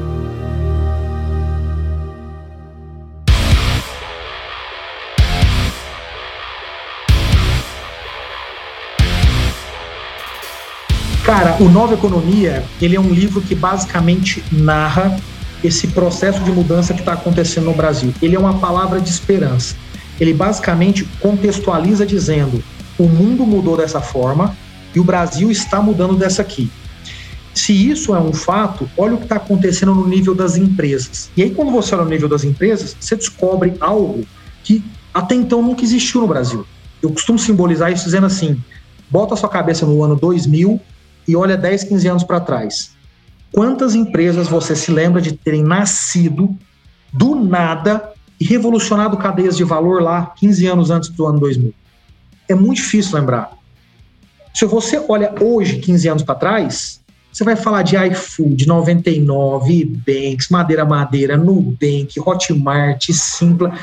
Cara, 11.25 11.57
o 11.59 11.67
Nova 11.67 11.95
Economia, 11.95 12.63
ele 12.79 12.95
é 12.95 12.99
um 12.99 13.09
livro 13.09 13.41
que 13.41 13.55
basicamente 13.55 14.43
narra 14.51 15.19
esse 15.63 15.87
processo 15.87 16.39
de 16.41 16.51
mudança 16.51 16.93
que 16.93 16.99
está 16.99 17.13
acontecendo 17.13 17.65
no 17.65 17.73
Brasil. 17.73 18.13
Ele 18.21 18.35
é 18.35 18.39
uma 18.39 18.59
palavra 18.59 19.01
de 19.01 19.09
esperança. 19.09 19.75
Ele 20.19 20.35
basicamente 20.35 21.03
contextualiza 21.19 22.05
dizendo: 22.05 22.63
o 22.95 23.05
mundo 23.05 23.43
mudou 23.43 23.75
dessa 23.75 23.99
forma 23.99 24.55
e 24.93 24.99
o 24.99 25.03
Brasil 25.03 25.49
está 25.49 25.81
mudando 25.81 26.15
dessa 26.15 26.43
aqui. 26.43 26.69
Se 27.55 27.73
isso 27.73 28.13
é 28.13 28.19
um 28.19 28.31
fato, 28.31 28.87
olha 28.95 29.15
o 29.15 29.17
que 29.17 29.23
está 29.23 29.37
acontecendo 29.37 29.95
no 29.95 30.07
nível 30.07 30.35
das 30.35 30.57
empresas. 30.57 31.31
E 31.35 31.41
aí, 31.41 31.49
quando 31.49 31.71
você 31.71 31.95
olha 31.95 32.03
no 32.03 32.11
nível 32.11 32.29
das 32.29 32.43
empresas, 32.43 32.95
você 32.99 33.15
descobre 33.15 33.73
algo 33.79 34.23
que 34.63 34.85
até 35.11 35.33
então 35.33 35.63
nunca 35.63 35.83
existiu 35.83 36.21
no 36.21 36.27
Brasil. 36.27 36.67
Eu 37.01 37.09
costumo 37.09 37.39
simbolizar 37.39 37.91
isso 37.91 38.05
dizendo 38.05 38.27
assim: 38.27 38.61
bota 39.09 39.35
sua 39.35 39.49
cabeça 39.49 39.87
no 39.87 40.03
ano 40.03 40.15
2000 40.15 40.79
e 41.27 41.35
olha 41.35 41.57
10, 41.57 41.85
15 41.85 42.07
anos 42.07 42.23
para 42.23 42.39
trás. 42.39 42.95
Quantas 43.51 43.95
empresas 43.95 44.47
você 44.47 44.75
se 44.75 44.91
lembra 44.91 45.21
de 45.21 45.33
terem 45.33 45.63
nascido 45.63 46.55
do 47.11 47.35
nada 47.35 48.11
e 48.39 48.43
revolucionado 48.43 49.17
cadeias 49.17 49.55
de 49.55 49.63
valor 49.63 50.01
lá 50.01 50.33
15 50.35 50.67
anos 50.67 50.89
antes 50.91 51.09
do 51.09 51.25
ano 51.25 51.39
2000? 51.39 51.73
É 52.49 52.53
muito 52.53 52.77
difícil 52.77 53.17
lembrar. 53.17 53.51
Se 54.53 54.65
você 54.65 55.03
olha 55.07 55.33
hoje, 55.41 55.79
15 55.79 56.07
anos 56.07 56.23
para 56.23 56.35
trás, 56.35 57.01
você 57.31 57.43
vai 57.43 57.57
falar 57.57 57.81
de 57.81 57.97
iFood, 57.97 58.65
99, 58.65 59.83
Banks, 59.85 60.47
Madeira 60.49 60.85
Madeira, 60.85 61.35
Nubank, 61.35 62.13
Hotmart, 62.17 63.11
Simpla. 63.11 63.77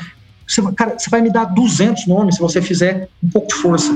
Você, 0.47 0.61
cara, 0.73 0.97
você 0.97 1.09
vai 1.09 1.21
me 1.21 1.31
dar 1.31 1.45
200 1.45 2.07
nomes 2.07 2.35
se 2.35 2.41
você 2.41 2.61
fizer 2.61 3.07
um 3.23 3.29
pouco 3.29 3.47
de 3.47 3.53
força. 3.53 3.91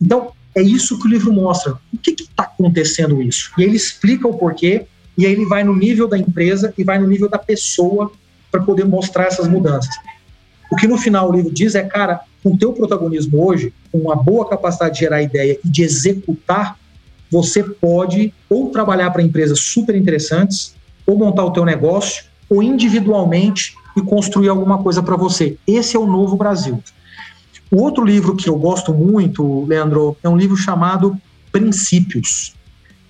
Então, 0.00 0.32
é 0.58 0.62
isso 0.62 0.98
que 0.98 1.06
o 1.06 1.10
livro 1.10 1.32
mostra. 1.32 1.72
O 1.92 1.98
que 1.98 2.10
está 2.10 2.42
acontecendo 2.42 3.22
isso? 3.22 3.50
E 3.56 3.62
ele 3.62 3.76
explica 3.76 4.26
o 4.26 4.36
porquê, 4.36 4.86
e 5.16 5.24
aí 5.24 5.32
ele 5.32 5.46
vai 5.46 5.62
no 5.62 5.74
nível 5.74 6.08
da 6.08 6.18
empresa 6.18 6.72
e 6.76 6.84
vai 6.84 6.98
no 6.98 7.06
nível 7.06 7.28
da 7.28 7.38
pessoa 7.38 8.10
para 8.50 8.62
poder 8.62 8.84
mostrar 8.84 9.24
essas 9.24 9.46
mudanças. 9.46 9.94
O 10.70 10.76
que 10.76 10.86
no 10.86 10.98
final 10.98 11.28
o 11.28 11.32
livro 11.32 11.52
diz 11.52 11.74
é, 11.74 11.82
cara, 11.82 12.20
com 12.42 12.52
o 12.52 12.58
teu 12.58 12.72
protagonismo 12.72 13.44
hoje, 13.44 13.72
com 13.90 13.98
uma 13.98 14.16
boa 14.16 14.48
capacidade 14.48 14.94
de 14.94 15.00
gerar 15.00 15.22
ideia 15.22 15.58
e 15.64 15.68
de 15.68 15.82
executar, 15.82 16.78
você 17.30 17.62
pode 17.62 18.32
ou 18.48 18.70
trabalhar 18.70 19.10
para 19.10 19.22
empresas 19.22 19.60
super 19.60 19.94
interessantes, 19.94 20.74
ou 21.06 21.16
montar 21.16 21.44
o 21.44 21.52
teu 21.52 21.64
negócio, 21.64 22.24
ou 22.48 22.62
individualmente 22.62 23.74
e 23.96 24.02
construir 24.02 24.48
alguma 24.48 24.82
coisa 24.82 25.02
para 25.02 25.16
você. 25.16 25.56
Esse 25.66 25.96
é 25.96 25.98
o 25.98 26.06
novo 26.06 26.36
Brasil. 26.36 26.82
O 27.70 27.82
outro 27.82 28.04
livro 28.04 28.34
que 28.34 28.48
eu 28.48 28.56
gosto 28.56 28.94
muito, 28.94 29.64
Leandro, 29.66 30.16
é 30.22 30.28
um 30.28 30.36
livro 30.36 30.56
chamado 30.56 31.16
Princípios, 31.52 32.54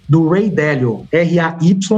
do 0.08 0.28
Ray 0.28 0.50
Dalio, 0.50 1.06
R-A-Y-D-A-L-I-O. 1.12 1.88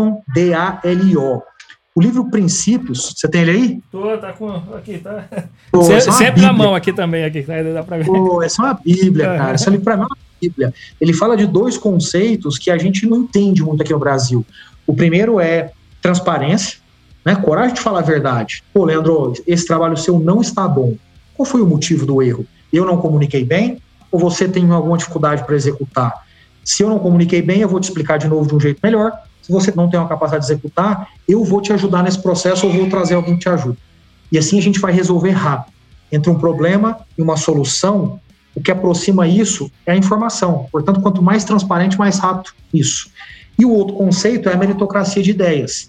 O 1.94 2.00
livro 2.00 2.30
Princípios, 2.30 3.14
você 3.16 3.28
tem 3.28 3.42
ele 3.42 3.50
aí? 3.50 3.80
Tô, 3.90 4.16
tá 4.16 4.32
com. 4.32 4.48
Aqui, 4.74 4.98
tá. 4.98 5.24
Pô, 5.72 5.90
é 5.92 6.00
sempre 6.00 6.40
na 6.40 6.52
mão 6.52 6.74
aqui 6.74 6.92
também, 6.92 7.24
aqui, 7.24 7.42
tá? 7.42 7.62
dá 7.62 7.82
pra 7.82 7.98
ver. 7.98 8.06
Pô, 8.06 8.42
essa 8.42 8.62
é 8.62 8.64
uma 8.64 8.74
Bíblia, 8.74 9.26
cara. 9.36 9.54
Esse 9.54 9.68
livro 9.68 9.84
pra 9.84 9.96
mim 9.96 10.02
é 10.02 10.06
uma 10.06 10.16
Bíblia. 10.40 10.72
Ele 11.00 11.12
fala 11.12 11.36
de 11.36 11.46
dois 11.46 11.76
conceitos 11.76 12.58
que 12.58 12.70
a 12.70 12.78
gente 12.78 13.06
não 13.06 13.18
entende 13.18 13.62
muito 13.62 13.82
aqui 13.82 13.92
no 13.92 13.98
Brasil. 13.98 14.46
O 14.86 14.94
primeiro 14.94 15.40
é 15.40 15.72
transparência, 16.00 16.78
né? 17.24 17.34
Coragem 17.34 17.74
de 17.74 17.80
falar 17.80 17.98
a 18.00 18.02
verdade. 18.02 18.62
Pô, 18.72 18.84
Leandro, 18.84 19.32
esse 19.46 19.66
trabalho 19.66 19.96
seu 19.96 20.18
não 20.18 20.40
está 20.40 20.66
bom. 20.68 20.94
Qual 21.41 21.47
foi 21.47 21.62
o 21.62 21.66
motivo 21.66 22.05
do 22.05 22.20
erro? 22.20 22.45
Eu 22.70 22.84
não 22.84 22.99
comuniquei 22.99 23.47
bem 23.47 23.80
ou 24.12 24.20
você 24.20 24.47
tem 24.47 24.70
alguma 24.70 24.99
dificuldade 24.99 25.43
para 25.43 25.57
executar? 25.57 26.26
Se 26.62 26.82
eu 26.82 26.91
não 26.91 26.99
comuniquei 26.99 27.41
bem, 27.41 27.62
eu 27.62 27.68
vou 27.68 27.80
te 27.80 27.84
explicar 27.84 28.18
de 28.18 28.28
novo 28.28 28.47
de 28.47 28.55
um 28.55 28.61
jeito 28.61 28.78
melhor. 28.82 29.11
Se 29.41 29.51
você 29.51 29.72
não 29.74 29.88
tem 29.88 29.99
uma 29.99 30.07
capacidade 30.07 30.45
de 30.45 30.53
executar, 30.53 31.09
eu 31.26 31.43
vou 31.43 31.62
te 31.62 31.72
ajudar 31.72 32.03
nesse 32.03 32.20
processo 32.20 32.66
ou 32.66 32.72
vou 32.74 32.91
trazer 32.91 33.14
alguém 33.14 33.36
que 33.36 33.41
te 33.41 33.49
ajude. 33.49 33.78
E 34.30 34.36
assim 34.36 34.59
a 34.59 34.61
gente 34.61 34.78
vai 34.78 34.93
resolver 34.93 35.30
rápido. 35.30 35.72
Entre 36.12 36.30
um 36.30 36.38
problema 36.38 36.99
e 37.16 37.22
uma 37.22 37.38
solução, 37.38 38.20
o 38.55 38.61
que 38.61 38.70
aproxima 38.70 39.26
isso 39.26 39.72
é 39.86 39.93
a 39.93 39.97
informação. 39.97 40.66
Portanto, 40.70 41.01
quanto 41.01 41.22
mais 41.22 41.43
transparente, 41.43 41.97
mais 41.97 42.18
rápido 42.18 42.53
isso. 42.70 43.11
E 43.59 43.64
o 43.64 43.70
outro 43.70 43.97
conceito 43.97 44.47
é 44.51 44.53
a 44.53 44.59
meritocracia 44.59 45.22
de 45.22 45.30
ideias. 45.30 45.88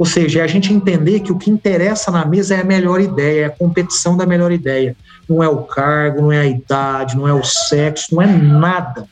Ou 0.00 0.06
seja, 0.06 0.40
é 0.40 0.42
a 0.42 0.46
gente 0.46 0.72
entender 0.72 1.20
que 1.20 1.30
o 1.30 1.36
que 1.36 1.50
interessa 1.50 2.10
na 2.10 2.24
mesa 2.24 2.54
é 2.54 2.62
a 2.62 2.64
melhor 2.64 3.02
ideia, 3.02 3.42
é 3.42 3.44
a 3.44 3.50
competição 3.50 4.16
da 4.16 4.24
melhor 4.24 4.50
ideia. 4.50 4.96
Não 5.28 5.44
é 5.44 5.48
o 5.48 5.58
cargo, 5.58 6.22
não 6.22 6.32
é 6.32 6.40
a 6.40 6.46
idade, 6.46 7.18
não 7.18 7.28
é 7.28 7.34
o 7.34 7.44
sexo, 7.44 8.14
não 8.14 8.22
é 8.22 8.26
nada. 8.26 9.06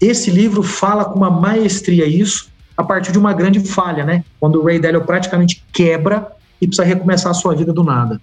Esse 0.00 0.30
livro 0.30 0.62
fala 0.62 1.04
com 1.04 1.16
uma 1.16 1.28
maestria 1.28 2.06
isso 2.06 2.48
a 2.76 2.84
partir 2.84 3.10
de 3.10 3.18
uma 3.18 3.32
grande 3.32 3.58
falha, 3.58 4.04
né? 4.04 4.24
Quando 4.38 4.60
o 4.60 4.64
Ray 4.64 4.78
Dalio 4.78 5.00
praticamente 5.00 5.64
quebra 5.72 6.28
e 6.60 6.68
precisa 6.68 6.86
recomeçar 6.86 7.32
a 7.32 7.34
sua 7.34 7.56
vida 7.56 7.72
do 7.72 7.82
nada. 7.82 8.20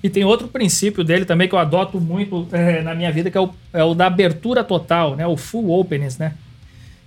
E 0.00 0.08
tem 0.08 0.22
outro 0.22 0.46
princípio 0.46 1.02
dele 1.02 1.24
também 1.24 1.48
que 1.48 1.56
eu 1.56 1.58
adoto 1.58 2.00
muito 2.00 2.46
é, 2.52 2.82
na 2.82 2.94
minha 2.94 3.10
vida, 3.10 3.32
que 3.32 3.36
é 3.36 3.40
o, 3.40 3.50
é 3.72 3.82
o, 3.82 3.94
da 3.94 4.06
abertura 4.06 4.62
total, 4.62 5.16
né? 5.16 5.26
O 5.26 5.36
full 5.36 5.76
openness, 5.76 6.18
né? 6.18 6.34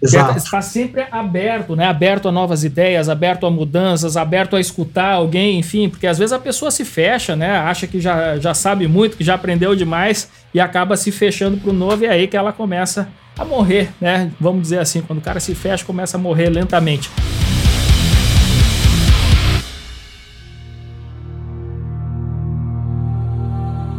Exato. 0.06 0.38
Está 0.38 0.62
sempre 0.62 1.06
aberto, 1.12 1.76
né? 1.76 1.88
Aberto 1.88 2.28
a 2.28 2.32
novas 2.32 2.64
ideias, 2.64 3.10
aberto 3.10 3.46
a 3.46 3.52
mudanças, 3.52 4.16
aberto 4.16 4.56
a 4.56 4.60
escutar 4.60 5.14
alguém, 5.14 5.60
enfim, 5.60 5.90
porque 5.90 6.08
às 6.08 6.18
vezes 6.18 6.32
a 6.32 6.40
pessoa 6.40 6.72
se 6.72 6.86
fecha, 6.86 7.36
né? 7.36 7.58
Acha 7.58 7.88
que 7.88 8.00
já, 8.00 8.38
já 8.38 8.54
sabe 8.54 8.88
muito, 8.88 9.18
que 9.18 9.24
já 9.24 9.36
aprendeu 9.36 9.76
demais 9.76 10.30
e 10.54 10.60
acaba 10.60 10.96
se 10.96 11.12
fechando 11.12 11.58
para 11.58 11.70
o 11.70 11.74
novo 11.74 12.04
e 12.04 12.06
é 12.06 12.12
aí 12.12 12.28
que 12.28 12.38
ela 12.38 12.54
começa 12.54 13.08
a 13.38 13.44
morrer, 13.44 13.90
né? 14.00 14.32
Vamos 14.40 14.62
dizer 14.62 14.80
assim, 14.80 15.02
quando 15.02 15.20
o 15.20 15.22
cara 15.22 15.40
se 15.40 15.54
fecha, 15.56 15.84
começa 15.84 16.18
a 16.18 16.20
morrer 16.20 16.50
lentamente. 16.50 17.10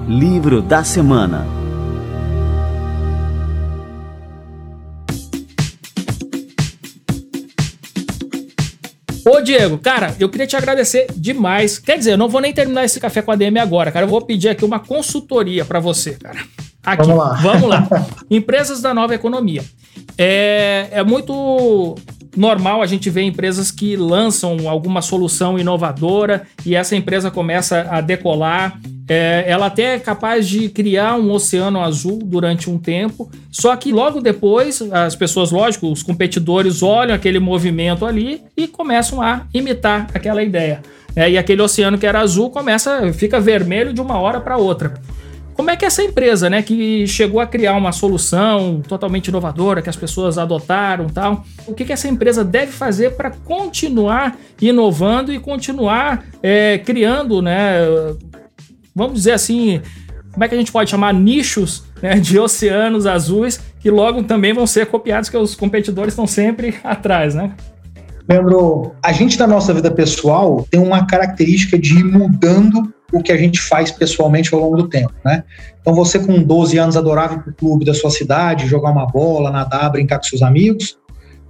Livro 0.09 0.63
da 0.63 0.85
Semana 0.85 1.66
Ô 9.29 9.41
Diego, 9.41 9.77
cara, 9.77 10.15
eu 10.21 10.29
queria 10.29 10.47
te 10.47 10.57
agradecer 10.57 11.09
demais. 11.17 11.81
Quer 11.81 11.99
dizer, 11.99 12.13
eu 12.13 12.17
não 12.17 12.29
vou 12.29 12.41
nem 12.41 12.53
terminar 12.53 12.85
esse 12.85 13.01
café 13.01 13.21
com 13.21 13.33
a 13.33 13.35
DM 13.35 13.59
agora, 13.59 13.91
cara. 13.91 14.07
Eu 14.07 14.11
vou 14.11 14.23
pedir 14.23 14.51
aqui 14.51 14.65
uma 14.65 14.79
consultoria 14.79 15.65
para 15.65 15.81
você, 15.81 16.13
cara. 16.13 16.39
Aqui, 16.85 17.03
vamos 17.03 17.19
lá. 17.19 17.35
Vamos 17.35 17.69
lá. 17.69 17.89
Empresas 18.31 18.81
da 18.81 18.95
nova 18.95 19.17
economia. 19.17 19.65
É, 20.17 20.87
é 20.93 21.03
muito 21.03 21.97
normal 22.37 22.83
a 22.83 22.87
gente 22.87 23.09
ver 23.09 23.23
empresas 23.23 23.71
que 23.71 23.97
lançam 23.97 24.69
alguma 24.69 25.01
solução 25.01 25.59
inovadora 25.59 26.47
e 26.65 26.75
essa 26.75 26.95
empresa 26.95 27.31
começa 27.31 27.87
a 27.91 28.01
decolar. 28.01 28.79
É, 29.09 29.45
ela 29.47 29.67
até 29.67 29.95
é 29.95 29.99
capaz 29.99 30.49
de 30.49 30.69
criar 30.69 31.15
um 31.15 31.31
oceano 31.31 31.81
azul 31.81 32.19
durante 32.25 32.69
um 32.69 32.77
tempo, 32.77 33.31
só 33.53 33.75
que 33.77 33.93
logo 33.93 34.21
depois 34.21 34.83
as 34.91 35.15
pessoas, 35.15 35.53
lógico, 35.53 35.91
os 35.91 36.03
competidores 36.03 36.83
olham 36.83 37.15
aquele 37.15 37.39
movimento 37.39 38.05
ali 38.05 38.43
e 38.57 38.67
começam 38.67 39.23
a 39.23 39.47
imitar 39.55 40.09
aquela 40.13 40.43
ideia. 40.43 40.83
É, 41.15 41.31
e 41.31 41.39
aquele 41.39 41.63
oceano 41.63 41.97
que 41.97 42.07
era 42.07 42.21
azul 42.21 42.51
começa, 42.51 43.13
fica 43.13 43.41
vermelho 43.41 43.93
de 43.93 44.01
uma 44.01 44.19
hora 44.19 44.41
para 44.41 44.57
outra. 44.57 44.95
Como 45.57 45.71
é 45.71 45.77
que 45.77 45.87
essa 45.87 46.03
empresa, 46.03 46.51
né, 46.51 46.61
que 46.61 47.07
chegou 47.07 47.41
a 47.41 47.47
criar 47.47 47.75
uma 47.77 47.91
solução 47.91 48.83
totalmente 48.87 49.29
inovadora, 49.29 49.81
que 49.81 49.89
as 49.89 49.97
pessoas 49.97 50.37
adotaram 50.37 51.07
tal, 51.07 51.45
o 51.67 51.73
que, 51.73 51.87
que 51.87 51.93
essa 51.95 52.07
empresa 52.07 52.45
deve 52.45 52.73
fazer 52.73 53.13
para 53.13 53.31
continuar 53.31 54.37
inovando 54.61 55.33
e 55.33 55.41
continuar 55.41 56.27
é, 56.43 56.77
criando, 56.79 57.41
né, 57.41 57.79
vamos 58.95 59.15
dizer 59.15 59.33
assim, 59.33 59.81
como 60.31 60.45
é 60.45 60.49
que 60.49 60.55
a 60.55 60.59
gente 60.59 60.71
pode 60.71 60.91
chamar 60.91 61.15
nichos 61.15 61.85
né, 62.03 62.17
de 62.17 62.39
oceanos 62.39 63.07
azuis 63.07 63.59
que 63.81 63.91
logo 63.91 64.23
também 64.25 64.53
vão 64.53 64.67
ser 64.67 64.87
copiados, 64.87 65.31
que 65.31 65.37
os 65.39 65.55
competidores 65.55 66.13
estão 66.13 66.27
sempre 66.27 66.75
atrás, 66.85 67.35
né? 67.35 67.53
Leandro, 68.29 68.93
a 69.03 69.13
gente 69.13 69.39
na 69.39 69.47
nossa 69.47 69.73
vida 69.73 69.91
pessoal 69.91 70.67
tem 70.71 70.81
uma 70.81 71.07
característica 71.07 71.79
de 71.79 72.01
ir 72.01 72.05
mudando 72.05 72.93
o 73.13 73.23
que 73.23 73.33
a 73.33 73.37
gente 73.37 73.61
faz 73.61 73.91
pessoalmente 73.91 74.53
ao 74.55 74.61
longo 74.61 74.77
do 74.77 74.89
tempo, 74.89 75.15
né? 75.25 75.45
Então 75.81 75.95
você 75.95 76.19
com 76.19 76.43
12 76.43 76.79
anos 76.79 76.97
adorava 76.97 77.35
ir 77.35 77.41
pro 77.41 77.55
clube 77.55 77.85
da 77.85 77.95
sua 77.95 78.11
cidade, 78.11 78.67
jogar 78.67 78.91
uma 78.91 79.07
bola, 79.07 79.51
nadar, 79.51 79.91
brincar 79.91 80.19
com 80.19 80.25
seus 80.25 80.43
amigos. 80.43 80.99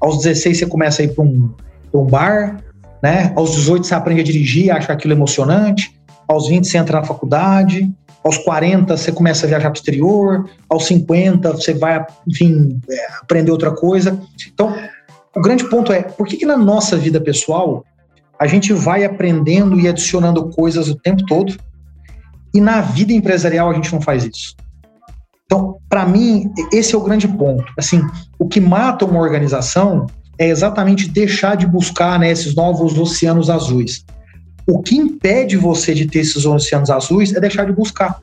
Aos 0.00 0.18
16 0.18 0.58
você 0.58 0.66
começa 0.66 1.02
a 1.02 1.04
ir 1.06 1.14
para 1.14 1.24
um, 1.24 1.50
um 1.94 2.04
bar, 2.04 2.62
né? 3.02 3.32
Aos 3.34 3.52
18 3.52 3.86
você 3.86 3.94
aprende 3.94 4.20
a 4.20 4.24
dirigir, 4.24 4.70
acha 4.70 4.92
aquilo 4.92 5.14
emocionante. 5.14 5.98
Aos 6.28 6.48
20 6.48 6.66
você 6.66 6.76
entra 6.78 7.00
na 7.00 7.06
faculdade. 7.06 7.90
Aos 8.22 8.38
40 8.38 8.96
você 8.96 9.12
começa 9.12 9.46
a 9.46 9.48
viajar 9.48 9.70
para 9.70 9.76
o 9.76 9.80
exterior. 9.80 10.50
Aos 10.68 10.84
50 10.86 11.52
você 11.52 11.72
vai, 11.72 12.04
enfim, 12.26 12.78
é, 12.90 13.06
aprender 13.22 13.50
outra 13.50 13.70
coisa. 13.70 14.20
Então, 14.52 14.74
o 15.34 15.40
grande 15.40 15.64
ponto 15.64 15.92
é, 15.92 16.02
por 16.02 16.26
que, 16.26 16.36
que 16.36 16.46
na 16.46 16.56
nossa 16.56 16.96
vida 16.96 17.20
pessoal 17.20 17.84
a 18.38 18.46
gente 18.46 18.72
vai 18.72 19.04
aprendendo 19.04 19.78
e 19.80 19.88
adicionando 19.88 20.50
coisas 20.50 20.88
o 20.88 20.94
tempo 20.94 21.24
todo, 21.26 21.56
e 22.54 22.60
na 22.60 22.80
vida 22.80 23.12
empresarial 23.12 23.70
a 23.70 23.74
gente 23.74 23.92
não 23.92 24.00
faz 24.00 24.24
isso. 24.24 24.54
Então, 25.44 25.78
para 25.88 26.04
mim, 26.04 26.50
esse 26.72 26.94
é 26.94 26.98
o 26.98 27.02
grande 27.02 27.28
ponto. 27.28 27.64
Assim, 27.78 28.02
o 28.38 28.48
que 28.48 28.60
mata 28.60 29.04
uma 29.04 29.20
organização 29.20 30.06
é 30.38 30.48
exatamente 30.48 31.08
deixar 31.08 31.56
de 31.56 31.66
buscar 31.66 32.18
né, 32.18 32.30
esses 32.30 32.54
novos 32.54 32.98
oceanos 32.98 33.48
azuis. 33.48 34.04
O 34.66 34.82
que 34.82 34.96
impede 34.96 35.56
você 35.56 35.94
de 35.94 36.06
ter 36.06 36.20
esses 36.20 36.44
oceanos 36.44 36.90
azuis 36.90 37.32
é 37.32 37.40
deixar 37.40 37.64
de 37.64 37.72
buscar. 37.72 38.20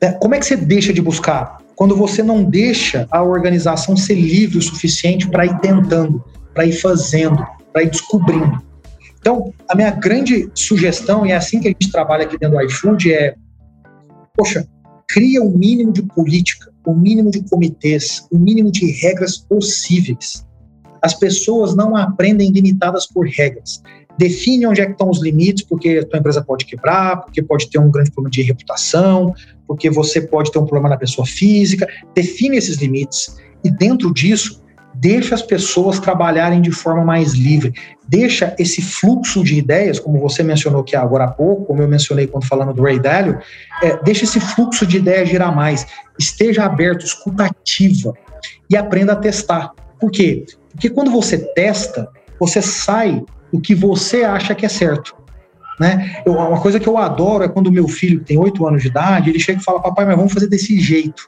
É, 0.00 0.12
como 0.12 0.34
é 0.34 0.38
que 0.38 0.46
você 0.46 0.56
deixa 0.56 0.92
de 0.92 1.02
buscar? 1.02 1.58
Quando 1.74 1.96
você 1.96 2.22
não 2.22 2.44
deixa 2.44 3.06
a 3.10 3.22
organização 3.22 3.96
ser 3.96 4.14
livre 4.14 4.58
o 4.58 4.62
suficiente 4.62 5.28
para 5.28 5.44
ir 5.44 5.58
tentando, 5.58 6.22
para 6.54 6.64
ir 6.64 6.72
fazendo, 6.72 7.44
para 7.72 7.82
ir 7.82 7.90
descobrindo. 7.90 8.62
Então, 9.22 9.54
a 9.68 9.76
minha 9.76 9.92
grande 9.92 10.50
sugestão, 10.52 11.24
e 11.24 11.30
é 11.30 11.36
assim 11.36 11.60
que 11.60 11.68
a 11.68 11.70
gente 11.70 11.92
trabalha 11.92 12.24
aqui 12.24 12.36
dentro 12.36 12.58
do 12.58 12.64
iFood, 12.64 13.12
é: 13.12 13.36
poxa, 14.36 14.66
cria 15.08 15.40
o 15.40 15.56
mínimo 15.56 15.92
de 15.92 16.02
política, 16.02 16.72
o 16.84 16.92
mínimo 16.92 17.30
de 17.30 17.40
comitês, 17.48 18.26
o 18.32 18.36
mínimo 18.36 18.72
de 18.72 18.90
regras 18.90 19.38
possíveis. 19.38 20.44
As 21.00 21.14
pessoas 21.14 21.74
não 21.74 21.96
aprendem 21.96 22.50
limitadas 22.50 23.06
por 23.06 23.26
regras. 23.26 23.80
Define 24.18 24.66
onde 24.66 24.80
é 24.80 24.86
que 24.86 24.92
estão 24.92 25.08
os 25.08 25.22
limites, 25.22 25.64
porque 25.64 26.00
a 26.02 26.06
tua 26.06 26.18
empresa 26.18 26.42
pode 26.42 26.64
quebrar, 26.64 27.22
porque 27.22 27.40
pode 27.42 27.70
ter 27.70 27.78
um 27.78 27.90
grande 27.90 28.10
problema 28.10 28.30
de 28.30 28.42
reputação, 28.42 29.32
porque 29.66 29.88
você 29.88 30.20
pode 30.20 30.50
ter 30.50 30.58
um 30.58 30.66
problema 30.66 30.88
na 30.88 30.96
pessoa 30.96 31.26
física. 31.26 31.86
Define 32.14 32.56
esses 32.56 32.76
limites 32.76 33.36
e 33.64 33.70
dentro 33.70 34.12
disso 34.12 34.61
deixa 35.02 35.34
as 35.34 35.42
pessoas 35.42 35.98
trabalharem 35.98 36.62
de 36.62 36.70
forma 36.70 37.04
mais 37.04 37.32
livre, 37.32 37.74
deixa 38.06 38.54
esse 38.56 38.80
fluxo 38.80 39.42
de 39.42 39.58
ideias, 39.58 39.98
como 39.98 40.20
você 40.20 40.44
mencionou 40.44 40.82
aqui 40.82 40.94
agora 40.94 41.24
há 41.24 41.28
pouco, 41.28 41.64
como 41.64 41.82
eu 41.82 41.88
mencionei 41.88 42.28
quando 42.28 42.46
falando 42.46 42.72
do 42.72 42.84
Ray 42.84 43.00
Dalio, 43.00 43.36
é, 43.82 44.00
deixa 44.04 44.22
esse 44.22 44.38
fluxo 44.38 44.86
de 44.86 44.98
ideias 44.98 45.28
girar 45.28 45.52
mais, 45.52 45.88
esteja 46.16 46.64
aberto, 46.64 47.04
escutativa 47.04 48.14
e 48.70 48.76
aprenda 48.76 49.14
a 49.14 49.16
testar. 49.16 49.72
Por 49.98 50.08
quê? 50.12 50.46
Porque 50.70 50.88
quando 50.88 51.10
você 51.10 51.36
testa, 51.36 52.08
você 52.38 52.62
sai 52.62 53.24
do 53.52 53.60
que 53.60 53.74
você 53.74 54.22
acha 54.22 54.54
que 54.54 54.64
é 54.64 54.68
certo. 54.68 55.16
Né? 55.80 56.22
Eu, 56.24 56.34
uma 56.34 56.60
coisa 56.60 56.78
que 56.78 56.88
eu 56.88 56.96
adoro 56.96 57.42
é 57.42 57.48
quando 57.48 57.72
meu 57.72 57.88
filho, 57.88 58.20
que 58.20 58.26
tem 58.26 58.38
8 58.38 58.64
anos 58.64 58.82
de 58.82 58.88
idade, 58.88 59.30
ele 59.30 59.40
chega 59.40 59.60
e 59.60 59.64
fala, 59.64 59.82
papai, 59.82 60.04
mas 60.04 60.16
vamos 60.16 60.32
fazer 60.32 60.46
desse 60.46 60.78
jeito. 60.78 61.26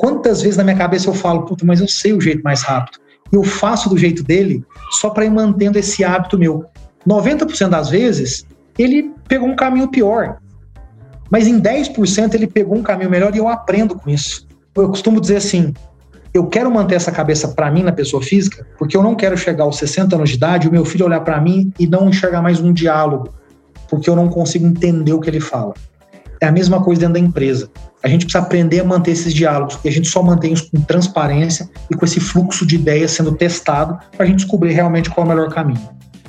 Quantas 0.00 0.40
vezes 0.40 0.56
na 0.56 0.64
minha 0.64 0.78
cabeça 0.78 1.10
eu 1.10 1.12
falo, 1.12 1.42
puta, 1.42 1.62
mas 1.62 1.78
eu 1.78 1.86
sei 1.86 2.14
o 2.14 2.20
jeito 2.22 2.42
mais 2.42 2.62
rápido. 2.62 2.96
E 3.30 3.36
eu 3.36 3.44
faço 3.44 3.86
do 3.86 3.98
jeito 3.98 4.24
dele 4.24 4.64
só 4.92 5.10
para 5.10 5.26
ir 5.26 5.30
mantendo 5.30 5.78
esse 5.78 6.02
hábito 6.02 6.38
meu. 6.38 6.64
90% 7.06 7.68
das 7.68 7.90
vezes, 7.90 8.46
ele 8.78 9.12
pegou 9.28 9.46
um 9.46 9.54
caminho 9.54 9.88
pior. 9.88 10.38
Mas 11.30 11.46
em 11.46 11.60
10% 11.60 12.32
ele 12.32 12.46
pegou 12.46 12.78
um 12.78 12.82
caminho 12.82 13.10
melhor 13.10 13.34
e 13.34 13.38
eu 13.38 13.46
aprendo 13.46 13.94
com 13.94 14.08
isso. 14.08 14.48
Eu 14.74 14.88
costumo 14.88 15.20
dizer 15.20 15.36
assim: 15.36 15.74
eu 16.32 16.46
quero 16.46 16.70
manter 16.70 16.94
essa 16.94 17.12
cabeça 17.12 17.48
para 17.48 17.70
mim 17.70 17.82
na 17.82 17.92
pessoa 17.92 18.22
física, 18.22 18.66
porque 18.78 18.96
eu 18.96 19.02
não 19.02 19.14
quero 19.14 19.36
chegar 19.36 19.64
aos 19.64 19.76
60 19.76 20.16
anos 20.16 20.30
de 20.30 20.36
idade 20.36 20.66
e 20.66 20.70
o 20.70 20.72
meu 20.72 20.86
filho 20.86 21.04
olhar 21.04 21.20
para 21.20 21.38
mim 21.38 21.70
e 21.78 21.86
não 21.86 22.08
enxergar 22.08 22.40
mais 22.40 22.58
um 22.58 22.72
diálogo, 22.72 23.34
porque 23.86 24.08
eu 24.08 24.16
não 24.16 24.30
consigo 24.30 24.66
entender 24.66 25.12
o 25.12 25.20
que 25.20 25.28
ele 25.28 25.40
fala. 25.40 25.74
É 26.40 26.46
a 26.46 26.52
mesma 26.52 26.82
coisa 26.82 27.02
dentro 27.02 27.20
da 27.20 27.20
empresa. 27.20 27.70
A 28.02 28.08
gente 28.08 28.24
precisa 28.24 28.42
aprender 28.42 28.80
a 28.80 28.84
manter 28.84 29.10
esses 29.10 29.34
diálogos 29.34 29.78
e 29.84 29.88
a 29.88 29.92
gente 29.92 30.08
só 30.08 30.22
mantém 30.22 30.52
isso 30.52 30.70
com 30.70 30.80
transparência 30.80 31.68
e 31.90 31.94
com 31.94 32.04
esse 32.04 32.18
fluxo 32.18 32.64
de 32.64 32.76
ideias 32.76 33.10
sendo 33.10 33.32
testado 33.32 33.98
para 34.16 34.24
a 34.24 34.26
gente 34.26 34.38
descobrir 34.38 34.72
realmente 34.72 35.10
qual 35.10 35.26
é 35.26 35.30
o 35.30 35.32
melhor 35.34 35.50
caminho. 35.50 35.80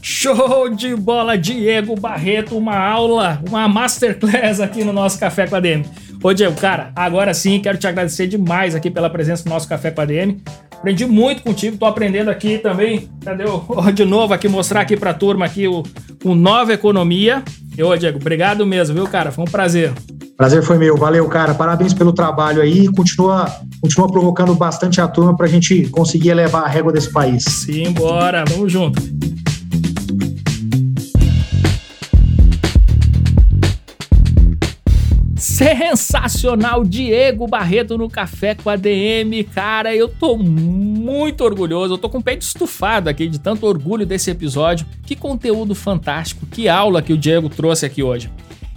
Show 0.02 0.68
de 0.70 0.96
bola, 0.96 1.38
Diego 1.38 1.96
Barreto, 1.96 2.58
uma 2.58 2.76
aula, 2.76 3.42
uma 3.48 3.68
masterclass 3.68 4.60
aqui 4.60 4.84
no 4.84 4.92
nosso 4.92 5.20
Café 5.20 5.48
com 5.48 5.56
a 5.56 5.60
DM. 5.60 5.86
Ô 6.24 6.34
Diego, 6.34 6.56
cara, 6.60 6.92
agora 6.96 7.34
sim 7.34 7.60
quero 7.60 7.78
te 7.78 7.88
agradecer 7.88 8.28
demais 8.28 8.76
aqui 8.76 8.90
pela 8.90 9.10
presença 9.10 9.44
no 9.46 9.54
nosso 9.54 9.68
Café 9.68 9.92
com 9.92 10.02
a 10.02 10.06
DM. 10.06 10.42
Aprendi 10.72 11.06
muito 11.06 11.44
contigo, 11.44 11.78
tô 11.78 11.86
aprendendo 11.86 12.30
aqui 12.30 12.58
também. 12.58 13.08
Cadê 13.24 13.44
de 13.94 14.04
novo 14.04 14.34
aqui 14.34 14.50
mostrar 14.50 14.82
aqui 14.82 14.98
pra 14.98 15.14
turma 15.14 15.46
aqui 15.46 15.68
o, 15.68 15.84
o 16.24 16.34
Nova 16.34 16.74
Economia. 16.74 17.44
E, 17.78 17.84
ô 17.84 17.96
Diego, 17.96 18.18
obrigado 18.18 18.66
mesmo, 18.66 18.96
viu, 18.96 19.08
cara? 19.08 19.32
Foi 19.32 19.44
um 19.44 19.48
prazer. 19.48 19.94
Prazer 20.42 20.64
foi 20.64 20.80
meu. 20.80 20.98
Valeu, 20.98 21.28
cara. 21.28 21.54
Parabéns 21.54 21.94
pelo 21.94 22.12
trabalho 22.12 22.64
aí. 22.64 22.88
Continua, 22.88 23.46
continua 23.80 24.12
provocando 24.12 24.56
bastante 24.56 25.00
a 25.00 25.08
turma 25.08 25.38
para 25.38 25.46
a 25.46 25.50
gente 25.50 25.88
conseguir 25.90 26.30
elevar 26.30 26.64
a 26.64 26.68
régua 26.68 26.92
desse 26.92 27.12
país. 27.12 27.44
Sim, 27.44 27.92
bora. 27.92 28.44
Vamos 28.50 28.72
junto. 28.72 29.00
Sensacional, 35.38 36.84
Diego 36.86 37.46
Barreto 37.46 37.96
no 37.96 38.10
Café 38.10 38.56
com 38.56 38.72
a 38.72 38.76
DM. 38.76 39.44
Cara, 39.44 39.96
eu 39.96 40.10
tô 40.10 40.36
muito 40.38 41.44
orgulhoso, 41.44 41.94
eu 41.94 41.98
tô 42.00 42.10
com 42.10 42.18
o 42.18 42.24
peito 42.24 42.42
estufado 42.42 43.12
aqui 43.12 43.28
de 43.28 43.40
tanto 43.40 43.68
orgulho 43.68 44.08
desse 44.08 44.32
episódio. 44.32 44.88
Que 45.06 45.16
conteúdo 45.16 45.76
fantástico, 45.76 46.48
que 46.48 46.68
aula 46.68 47.00
que 47.04 47.14
o 47.14 47.18
Diego 47.18 47.48
trouxe 47.48 47.86
aqui 47.86 48.02
hoje. 48.02 48.28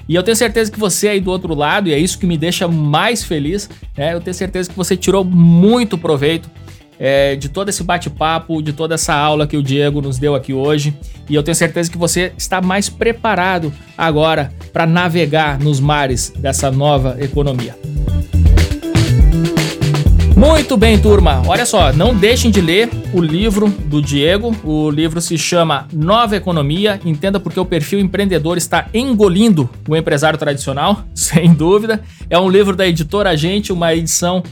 E 0.09 0.15
eu 0.15 0.23
tenho 0.23 0.37
certeza 0.37 0.71
que 0.71 0.79
você 0.79 1.09
aí 1.09 1.21
do 1.21 1.31
outro 1.31 1.55
lado, 1.55 1.89
e 1.89 1.93
é 1.95 1.99
isso 1.99 2.19
que 2.19 2.27
me 2.27 2.37
deixa 2.37 2.69
mais 2.69 3.25
feliz, 3.25 3.69
né? 3.97 4.15
Eu 4.15 4.21
tenho 4.21 4.35
certeza 4.35 4.69
que 4.69 4.77
você 4.77 4.97
tirou 4.97 5.25
muito 5.25 5.97
proveito 5.97 6.51
é, 6.99 7.37
de 7.37 7.49
todo 7.49 7.69
esse 7.69 7.83
bate-papo, 7.83 8.63
de 8.63 8.73
toda 8.73 8.95
essa 8.95 9.15
aula 9.15 9.47
que 9.47 9.57
o 9.57 9.63
Diego 9.63 10.01
nos 10.01 10.19
deu 10.19 10.35
aqui 10.35 10.53
hoje. 10.53 10.97
E 11.29 11.35
eu 11.35 11.43
tenho 11.43 11.55
certeza 11.55 11.91
que 11.91 11.99
você 11.99 12.33
está 12.37 12.61
mais 12.61 12.89
preparado 12.89 13.73
agora 13.97 14.53
para 14.73 14.87
navegar 14.87 15.59
nos 15.59 15.81
mares 15.81 16.33
dessa 16.37 16.71
nova 16.71 17.17
economia. 17.21 17.75
Muito 20.37 20.77
bem, 20.77 20.99
turma. 20.99 21.43
Olha 21.47 21.65
só, 21.65 21.93
não 21.93 22.13
deixem 22.13 22.51
de 22.51 22.61
ler 22.61 22.91
o 23.13 23.21
livro 23.21 23.69
do 23.69 24.03
Diego. 24.03 24.55
O 24.65 24.91
livro 24.91 25.21
se 25.21 25.39
chama 25.39 25.87
Nova 25.93 26.37
Economia. 26.37 27.01
Entenda 27.05 27.39
porque 27.39 27.61
o 27.61 27.65
perfil 27.65 28.01
empreendedor 28.01 28.57
está 28.57 28.89
engolindo 28.93 29.71
o 29.89 29.95
empresário 29.95 30.37
tradicional, 30.37 31.05
sem 31.15 31.55
dúvida. 31.55 32.03
É 32.29 32.37
um 32.37 32.49
livro 32.49 32.75
da 32.75 32.87
editora 32.87 33.37
Gente, 33.37 33.73
uma 33.73 33.95
edição 33.95 34.43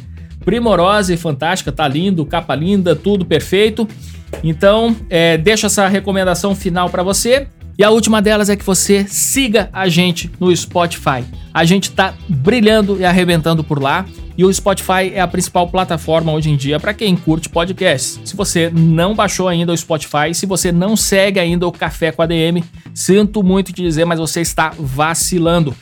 primorosa 0.45 1.13
e 1.13 1.17
fantástica, 1.17 1.73
tá 1.73 1.87
lindo, 1.89 2.25
capa 2.25 2.55
linda, 2.55 2.95
tudo 2.95 3.25
perfeito. 3.25 3.87
Então, 4.43 4.95
é, 5.11 5.37
deixo 5.37 5.67
essa 5.67 5.89
recomendação 5.89 6.55
final 6.55 6.91
para 6.91 7.03
você. 7.03 7.49
E 7.79 7.85
a 7.85 7.91
última 7.91 8.21
delas 8.21 8.51
é 8.51 8.57
que 8.57 8.65
você 8.65 9.07
siga 9.09 9.71
a 9.73 9.89
gente 9.89 10.31
no 10.39 10.55
Spotify. 10.55 11.25
A 11.55 11.65
gente 11.65 11.91
tá 11.91 12.15
brilhando 12.29 12.99
e 12.99 13.05
arrebentando 13.05 13.65
por 13.65 13.83
lá. 13.83 14.05
E 14.37 14.45
o 14.45 14.53
Spotify 14.53 15.13
é 15.13 15.21
a 15.21 15.29
principal 15.29 15.69
plataforma 15.69 16.33
hoje 16.33 16.51
em 16.51 16.57
dia 16.57 16.81
para 16.81 16.95
quem 16.95 17.15
curte 17.15 17.49
podcasts. 17.49 18.21
Se 18.25 18.35
você 18.35 18.71
não 18.71 19.15
baixou 19.15 19.47
ainda 19.47 19.73
o 19.73 19.77
Spotify, 19.77 20.35
se 20.35 20.47
você 20.47 20.73
não 20.73 20.97
segue 20.97 21.39
ainda 21.39 21.67
o 21.67 21.73
Café 21.73 22.13
com 22.13 22.23
a 22.23 22.27
DM, 22.27 22.65
sinto 22.95 23.43
muito 23.43 23.73
te 23.73 23.83
dizer, 23.83 24.07
mas 24.07 24.19
você 24.19 24.41
está 24.41 24.73
vacilando. 24.79 25.75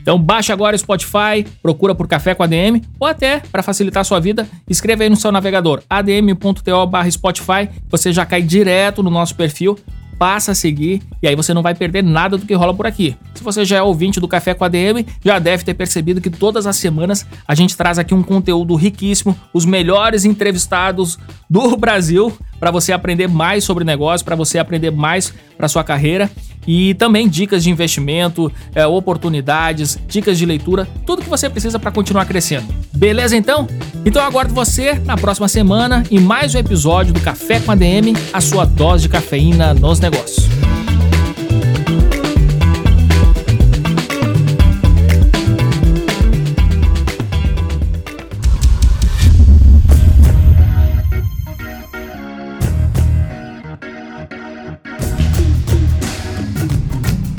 Então 0.00 0.18
baixa 0.18 0.54
agora 0.54 0.74
o 0.74 0.78
Spotify, 0.78 1.44
procura 1.62 1.94
por 1.94 2.08
Café 2.08 2.34
com 2.34 2.42
ADM 2.42 2.80
ou 2.98 3.06
até, 3.06 3.40
para 3.40 3.62
facilitar 3.62 4.00
a 4.00 4.04
sua 4.04 4.18
vida, 4.18 4.48
escreva 4.66 5.02
aí 5.02 5.10
no 5.10 5.16
seu 5.16 5.30
navegador 5.30 5.82
adm.to/spotify, 5.88 7.68
você 7.90 8.10
já 8.10 8.24
cai 8.24 8.40
direto 8.40 9.02
no 9.02 9.10
nosso 9.10 9.34
perfil 9.34 9.78
passa 10.18 10.52
a 10.52 10.54
seguir 10.54 11.02
e 11.22 11.28
aí 11.28 11.36
você 11.36 11.54
não 11.54 11.62
vai 11.62 11.74
perder 11.74 12.02
nada 12.02 12.36
do 12.36 12.44
que 12.44 12.54
rola 12.54 12.74
por 12.74 12.86
aqui. 12.86 13.16
Se 13.34 13.42
você 13.42 13.64
já 13.64 13.76
é 13.76 13.82
ouvinte 13.82 14.18
do 14.18 14.26
Café 14.26 14.52
com 14.52 14.64
a 14.64 14.68
DM, 14.68 15.06
já 15.24 15.38
deve 15.38 15.64
ter 15.64 15.74
percebido 15.74 16.20
que 16.20 16.30
todas 16.30 16.66
as 16.66 16.76
semanas 16.76 17.24
a 17.46 17.54
gente 17.54 17.76
traz 17.76 17.98
aqui 17.98 18.12
um 18.12 18.22
conteúdo 18.22 18.74
riquíssimo, 18.74 19.36
os 19.52 19.64
melhores 19.64 20.24
entrevistados 20.24 21.18
do 21.48 21.76
Brasil 21.78 22.36
para 22.58 22.70
você 22.70 22.92
aprender 22.92 23.28
mais 23.28 23.62
sobre 23.62 23.84
negócio, 23.84 24.24
para 24.24 24.34
você 24.34 24.58
aprender 24.58 24.90
mais 24.90 25.32
para 25.56 25.68
sua 25.68 25.84
carreira 25.84 26.28
e 26.66 26.94
também 26.94 27.28
dicas 27.28 27.62
de 27.62 27.70
investimento, 27.70 28.52
é, 28.74 28.86
oportunidades, 28.86 29.98
dicas 30.08 30.38
de 30.38 30.46
leitura, 30.46 30.86
tudo 31.06 31.22
que 31.22 31.28
você 31.28 31.48
precisa 31.48 31.78
para 31.78 31.90
continuar 31.90 32.24
crescendo. 32.26 32.66
Beleza 32.92 33.36
então? 33.36 33.66
Então 34.04 34.22
eu 34.22 34.28
aguardo 34.28 34.54
você 34.54 34.94
na 35.04 35.16
próxima 35.16 35.48
semana 35.48 36.02
em 36.10 36.20
mais 36.20 36.54
um 36.54 36.58
episódio 36.58 37.12
do 37.12 37.20
Café 37.20 37.60
com 37.60 37.72
a 37.72 37.74
DM, 37.74 38.14
a 38.32 38.40
sua 38.40 38.64
dose 38.64 39.02
de 39.02 39.08
cafeína 39.08 39.74
nos 39.74 40.00
negócios. 40.00 40.77